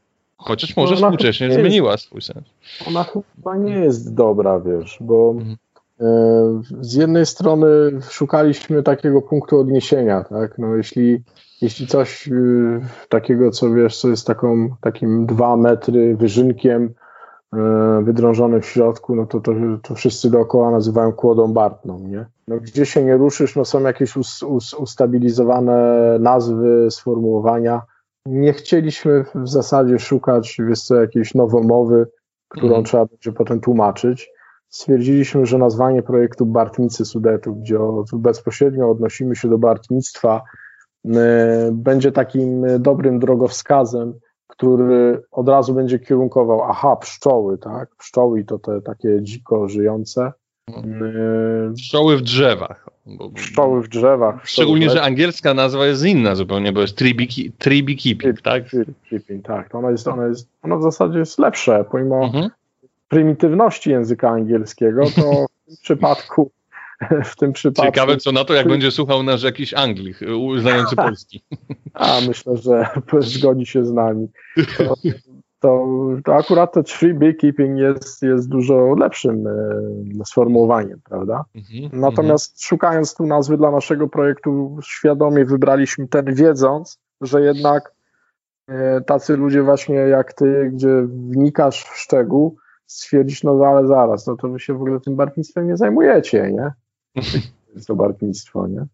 [0.44, 2.44] Chociaż może ona współcześnie jest, zmieniła swój sens.
[2.88, 5.56] Ona chyba nie jest dobra, wiesz, bo mhm.
[6.00, 7.66] e, z jednej strony
[8.10, 10.58] szukaliśmy takiego punktu odniesienia, tak?
[10.58, 11.22] No jeśli,
[11.62, 17.58] jeśli coś y, takiego, co wiesz, co jest taką, takim dwa metry wyżynkiem y,
[18.02, 22.26] wydrążone w środku, no to, to, to wszyscy dookoła nazywają kłodą Bartną, nie?
[22.48, 25.76] No, gdzie się nie ruszysz, no są jakieś us, us, ustabilizowane
[26.20, 27.82] nazwy, sformułowania,
[28.26, 32.06] nie chcieliśmy w zasadzie szukać, wiesz co, jakiejś nowomowy,
[32.48, 32.84] którą mm.
[32.84, 34.30] trzeba będzie potem tłumaczyć.
[34.68, 37.78] Stwierdziliśmy, że nazwanie projektu Bartnicy Sudetu, gdzie
[38.12, 40.42] bezpośrednio odnosimy się do bartnictwa,
[41.72, 44.14] będzie takim dobrym drogowskazem,
[44.46, 47.96] który od razu będzie kierunkował, aha, pszczoły, tak?
[47.96, 50.32] Pszczoły to te takie dziko żyjące.
[51.74, 52.91] Pszczoły w drzewach.
[53.06, 54.48] Bo, pszczoły w drzewach.
[54.48, 57.14] Szczególnie, że angielska nazwa jest inna zupełnie, bo jest tree,
[57.84, 58.64] beekeeping, tak?
[58.68, 59.68] Tree tak.
[59.68, 62.48] To ona, jest, ona, jest, ona w zasadzie jest lepsze, pomimo mhm.
[63.08, 66.50] prymitywności języka angielskiego, to w tym przypadku
[67.24, 67.92] w tym przypadku.
[67.92, 70.18] Ciekawe co na to, jak będzie słuchał nasz jakiś Anglik,
[70.58, 71.42] znający polski.
[71.94, 72.86] A myślę, że
[73.20, 74.28] zgodzi się z nami.
[74.78, 74.94] To,
[75.62, 75.86] to,
[76.24, 81.44] to akurat to tree beekeeping jest, jest dużo lepszym e, sformułowaniem, prawda?
[81.56, 82.66] Mm-hmm, Natomiast mm-hmm.
[82.66, 87.94] szukając tu nazwy dla naszego projektu, świadomie wybraliśmy ten, wiedząc, że jednak
[88.68, 92.56] e, tacy ludzie właśnie jak ty, gdzie wnikasz w szczegół,
[92.86, 96.72] stwierdzisz, no ale zaraz, no to wy się w ogóle tym bartnictwem nie zajmujecie, nie?
[97.86, 98.86] To bartnictwo, nie?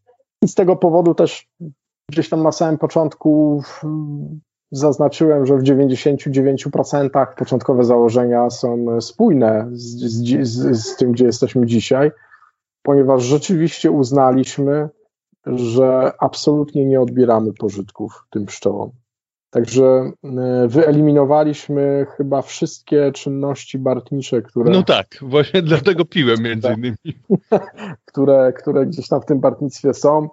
[0.42, 1.48] I z tego powodu też
[2.10, 3.62] gdzieś tam na samym początku
[4.70, 10.04] zaznaczyłem, że w 99% początkowe założenia są spójne z,
[10.42, 12.10] z, z, tym, gdzie jesteśmy dzisiaj,
[12.82, 14.88] ponieważ rzeczywiście uznaliśmy,
[15.46, 18.90] że absolutnie nie odbieramy pożytków tym pszczołom.
[19.50, 24.70] Także e, wyeliminowaliśmy chyba wszystkie czynności bartnicze, które.
[24.70, 26.78] No tak, właśnie dlatego piłem między tak.
[26.78, 26.96] innymi.
[28.08, 30.28] które, które gdzieś tam w tym bartnictwie są.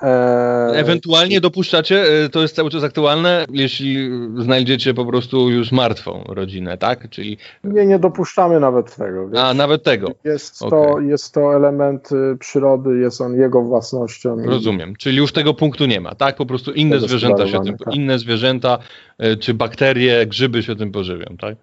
[0.00, 6.24] Eee, Ewentualnie dopuszczacie, e, to jest cały czas aktualne, jeśli znajdziecie po prostu już martwą
[6.28, 7.10] rodzinę, tak?
[7.10, 7.38] Czyli...
[7.64, 9.30] Nie, nie dopuszczamy nawet tego.
[9.42, 10.08] A, nawet tego.
[10.24, 10.70] Jest, okay.
[10.70, 14.36] to, jest to element y, przyrody, jest on jego własnością.
[14.44, 16.36] Rozumiem, czyli już tego punktu nie ma, tak?
[16.36, 17.94] Po prostu inne zwierzęta się tym, tak.
[17.94, 18.78] inne zwierzęta,
[19.18, 21.56] e, czy bakterie, grzyby się tym pożywią, tak?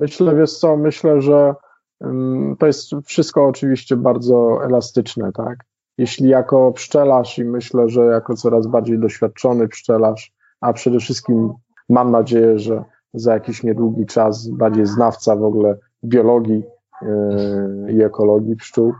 [0.00, 1.54] Myślę, wiesz co, myślę, że
[2.00, 5.69] um, to jest wszystko oczywiście bardzo elastyczne, tak?
[6.00, 11.52] Jeśli jako pszczelarz i myślę, że jako coraz bardziej doświadczony pszczelarz, a przede wszystkim
[11.88, 12.84] mam nadzieję, że
[13.14, 16.62] za jakiś niedługi czas bardziej znawca w ogóle biologii
[17.02, 18.92] yy, i ekologii pszczół,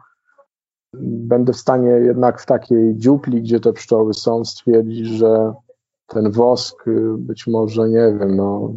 [1.03, 5.53] będę w stanie jednak w takiej dziupli, gdzie te pszczoły są, stwierdzić, że
[6.07, 8.73] ten wosk yy, być może, nie wiem, no,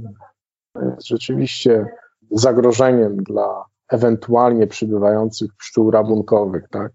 [0.75, 1.85] jest rzeczywiście
[2.31, 6.91] zagrożeniem dla ewentualnie przybywających pszczół rabunkowych, tak?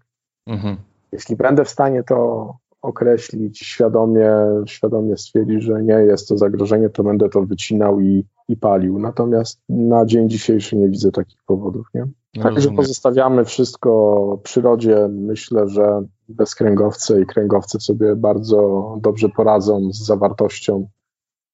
[0.47, 0.88] Mhm.
[1.11, 4.31] Jeśli będę w stanie to określić, świadomie,
[4.65, 8.99] świadomie stwierdzić, że nie jest to zagrożenie, to będę to wycinał i, i palił.
[8.99, 11.87] Natomiast na dzień dzisiejszy nie widzę takich powodów.
[11.93, 12.07] Nie?
[12.35, 15.07] No Także pozostawiamy wszystko przyrodzie.
[15.11, 20.87] Myślę, że bezkręgowce i kręgowce sobie bardzo dobrze poradzą z zawartością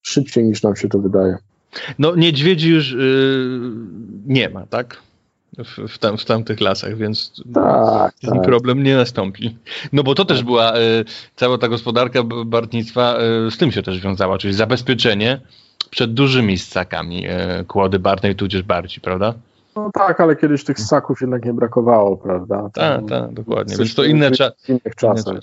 [0.01, 1.37] szybciej niż nam się to wydaje.
[1.99, 3.59] No niedźwiedzi już yy,
[4.25, 5.01] nie ma, tak?
[5.57, 8.41] W, w, tam, w tamtych lasach, więc tak, ten tak.
[8.41, 9.57] problem nie nastąpi.
[9.93, 10.79] No bo to też była e,
[11.35, 15.39] cała ta gospodarka bartnictwa e, z tym się też wiązała, czyli zabezpieczenie
[15.89, 19.33] przed dużymi ssakami e, kłody bartnej, tudzież barci, prawda?
[19.75, 22.69] No tak, ale kiedyś tych ssaków jednak nie brakowało, prawda?
[22.73, 23.77] Tak, tak, dokładnie.
[23.77, 25.35] Więc to inne, cza innych czasach.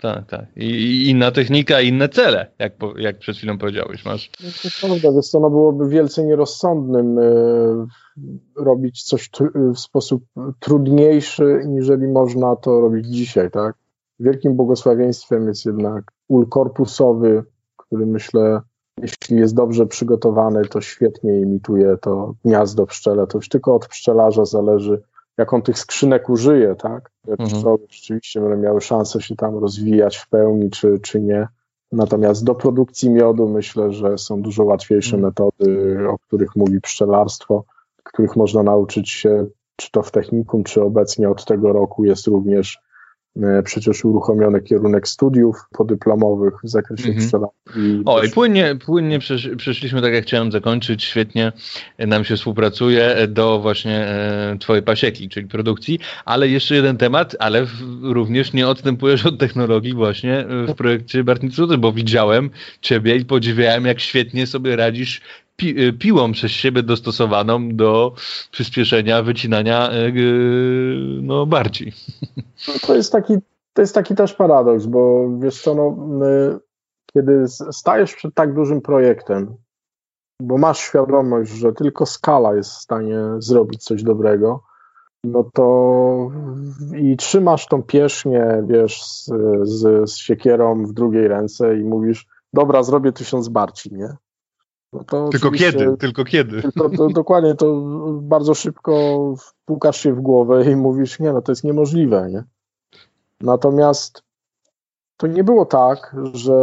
[0.00, 0.46] Tak, tak.
[0.56, 4.04] I, I, inna technika, inne cele, jak, jak przed chwilą powiedziałeś.
[4.04, 4.30] Masz.
[4.44, 7.86] No to prawda, więc no byłoby wielce nierozsądnym y,
[8.56, 9.30] robić coś
[9.74, 10.24] w sposób
[10.60, 13.74] trudniejszy, niżeli można to robić dzisiaj, tak?
[14.20, 17.44] Wielkim błogosławieństwem jest jednak ul korpusowy,
[17.76, 18.60] który myślę,
[19.00, 23.26] jeśli jest dobrze przygotowany, to świetnie imituje to gniazdo pszczele.
[23.26, 25.02] To już tylko od pszczelarza zależy,
[25.38, 27.10] jak on tych skrzynek użyje, tak?
[27.28, 27.48] Mhm.
[27.48, 31.48] Pszczoły rzeczywiście będą miały szansę się tam rozwijać w pełni, czy, czy nie.
[31.92, 35.22] Natomiast do produkcji miodu myślę, że są dużo łatwiejsze mhm.
[35.22, 37.64] metody, o których mówi pszczelarstwo
[38.06, 39.46] których można nauczyć się,
[39.76, 42.78] czy to w technikum, czy obecnie od tego roku jest również
[43.64, 47.26] przecież uruchomiony kierunek studiów podyplomowych w zakresie mhm.
[47.26, 47.70] pszczelarstwa.
[48.04, 49.18] O, i płynnie, płynnie
[49.56, 51.04] przeszliśmy tak, jak chciałem zakończyć.
[51.04, 51.52] Świetnie
[51.98, 55.98] nam się współpracuje do właśnie e, twojej pasieki, czyli produkcji.
[56.24, 57.72] Ale jeszcze jeden temat, ale w,
[58.02, 62.50] również nie odstępujesz od technologii właśnie w projekcie Bartnicy, bo widziałem
[62.80, 65.20] ciebie i podziwiałem, jak świetnie sobie radzisz
[65.56, 68.14] pi y, piłą przez siebie dostosowaną do
[68.50, 71.92] przyspieszenia wycinania yy, no, barci.
[72.68, 73.34] No to jest taki
[73.76, 75.96] to jest taki też paradoks, bo wiesz co, no,
[77.12, 79.56] kiedy stajesz przed tak dużym projektem,
[80.42, 84.62] bo masz świadomość, że tylko skala jest w stanie zrobić coś dobrego,
[85.24, 86.30] no to
[86.96, 89.30] i trzymasz tą piesznię, wiesz, z,
[89.62, 94.16] z, z siekierą w drugiej ręce i mówisz, dobra, zrobię tysiąc barci, nie?
[94.92, 96.62] No tylko kiedy, tylko kiedy.
[96.62, 97.82] Tylko, to, dokładnie, to
[98.22, 99.34] bardzo szybko
[99.64, 102.44] pukasz się w głowę i mówisz, nie no, to jest niemożliwe, nie?
[103.40, 104.22] Natomiast
[105.16, 106.54] to nie było tak, że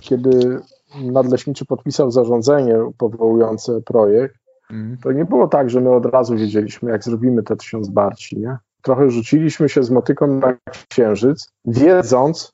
[0.00, 0.60] kiedy
[0.94, 4.34] nadleśniczy podpisał zarządzenie powołujące projekt,
[4.70, 4.98] mm.
[5.02, 8.58] to nie było tak, że my od razu wiedzieliśmy, jak zrobimy te tysiąc barci, nie?
[8.82, 10.56] Trochę rzuciliśmy się z motyką na
[10.88, 12.52] księżyc, wiedząc,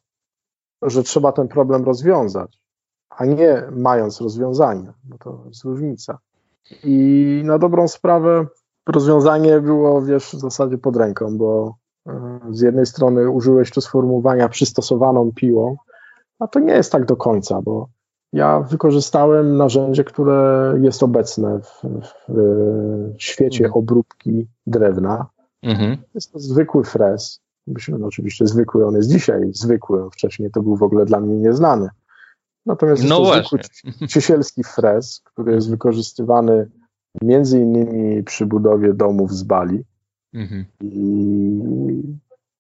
[0.82, 2.65] że trzeba ten problem rozwiązać
[3.16, 6.18] a nie mając rozwiązania, bo to jest różnica.
[6.84, 8.46] I na dobrą sprawę
[8.86, 11.74] rozwiązanie było, wiesz, w zasadzie pod ręką, bo
[12.06, 15.76] e, z jednej strony użyłeś tu sformułowania przystosowaną piłą,
[16.38, 17.88] a to nie jest tak do końca, bo
[18.32, 21.82] ja wykorzystałem narzędzie, które jest obecne w,
[22.28, 23.82] w świecie mhm.
[23.82, 25.26] obróbki drewna.
[25.62, 25.96] Mhm.
[26.14, 27.40] Jest to zwykły frez.
[27.66, 31.36] Myślę, no oczywiście zwykły, on jest dzisiaj zwykły, wcześniej to był w ogóle dla mnie
[31.36, 31.88] nieznany.
[32.66, 36.70] Natomiast no jest to zwykły ciesielski frez, który jest wykorzystywany
[37.22, 39.84] między innymi przy budowie domów z Bali.
[40.34, 40.64] Mhm.
[40.82, 42.16] I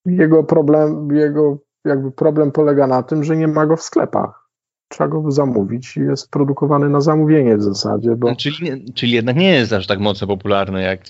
[0.06, 4.45] jego problem, jego jakby problem polega na tym, że nie ma go w sklepach
[4.88, 8.16] trzeba go zamówić i jest produkowany na zamówienie w zasadzie.
[8.16, 8.36] Bo...
[8.36, 11.00] Czyli, czyli jednak nie jest aż tak mocno popularny jak.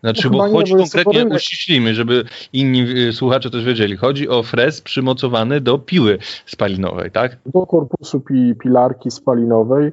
[0.00, 3.96] Znaczy, no bo chodzi nie, bo konkretnie, uściślimy, żeby inni y, słuchacze też wiedzieli.
[3.96, 7.36] Chodzi o frez przymocowany do piły spalinowej, tak?
[7.46, 9.92] Do korpusu pi, pilarki spalinowej.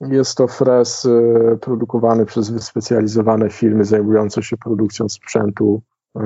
[0.00, 5.82] Jest to frez y, produkowany przez wyspecjalizowane firmy zajmujące się produkcją sprzętu
[6.16, 6.20] y,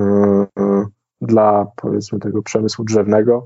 [1.21, 3.45] dla powiedzmy tego przemysłu drzewnego,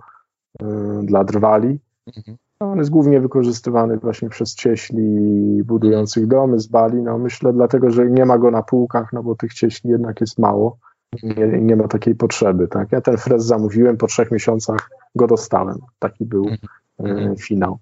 [1.03, 1.78] dla drwali.
[2.16, 2.36] Mhm.
[2.65, 7.03] No, on jest głównie wykorzystywany właśnie przez cieśli budujących domy z Bali.
[7.03, 10.39] No myślę dlatego, że nie ma go na półkach, no bo tych cieśli jednak jest
[10.39, 10.78] mało.
[11.23, 12.69] Nie, nie ma takiej potrzeby.
[12.69, 12.93] Tak?
[12.93, 15.78] Ja ten frez zamówiłem, po trzech miesiącach go dostałem.
[15.99, 16.47] Taki był
[16.99, 17.78] mm finał.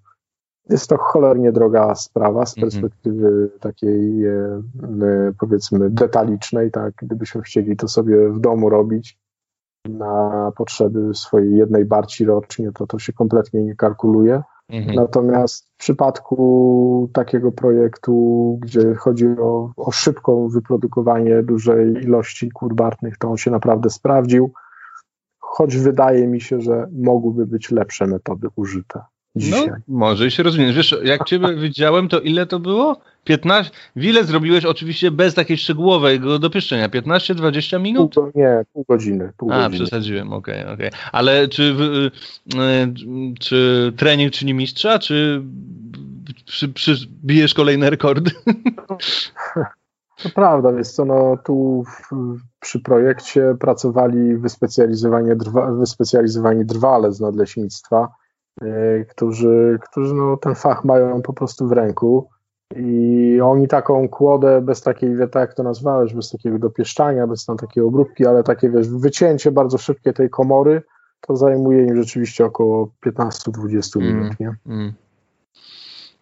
[0.70, 2.70] Jest to cholernie droga sprawa z mhm.
[2.70, 4.62] perspektywy takiej e,
[5.38, 9.18] powiedzmy detalicznej, tak, gdybyśmy chcieli to sobie w domu robić
[9.88, 14.42] na potrzeby swojej jednej barci rocznie, to to się kompletnie nie kalkuluje.
[14.72, 14.94] Mhm.
[14.94, 23.18] Natomiast w przypadku takiego projektu, gdzie chodzi o, o szybko wyprodukowanie dużej ilości kur bartnych,
[23.18, 24.52] to on się naprawdę sprawdził,
[25.38, 29.00] choć wydaje mi się, że mogłyby być lepsze metody użyte.
[29.36, 29.66] Dzisiaj.
[29.66, 30.72] No, może się rozumiem.
[30.72, 33.00] Wiesz, jak ciebie widziałem, to ile to było?
[33.24, 33.72] 15?
[33.96, 36.88] Wile zrobiłeś oczywiście bez takiej szczegółowego dopieszczenia.
[36.88, 38.14] 15-20 minut?
[38.14, 39.32] Pół, nie, pół godziny.
[39.36, 39.84] Pół A, godziny.
[39.84, 40.88] przesadziłem, okej, okay, okej.
[40.88, 41.00] Okay.
[41.12, 42.94] Ale czy, y, y,
[43.40, 45.42] czy trening czyni mistrza, czy
[46.46, 48.30] przy, przy, bijesz kolejne rekordy?
[50.22, 57.20] To prawda, więc co, no tu w, przy projekcie pracowali wyspecjalizowani, drwa, wyspecjalizowani drwale z
[57.20, 58.08] nadleśnictwa,
[59.10, 62.28] którzy, którzy no, ten fach mają po prostu w ręku
[62.76, 67.56] i oni taką kłodę bez takiej, tak jak to nazwałeś, bez takiego dopieszczania, bez tam
[67.56, 70.82] takiej obróbki, ale takie wiesz, wycięcie bardzo szybkie tej komory,
[71.20, 74.54] to zajmuje im rzeczywiście około 15-20 mm, minut, nie?
[74.66, 74.92] Mm.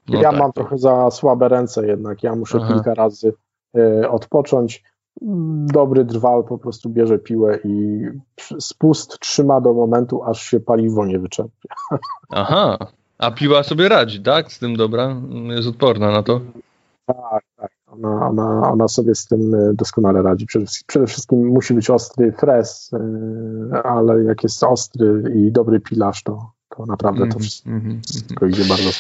[0.09, 0.41] No ja tak.
[0.41, 2.75] mam trochę za słabe ręce jednak, ja muszę Aha.
[2.75, 3.33] kilka razy
[3.77, 4.85] y, odpocząć.
[5.73, 8.05] Dobry drwal po prostu bierze piłę i
[8.59, 11.69] spust trzyma do momentu, aż się paliwo nie wyczerpie.
[12.31, 12.79] Aha,
[13.19, 14.53] a piła sobie radzi, tak?
[14.53, 15.17] Z tym dobra?
[15.49, 16.41] Jest odporna na to?
[17.07, 17.71] Tak, tak.
[17.93, 20.47] Ona, ona, ona sobie z tym e, doskonale radzi.
[20.47, 26.23] Przede, przede wszystkim musi być ostry fres, e, ale jak jest ostry i dobry pilarz,
[26.23, 28.49] to, to naprawdę to mhm, wszystko, mm -hmm.
[28.49, 28.91] idzie bardzo.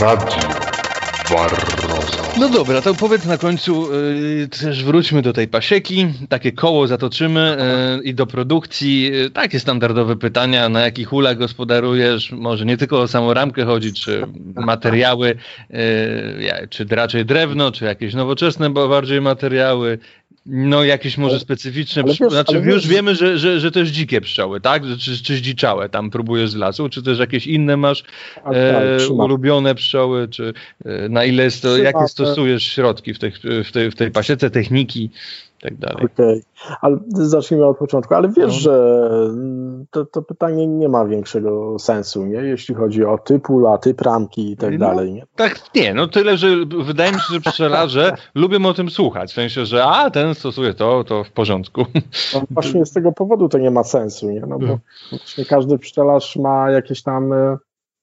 [0.00, 0.61] Radio
[1.30, 2.22] Barroso.
[2.40, 7.56] No dobra, to powiedz na końcu, yy, też wróćmy do tej pasieki, takie koło zatoczymy
[7.96, 9.02] yy, i do produkcji.
[9.02, 13.92] Yy, takie standardowe pytania, na jakich ulach gospodarujesz, może nie tylko o samą ramkę chodzi,
[13.92, 15.34] czy materiały,
[15.70, 19.98] yy, czy raczej drewno, czy jakieś nowoczesne, bo bardziej materiały,
[20.46, 23.88] no jakieś może specyficzne, ale wiesz, znaczy ale już wiesz- wiemy, że, że, że też
[23.88, 24.82] dzikie pszczoły, tak?
[24.98, 28.04] Czy, czy zdziczałe tam próbujesz z lasu, czy też jakieś inne masz
[28.34, 30.52] Tak, e, ulubione pszczoły, czy
[30.84, 33.32] e, na ile jest to, Trzymam, jakie stosujesz środki w tej,
[33.64, 35.10] w tej, w tej pasiece, techniki
[35.62, 36.06] tak dalej.
[36.14, 36.42] Okej,
[36.80, 38.14] ale zacznijmy od początku.
[38.14, 38.60] Ale wiesz, No.
[38.60, 39.00] że
[39.90, 42.38] to, to pytanie nie ma większego sensu, nie?
[42.38, 44.78] jeśli chodzi o typ ula, typ ramki i tak No.
[44.78, 45.12] dalej.
[45.12, 45.26] Nie?
[45.36, 46.48] Tak, nie, no tyle, że
[46.84, 50.74] wydaje mi się, że pszczelarze lubią o tym słuchać, w sensie, że a, ten stosuje
[50.74, 51.84] to, to w porządku.
[52.34, 54.40] No, właśnie z tego powodu to nie ma sensu, nie?
[54.40, 54.78] No bo
[55.10, 57.56] właśnie każdy pszczelarz ma jakieś tam y,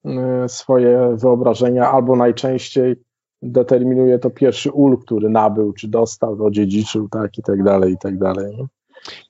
[0.05, 2.95] y, swoje wyobrażenia, albo najczęściej
[3.41, 8.17] determinuje to pierwszy ul, który nabył, czy dostał, odziedziczył, tak i tak dalej, i tak
[8.17, 8.55] dalej.
[8.57, 8.65] Nie?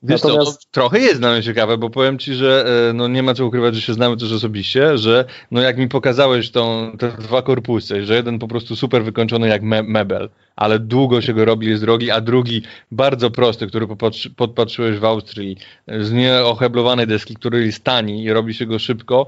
[0.03, 3.23] Wiesz Natomiast- co, trochę jest dla mnie ciekawe, bo powiem ci, że e, no nie
[3.23, 7.11] ma co ukrywać, że się znamy też osobiście, że no jak mi pokazałeś tą, te
[7.11, 11.45] dwa korpusy, że jeden po prostu super wykończony jak me mebel, ale długo się go
[11.45, 12.61] robi, jest drogi, a drugi
[12.91, 15.57] bardzo prosty, który popatrzy, podpatrzyłeś w Austrii,
[15.99, 19.27] z nieoheblowanej deski, który jest tani i robi się go szybko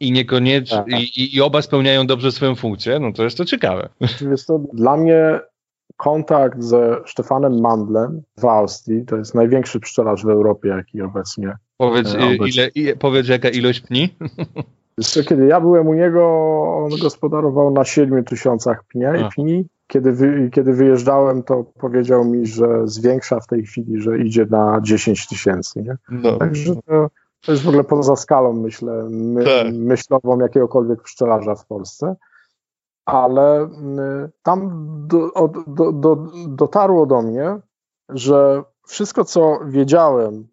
[0.00, 1.00] i niekoniecznie, Tak.
[1.00, 3.88] i, i, oba spełniają dobrze swoją funkcję, no to jest to ciekawe.
[4.30, 5.40] Jest to dla mnie
[5.96, 11.56] kontakt ze Stefanem Mandlem w Austrii, to jest największy pszczelarz w Europie, jaki obecnie.
[11.76, 12.48] Powiedz, E, obecnie.
[12.48, 14.14] ile, i, powiedz jaka ilość pni?
[14.98, 16.22] Jeszcze kiedy ja byłem u niego,
[16.84, 19.66] on gospodarował na 7 tysiącach pnia i pni.
[19.86, 24.80] Kiedy, wy, kiedy wyjeżdżałem, to powiedział mi, że zwiększa w tej chwili, że idzie na
[24.82, 25.84] 10 tysięcy.
[26.10, 26.36] No.
[26.38, 27.10] Także to,
[27.46, 29.74] to jest w ogóle poza skalą, myślę, my, Tak.
[29.74, 32.16] myślową jakiegokolwiek pszczelarza w Polsce.
[33.04, 33.68] Ale y,
[34.42, 34.70] tam
[35.06, 35.30] do,
[35.66, 36.16] do, do,
[36.48, 37.56] dotarło do mnie,
[38.08, 40.48] że wszystko, co wiedziałem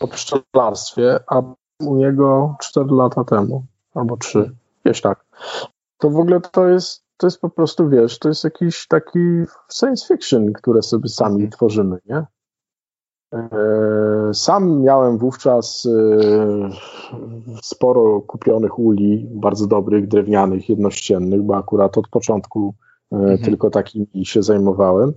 [0.00, 1.42] o pszczelarstwie, a
[1.80, 3.64] u niego 4 lata temu,
[3.94, 5.24] albo 3, gdzieś tak,
[5.98, 9.18] to w ogóle to jest, to jest po prostu, wiesz, to jest jakiś taki
[9.72, 11.50] science fiction, które sobie sami Mhm.
[11.50, 12.26] tworzymy, nie?
[13.32, 16.70] E, Sam miałem wówczas e,
[17.62, 22.74] sporo kupionych uli, bardzo dobrych, drewnianych, jednościennych, bo akurat od początku
[23.12, 23.38] e, Mhm.
[23.38, 25.12] tylko takimi się zajmowałem.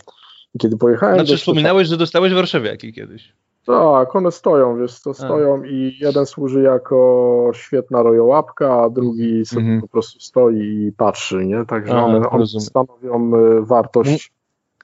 [0.55, 3.33] I kiedy pojechałem Znaczy do wspominałeś, że dostałeś warszawiaki kiedyś.
[3.65, 9.61] tak, one stoją, wiesz, to stoją i jeden służy jako świetna rojołapka, a drugi sobie
[9.61, 9.81] Mhm.
[9.81, 11.65] po prostu stoi i patrzy, nie?
[11.65, 13.31] Także one, one stanowią
[13.65, 14.31] wartość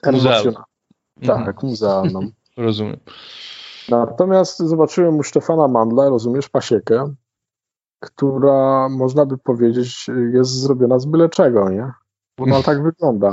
[0.02, 0.50] emocjonalną.
[1.22, 1.44] Mhm.
[1.46, 2.20] Tak, muzealną.
[2.56, 2.96] Rozumiem.
[3.88, 7.14] Natomiast zobaczyłem u Stefana Mandla, rozumiesz, pasiekę,
[8.00, 11.92] która można by powiedzieć jest zrobiona z byle czego, nie?
[12.38, 13.32] Bo ona tak wygląda.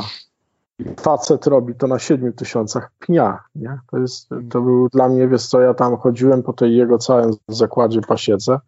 [0.99, 3.80] Facet robi to na 7 tysiącach pnia, nie?
[3.91, 7.31] To, jest, to był dla mnie, wiesz co, ja tam chodziłem po tej jego całym
[7.48, 8.60] zakładzie pasiece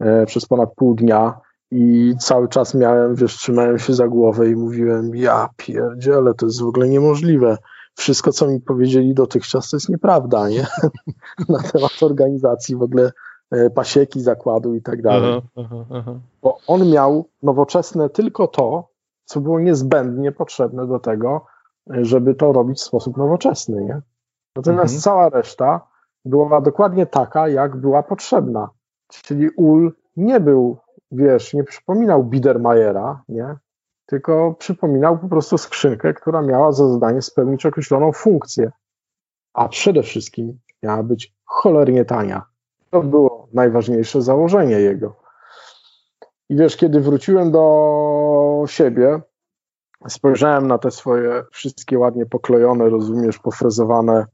[0.00, 1.40] e, przez ponad pół dnia
[1.70, 6.62] i cały czas miałem, wiesz, trzymałem się za głowę i mówiłem, ja pierdzielę, to jest
[6.62, 7.58] w ogóle niemożliwe.
[7.94, 10.66] Wszystko, co mi powiedzieli dotychczas, to jest nieprawda, nie?
[11.48, 13.12] Na temat organizacji w ogóle
[13.50, 15.40] e, pasieki, zakładu i tak dalej
[16.42, 18.88] bo on miał nowoczesne tylko to,
[19.24, 21.46] co było niezbędnie potrzebne do tego,
[21.86, 23.84] żeby to robić w sposób nowoczesny.
[23.84, 24.00] Nie?
[24.56, 25.00] Natomiast Mhm.
[25.00, 25.80] cała reszta
[26.24, 28.68] była dokładnie taka, jak była potrzebna.
[29.08, 30.78] Czyli ul nie był,
[31.10, 33.56] wiesz, nie przypominał Biedermajera, nie?
[34.12, 38.70] Tylko przypominał po prostu skrzynkę, która miała za zadanie spełnić określoną funkcję.
[39.54, 42.42] A przede wszystkim miała być cholernie tania.
[42.90, 45.16] To było najważniejsze założenie jego.
[46.48, 49.20] I wiesz, kiedy wróciłem do siebie,
[50.08, 54.26] spojrzałem na te swoje wszystkie ładnie poklejone, rozumiesz, pofrezowane,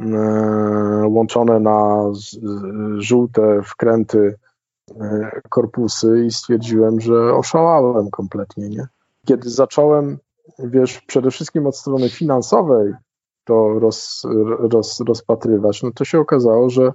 [0.00, 0.06] e,
[1.08, 2.38] łączone na z,
[2.98, 4.34] żółte wkręty
[5.00, 8.86] e, korpusy i stwierdziłem, że oszalałem kompletnie, nie?
[9.26, 10.18] Kiedy zacząłem,
[10.58, 12.92] wiesz, przede wszystkim od strony finansowej
[13.44, 14.22] to roz,
[14.58, 16.92] roz, rozpatrywać, no to się okazało, że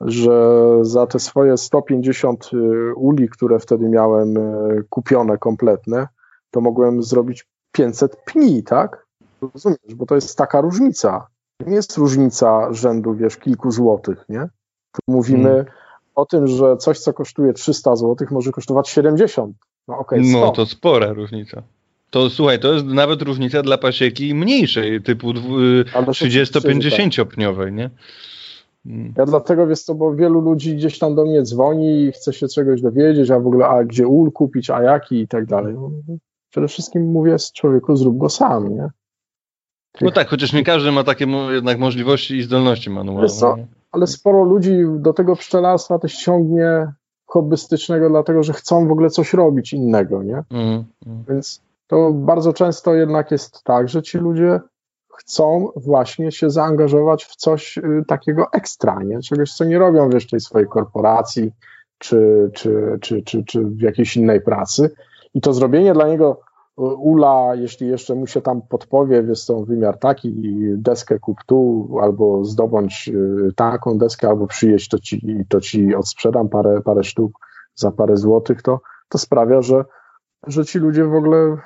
[0.00, 6.08] że za te swoje 150 y, uli, które wtedy miałem y, kupione kompletne,
[6.50, 9.06] to mogłem zrobić 500 pni, tak?
[9.40, 11.26] Rozumiesz, bo to jest taka różnica.
[11.56, 14.48] To nie jest różnica rzędu, wiesz, kilku złotych, nie?
[14.92, 15.66] Tu mówimy Hmm.
[16.14, 19.56] o tym, że coś, co kosztuje 300 złotych, może kosztować 70.
[19.88, 20.50] No okej, No 100.
[20.52, 21.62] to spora różnica.
[22.10, 25.56] To słuchaj, to jest nawet różnica dla pasieki mniejszej, typu dwu-
[25.94, 26.62] Ale to oczywiście, że tak.
[26.62, 27.90] 30-50-pniowej, nie?
[28.86, 29.14] Mm.
[29.16, 32.48] Ja dlatego, wiesz co, bo wielu ludzi gdzieś tam do mnie dzwoni i chce się
[32.48, 35.74] czegoś dowiedzieć, a w ogóle, a gdzie ul kupić, a jaki i tak dalej.
[36.50, 38.88] przede wszystkim mówię z człowieku, zrób go sam, nie?
[40.00, 43.66] No tak, chociaż nie każdy ma takie jednak możliwości i zdolności manualne.
[43.92, 46.86] Ale sporo ludzi do tego pszczelarstwa też ciągnie
[47.34, 50.42] hobbystycznego, dlatego że chcą w ogóle coś robić innego, nie?
[50.50, 51.24] Mm, mm.
[51.28, 54.60] Więc to bardzo często jednak jest tak, że ci ludzie
[55.18, 59.20] chcą właśnie się zaangażować w coś y, takiego ekstra, nie?
[59.20, 61.52] Czegoś, co nie robią wiesz, tej swojej korporacji,
[61.98, 64.90] czy, czy, czy, czy, czy w jakiejś innej pracy.
[65.34, 66.40] I to zrobienie dla niego
[66.76, 70.34] ula, jeśli jeszcze mu się tam podpowie, jest to wymiar taki,
[70.76, 76.48] deskę kup tu, albo zdobądź y, taką deskę, albo przyjeść, to ci, to ci odsprzedam
[76.48, 77.32] parę, parę sztuk
[77.74, 79.84] za parę złotych, to, to sprawia, że,
[80.46, 81.56] że ci ludzie w ogóle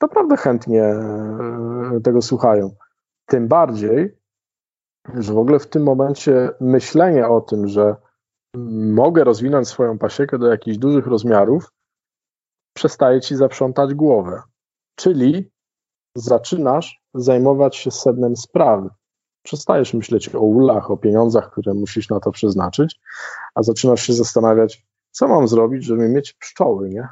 [0.00, 0.94] naprawdę chętnie
[1.96, 2.70] y, tego słuchają.
[3.26, 4.18] Tym bardziej,
[5.14, 7.96] że w ogóle w tym momencie myślenie o tym, że
[8.94, 11.72] mogę rozwinąć swoją pasiekę do jakichś dużych rozmiarów,
[12.74, 14.42] przestaje ci zaprzątać głowę.
[15.02, 15.50] Czyli
[16.16, 18.88] zaczynasz zajmować się sednem sprawy.
[19.42, 23.00] Przestajesz myśleć o ulach, o pieniądzach, które musisz na to przeznaczyć,
[23.54, 27.08] a zaczynasz się zastanawiać, co mam zrobić, żeby mieć pszczoły, nie?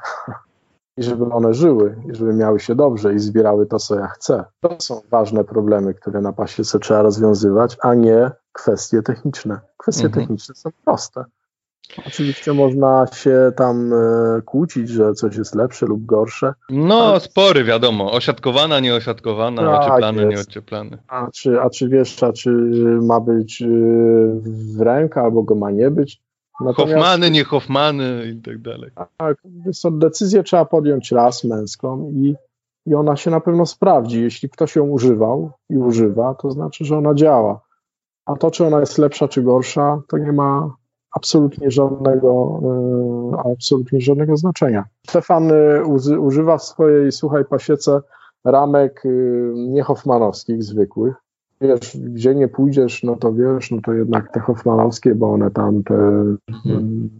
[0.98, 4.44] I żeby one żyły, i żeby miały się dobrze i zbierały to, co ja chcę.
[4.60, 9.60] To są ważne problemy, które na pasiece trzeba rozwiązywać, a nie kwestie techniczne.
[9.76, 10.22] Kwestie mhm.
[10.22, 11.24] techniczne są proste.
[12.06, 16.54] Oczywiście można się tam e, kłócić, że coś jest lepsze lub gorsze.
[16.70, 18.12] No, spory wiadomo.
[18.12, 20.98] Osiadkowana, nieosiadkowana, tak, ocieplany, nieocieplany.
[21.08, 22.50] A czy, a czy wiesz, a czy
[23.02, 23.66] ma być e,
[24.76, 26.20] w rękę, albo go ma nie być?
[26.60, 26.94] Natomiast...
[26.94, 28.90] Hoffmany, nie Hoffmany i tak dalej.
[29.16, 29.36] Tak,
[29.90, 32.34] decyzję trzeba podjąć raz męską i,
[32.86, 34.22] i ona się na pewno sprawdzi.
[34.22, 37.60] Jeśli ktoś ją używał i używa, to znaczy, że ona działa.
[38.26, 40.79] A to, czy ona jest lepsza, czy gorsza, to nie ma
[41.12, 42.60] absolutnie żadnego,
[43.44, 44.84] e, absolutnie żadnego znaczenia.
[45.06, 45.84] Stefan e,
[46.18, 48.00] używa w swojej suchej pasiece
[48.44, 49.08] ramek e,
[49.54, 51.14] nie Hoffmanowskich, zwykłych.
[51.60, 55.82] Wiesz, gdzie nie pójdziesz, no to wiesz, no to jednak te Hoffmanowskie, bo one tam
[55.82, 55.94] te,
[56.48, 57.10] mhm.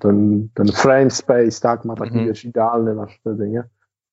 [0.00, 2.26] ten, ten frame space, tak, ma taki, mhm.
[2.26, 3.64] wiesz, idealny masz wtedy, nie?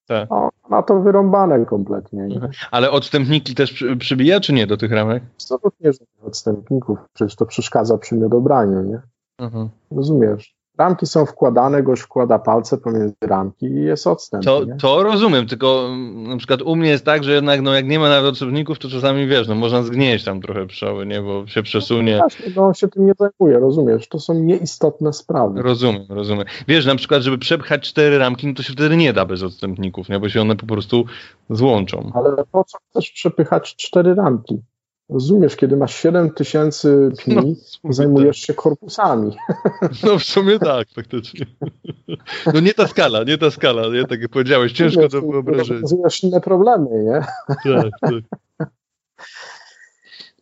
[0.08, 0.30] Tak.
[0.30, 2.28] No, ma to wyrąbane kompletnie.
[2.28, 2.36] Nie?
[2.36, 2.52] Mhm.
[2.72, 5.24] Ale odstępniki też przybija, czy nie do tych ramek?
[5.36, 9.02] Absolutnie żadnych odstępników, przecież to przeszkadza przy niedobraniu, nie?
[9.40, 9.70] Mhm.
[9.92, 10.56] Rozumiesz?
[10.78, 14.44] Ramki są wkładane, goś wkłada palce pomiędzy ramki i jest odstęp.
[14.44, 17.88] To, to rozumiem, tylko mm, na przykład u mnie jest tak, że jednak no, jak
[17.88, 21.48] nie ma nawet odstępników, to czasami wiesz, no można zgnieść tam trochę pszczoły, nie, bo
[21.48, 22.14] się przesunie.
[22.14, 24.08] No właśnie, no on się tym nie zajmuje, rozumiesz?
[24.08, 25.62] To są nieistotne sprawy.
[25.62, 26.46] Rozumiem, rozumiem.
[26.68, 30.10] Wiesz, na przykład, żeby przepchać cztery ramki, no to się wtedy nie da bez odstępników,
[30.10, 31.06] nie, bo się one po prostu
[31.50, 32.12] złączą.
[32.14, 34.62] Ale po co chcesz przepychać cztery ramki?
[35.12, 38.46] Rozumiesz, kiedy masz 7 tysięcy pni, no, zajmujesz tak.
[38.46, 39.36] się korpusami.
[40.04, 41.46] No w sumie tak, faktycznie.
[42.54, 44.06] No nie ta skala, nie ta skala, nie?
[44.06, 45.82] Tak jak powiedziałeś, ciężko to wyobrazić.
[45.82, 47.22] Rozumieesz inne problemy, nie?
[47.48, 48.68] Tak, tak.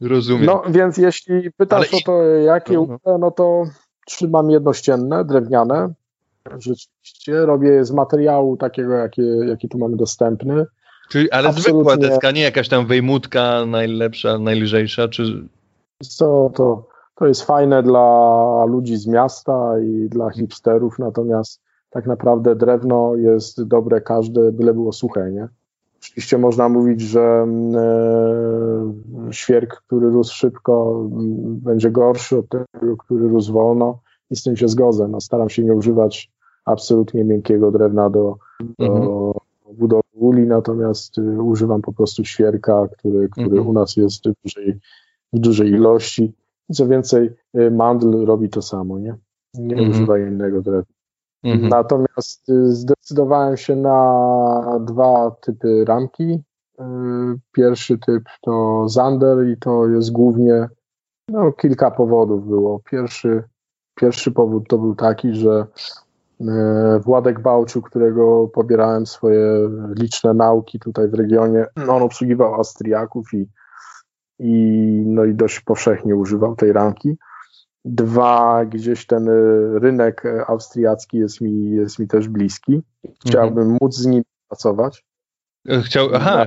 [0.01, 0.45] Rozumiem.
[0.45, 2.01] No więc jeśli pytasz Ale...
[2.01, 3.17] o to, jakie no, no.
[3.17, 3.63] no to
[4.05, 5.93] trzymam jednościenne, drewniane.
[6.57, 10.65] Rzeczywiście robię je z materiału takiego, jaki, jaki tu mamy dostępny.
[11.09, 11.73] Czyli, ale Absolutnie.
[11.73, 15.47] zwykła deska, nie jakaś tam wejmutka najlepsza, najlżejsza, czy...
[16.03, 22.55] Co, to, to jest fajne dla ludzi z miasta i dla hipsterów, natomiast tak naprawdę
[22.55, 25.47] drewno jest dobre każde, byle było suche, nie?
[26.01, 27.75] Oczywiście można mówić, że mm,
[29.29, 33.99] e, świerk, który rósł szybko, m, będzie gorszy od tego, który rósł wolno
[34.31, 35.07] i z tym się zgodzę.
[35.07, 36.31] No, staram się nie używać
[36.65, 38.37] absolutnie miękkiego drewna do,
[38.79, 39.38] do, mhm
[39.73, 43.67] budowy uli, natomiast y, używam po prostu świerka, który, który mhm.
[43.67, 44.79] u nas jest w dużej,
[45.33, 46.33] w dużej ilości.
[46.73, 49.15] Co więcej, y, mandl robi to samo, nie?
[49.53, 49.91] Nie mhm.
[49.91, 50.93] używa innego drewna.
[51.43, 51.69] Mhm.
[51.69, 56.39] Natomiast y, zdecydowałem się na dwa typy ramki.
[57.51, 60.69] Pierwszy typ to Zander i to jest głównie,
[61.29, 62.79] no kilka powodów było.
[62.91, 63.43] Pierwszy,
[63.95, 65.65] pierwszy powód to był taki, że
[67.05, 73.47] Władek Bałczu, którego pobierałem swoje liczne nauki tutaj w regionie, no on obsługiwał Austriaków i,
[74.39, 74.53] i,
[75.05, 77.17] no i dość powszechnie używał tej ramki.
[77.85, 79.29] Dwa, gdzieś ten
[79.81, 82.81] rynek austriacki jest mi, jest mi też bliski.
[83.25, 83.77] Chciałbym mhm.
[83.81, 85.05] móc z nim pracować.
[85.69, 86.45] E, chciał, aha,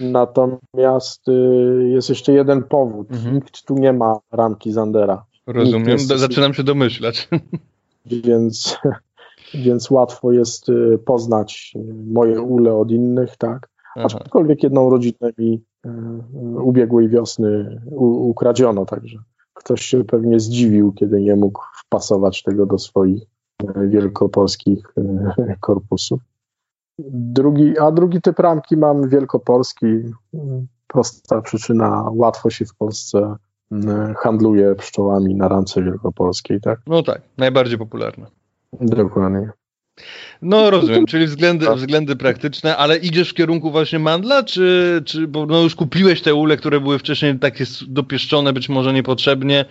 [0.00, 3.10] Natomiast y, jest jeszcze jeden powód.
[3.10, 3.34] Mhm.
[3.34, 5.24] Nikt tu nie ma ramki Zandera.
[5.46, 7.28] Rozumiem, zaczynam się domyślać.
[8.06, 8.78] więc,
[9.64, 11.74] więc łatwo jest y, poznać
[12.06, 13.68] moje ule od innych, tak.
[13.96, 15.90] Aczkolwiek jedną rodzinę mi y,
[16.62, 19.18] ubiegłej wiosny ukradziono, także
[19.54, 23.22] ktoś się pewnie zdziwił, kiedy nie mógł wpasować tego do swoich
[23.62, 24.94] y, wielkopolskich
[25.60, 26.20] korpusów.
[27.08, 29.86] Drugi, a drugi typ ramki mam wielkopolski.
[30.86, 33.36] Prosta przyczyna, łatwo się w Polsce
[34.18, 36.80] handluje pszczołami na ramce wielkopolskiej, tak?
[36.86, 38.26] No tak, najbardziej popularne.
[38.80, 39.50] Dokładnie.
[40.42, 45.46] No rozumiem, czyli względy, względy praktyczne, ale idziesz w kierunku właśnie mandla, czy, czy bo
[45.46, 49.64] no już kupiłeś te ule, które były wcześniej takie dopieszczone, być może niepotrzebnie,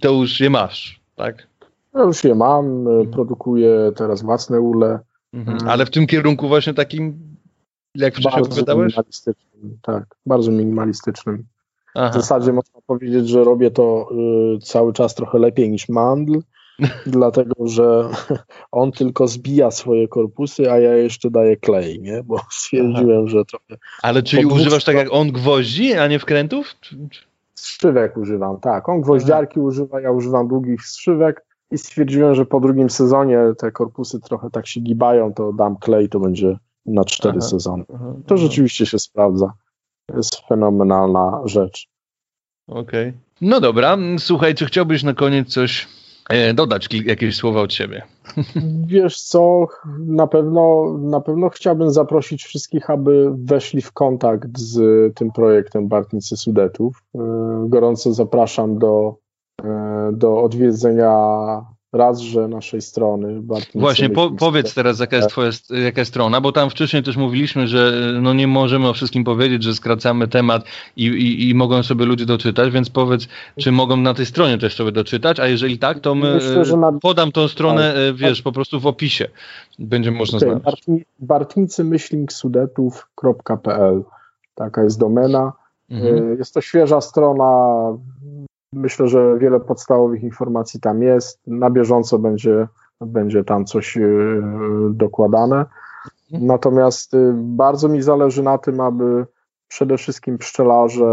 [0.00, 1.46] to już je masz, tak?
[1.94, 4.98] Ja już je mam, produkuję teraz własne ule.
[5.32, 5.58] Mhm.
[5.68, 7.18] Ale w tym kierunku właśnie takim,
[7.94, 8.92] jak wcześniej bardzo opowiadałeś?
[8.92, 11.44] Minimalistycznym, tak, bardzo minimalistycznym.
[11.96, 12.10] Aha.
[12.10, 14.08] W zasadzie można powiedzieć, że robię to
[14.56, 16.38] y, cały czas trochę lepiej niż mandl,
[17.06, 18.08] dlatego że
[18.72, 22.22] on tylko zbija swoje korpusy, a ja jeszcze daję klej, nie?
[22.22, 23.26] Bo stwierdziłem, Aha.
[23.26, 23.82] że trochę...
[24.02, 26.74] Ale czyli używasz tak jak on gwoździ, a nie wkrętów?
[27.54, 28.88] Strzywek używam, tak.
[28.88, 29.66] On gwoździarki Aha.
[29.66, 34.66] używa, ja używam długich strzywek i stwierdziłem, że po drugim sezonie te korpusy trochę tak
[34.66, 37.84] się gibają, to dam klej, to będzie na cztery sezony.
[38.26, 39.52] To rzeczywiście się sprawdza.
[40.06, 41.88] To jest fenomenalna rzecz.
[42.68, 43.08] Okej.
[43.08, 43.20] Okay.
[43.40, 45.88] No dobra, słuchaj, czy chciałbyś na koniec coś
[46.28, 48.02] e, dodać, jakieś słowa od siebie?
[48.86, 49.66] Wiesz co,
[49.98, 54.78] na pewno, na pewno chciałbym zaprosić wszystkich, aby weszli w kontakt z
[55.16, 57.02] tym projektem Bartnicy Sudetów.
[57.14, 57.18] E,
[57.68, 59.16] gorąco zapraszam do
[59.64, 61.10] E, do odwiedzenia
[61.96, 63.42] razże naszej strony.
[63.74, 65.50] Właśnie, po, powiedz teraz, jaka jest twoja
[65.84, 67.92] jaka jest strona, bo tam wcześniej też mówiliśmy, że
[68.22, 70.64] no nie możemy o wszystkim powiedzieć, że skracamy temat
[70.96, 73.28] i, i, i mogą sobie ludzie doczytać, więc powiedz,
[73.60, 76.92] czy mogą na tej stronie też sobie doczytać, a jeżeli tak, to my Myślę, na...
[76.92, 77.96] podam tą stronę, tak.
[77.96, 79.28] e, wiesz, po prostu w opisie.
[79.78, 80.60] Będzie można okay.
[80.60, 81.06] znaleźć.
[81.18, 81.84] Bartnicy
[82.30, 84.02] sudetów.pl
[84.54, 85.52] Taka jest domena.
[85.90, 86.32] Mhm.
[86.32, 87.44] E, jest to świeża strona,
[88.72, 91.46] Myślę, że wiele podstawowych informacji tam jest.
[91.46, 92.68] Na bieżąco będzie,
[93.00, 94.00] będzie tam coś e,
[94.90, 95.64] dokładane.
[96.30, 99.26] Natomiast e, bardzo mi zależy na tym, aby
[99.68, 101.06] przede wszystkim pszczelarze,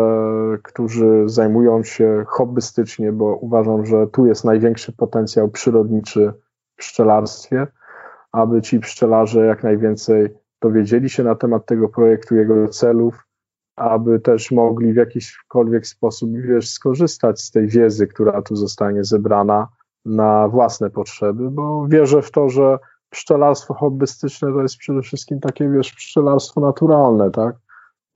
[0.64, 6.34] którzy zajmują się hobbystycznie, bo uważam, że tu jest największy potencjał przyrodniczy
[6.74, 7.68] w pszczelarstwie,
[8.32, 10.30] aby ci pszczelarze jak najwięcej
[10.62, 13.28] dowiedzieli się na temat tego projektu, jego celów,
[13.76, 19.68] aby też mogli w jakiśkolwiek sposób wiesz, skorzystać z tej wiedzy, która tu zostanie zebrana
[20.06, 22.78] na własne potrzeby, bo wierzę w to, że
[23.10, 27.56] pszczelarstwo hobbystyczne to jest przede wszystkim takie, wiesz, pszczelarstwo naturalne, tak?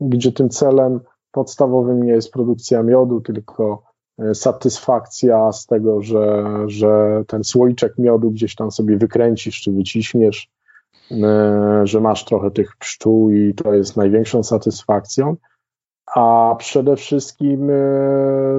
[0.01, 0.99] Gdzie tym celem
[1.31, 3.83] podstawowym nie jest produkcja miodu, tylko
[4.19, 10.49] e, satysfakcja z tego, że, że ten słoiczek miodu gdzieś tam sobie wykręcisz czy wyciśniesz,
[11.83, 15.35] że masz trochę tych pszczół i to jest największą satysfakcją.
[16.15, 17.73] A przede wszystkim e,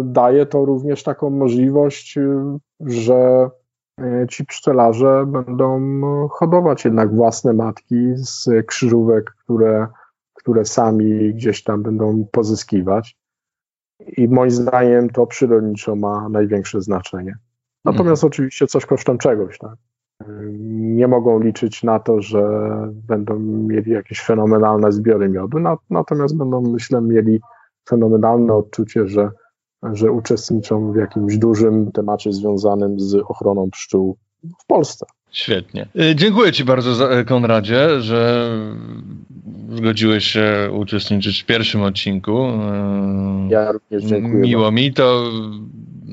[0.04, 3.50] daje to również taką możliwość, e, że
[4.30, 9.86] ci pszczelarze będą hodować jednak własne matki z krzyżówek, które,
[10.34, 13.16] które sami gdzieś tam będą pozyskiwać.
[14.16, 17.38] I moim zdaniem to przyrodniczo ma największe znaczenie.
[17.84, 18.28] Natomiast mhm.
[18.28, 19.74] oczywiście coś kosztem czegoś, tak?
[20.60, 22.42] Nie mogą liczyć na to, że
[23.08, 25.58] będą mieli jakieś fenomenalne zbiory miodu,
[25.90, 27.40] natomiast będą, myślę, mieli
[27.88, 29.30] fenomenalne odczucie, że,
[29.92, 34.16] że uczestniczą w jakimś dużym temacie związanym z ochroną pszczół
[34.62, 35.06] w Polsce.
[35.30, 35.88] Świetnie.
[36.00, 38.50] Y, dziękuję Ci bardzo, e, Konradzie, że
[39.70, 42.48] zgodziłeś się uczestniczyć w pierwszym odcinku.
[42.48, 44.42] Y, ja również dziękuję.
[44.42, 45.30] Miło mi to.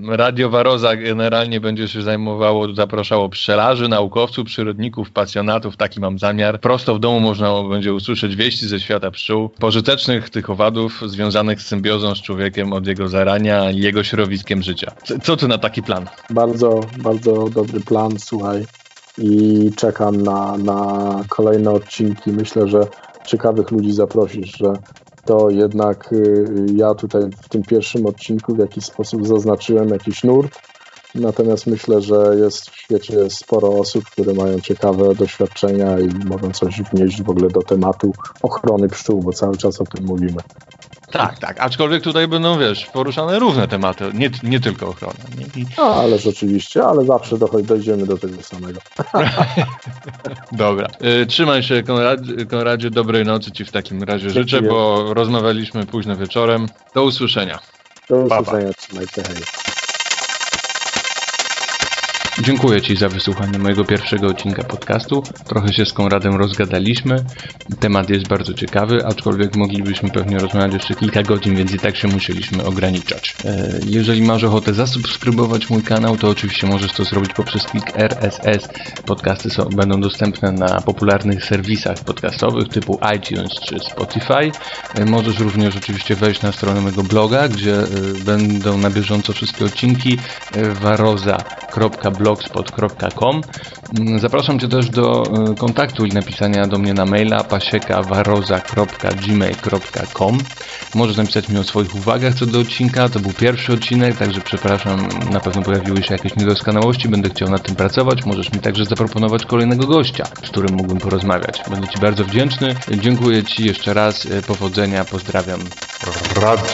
[0.03, 6.59] Radio Waroza generalnie będzie się zajmowało, zapraszało pszczelarzy, naukowców, przyrodników, pasjonatów, taki mam zamiar.
[6.59, 11.67] Prosto w domu można będzie usłyszeć wieści ze świata pszczół, pożytecznych tych owadów związanych z
[11.67, 14.91] symbiozą z człowiekiem od jego zarania i jego środowiskiem życia.
[15.23, 16.05] Co ty na taki plan?
[16.29, 18.65] Bardzo, bardzo dobry plan, słuchaj.
[19.17, 22.31] I czekam na, na kolejne odcinki.
[22.31, 22.87] Myślę, że
[23.25, 24.73] ciekawych ludzi zaprosisz, że
[25.25, 30.59] to jednak y, ja tutaj w tym pierwszym odcinku w jakiś sposób zaznaczyłem jakiś nurt.
[31.15, 36.81] Natomiast myślę, że jest w świecie sporo osób, które mają ciekawe doświadczenia i mogą coś
[36.81, 38.11] wnieść w ogóle do tematu
[38.41, 40.37] ochrony pszczół, bo cały czas o tym mówimy.
[41.11, 41.59] Tak, tak.
[41.59, 45.19] Aczkolwiek tutaj będą, wiesz, poruszane różne tematy, nie, nie tylko ochrona.
[45.37, 45.61] Nie?
[45.61, 45.65] I...
[45.77, 48.79] No, ale rzeczywiście, ale zawsze dojdziemy do tego samego.
[50.51, 50.87] Dobra.
[51.21, 52.89] Y, trzymaj się, Konradzie, Konradzie.
[52.89, 54.43] Dobrej nocy Ci w takim razie Dziękuję.
[54.43, 56.67] życzę, bo rozmawialiśmy późno wieczorem.
[56.93, 57.59] Do usłyszenia.
[58.09, 58.73] Do usłyszenia.
[58.73, 59.23] Trzymaj się.
[59.23, 59.84] Hej.
[62.41, 65.23] Dziękuję Ci za wysłuchanie mojego pierwszego odcinka podcastu.
[65.47, 67.15] Trochę się z Konradem rozgadaliśmy.
[67.79, 72.07] Temat jest bardzo ciekawy, aczkolwiek moglibyśmy pewnie rozmawiać jeszcze kilka godzin, więc i tak się
[72.07, 73.35] musieliśmy ograniczać.
[73.45, 78.67] E, jeżeli masz ochotę zasubskrybować mój kanał, to oczywiście możesz to zrobić poprzez klik RSS.
[79.05, 84.51] Podcasty są, będą dostępne na popularnych serwisach podcastowych typu iTunes czy Spotify.
[84.95, 87.85] E, możesz również oczywiście wejść na stronę mojego bloga, gdzie e,
[88.25, 90.17] będą na bieżąco wszystkie odcinki
[90.81, 92.24] waroza.blogspot.com
[93.99, 95.23] mm, Zapraszam Cię też do
[95.57, 100.37] kontaktu i napisania do mnie na maila pasiekawaroza.gmail.com
[100.95, 103.09] Możesz napisać mi o swoich uwagach co do odcinka.
[103.09, 107.63] To był pierwszy odcinek, także przepraszam, na pewno pojawiły się jakieś niedoskonałości, będę chciał nad
[107.63, 108.25] tym pracować.
[108.25, 111.61] Możesz mi także zaproponować kolejnego gościa, z którym mógłbym porozmawiać.
[111.69, 112.75] Będę Ci bardzo wdzięczny.
[113.01, 114.27] Dziękuję Ci jeszcze raz.
[114.47, 115.59] Powodzenia, pozdrawiam.
[116.35, 116.65] Radio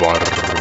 [0.00, 0.53] Bar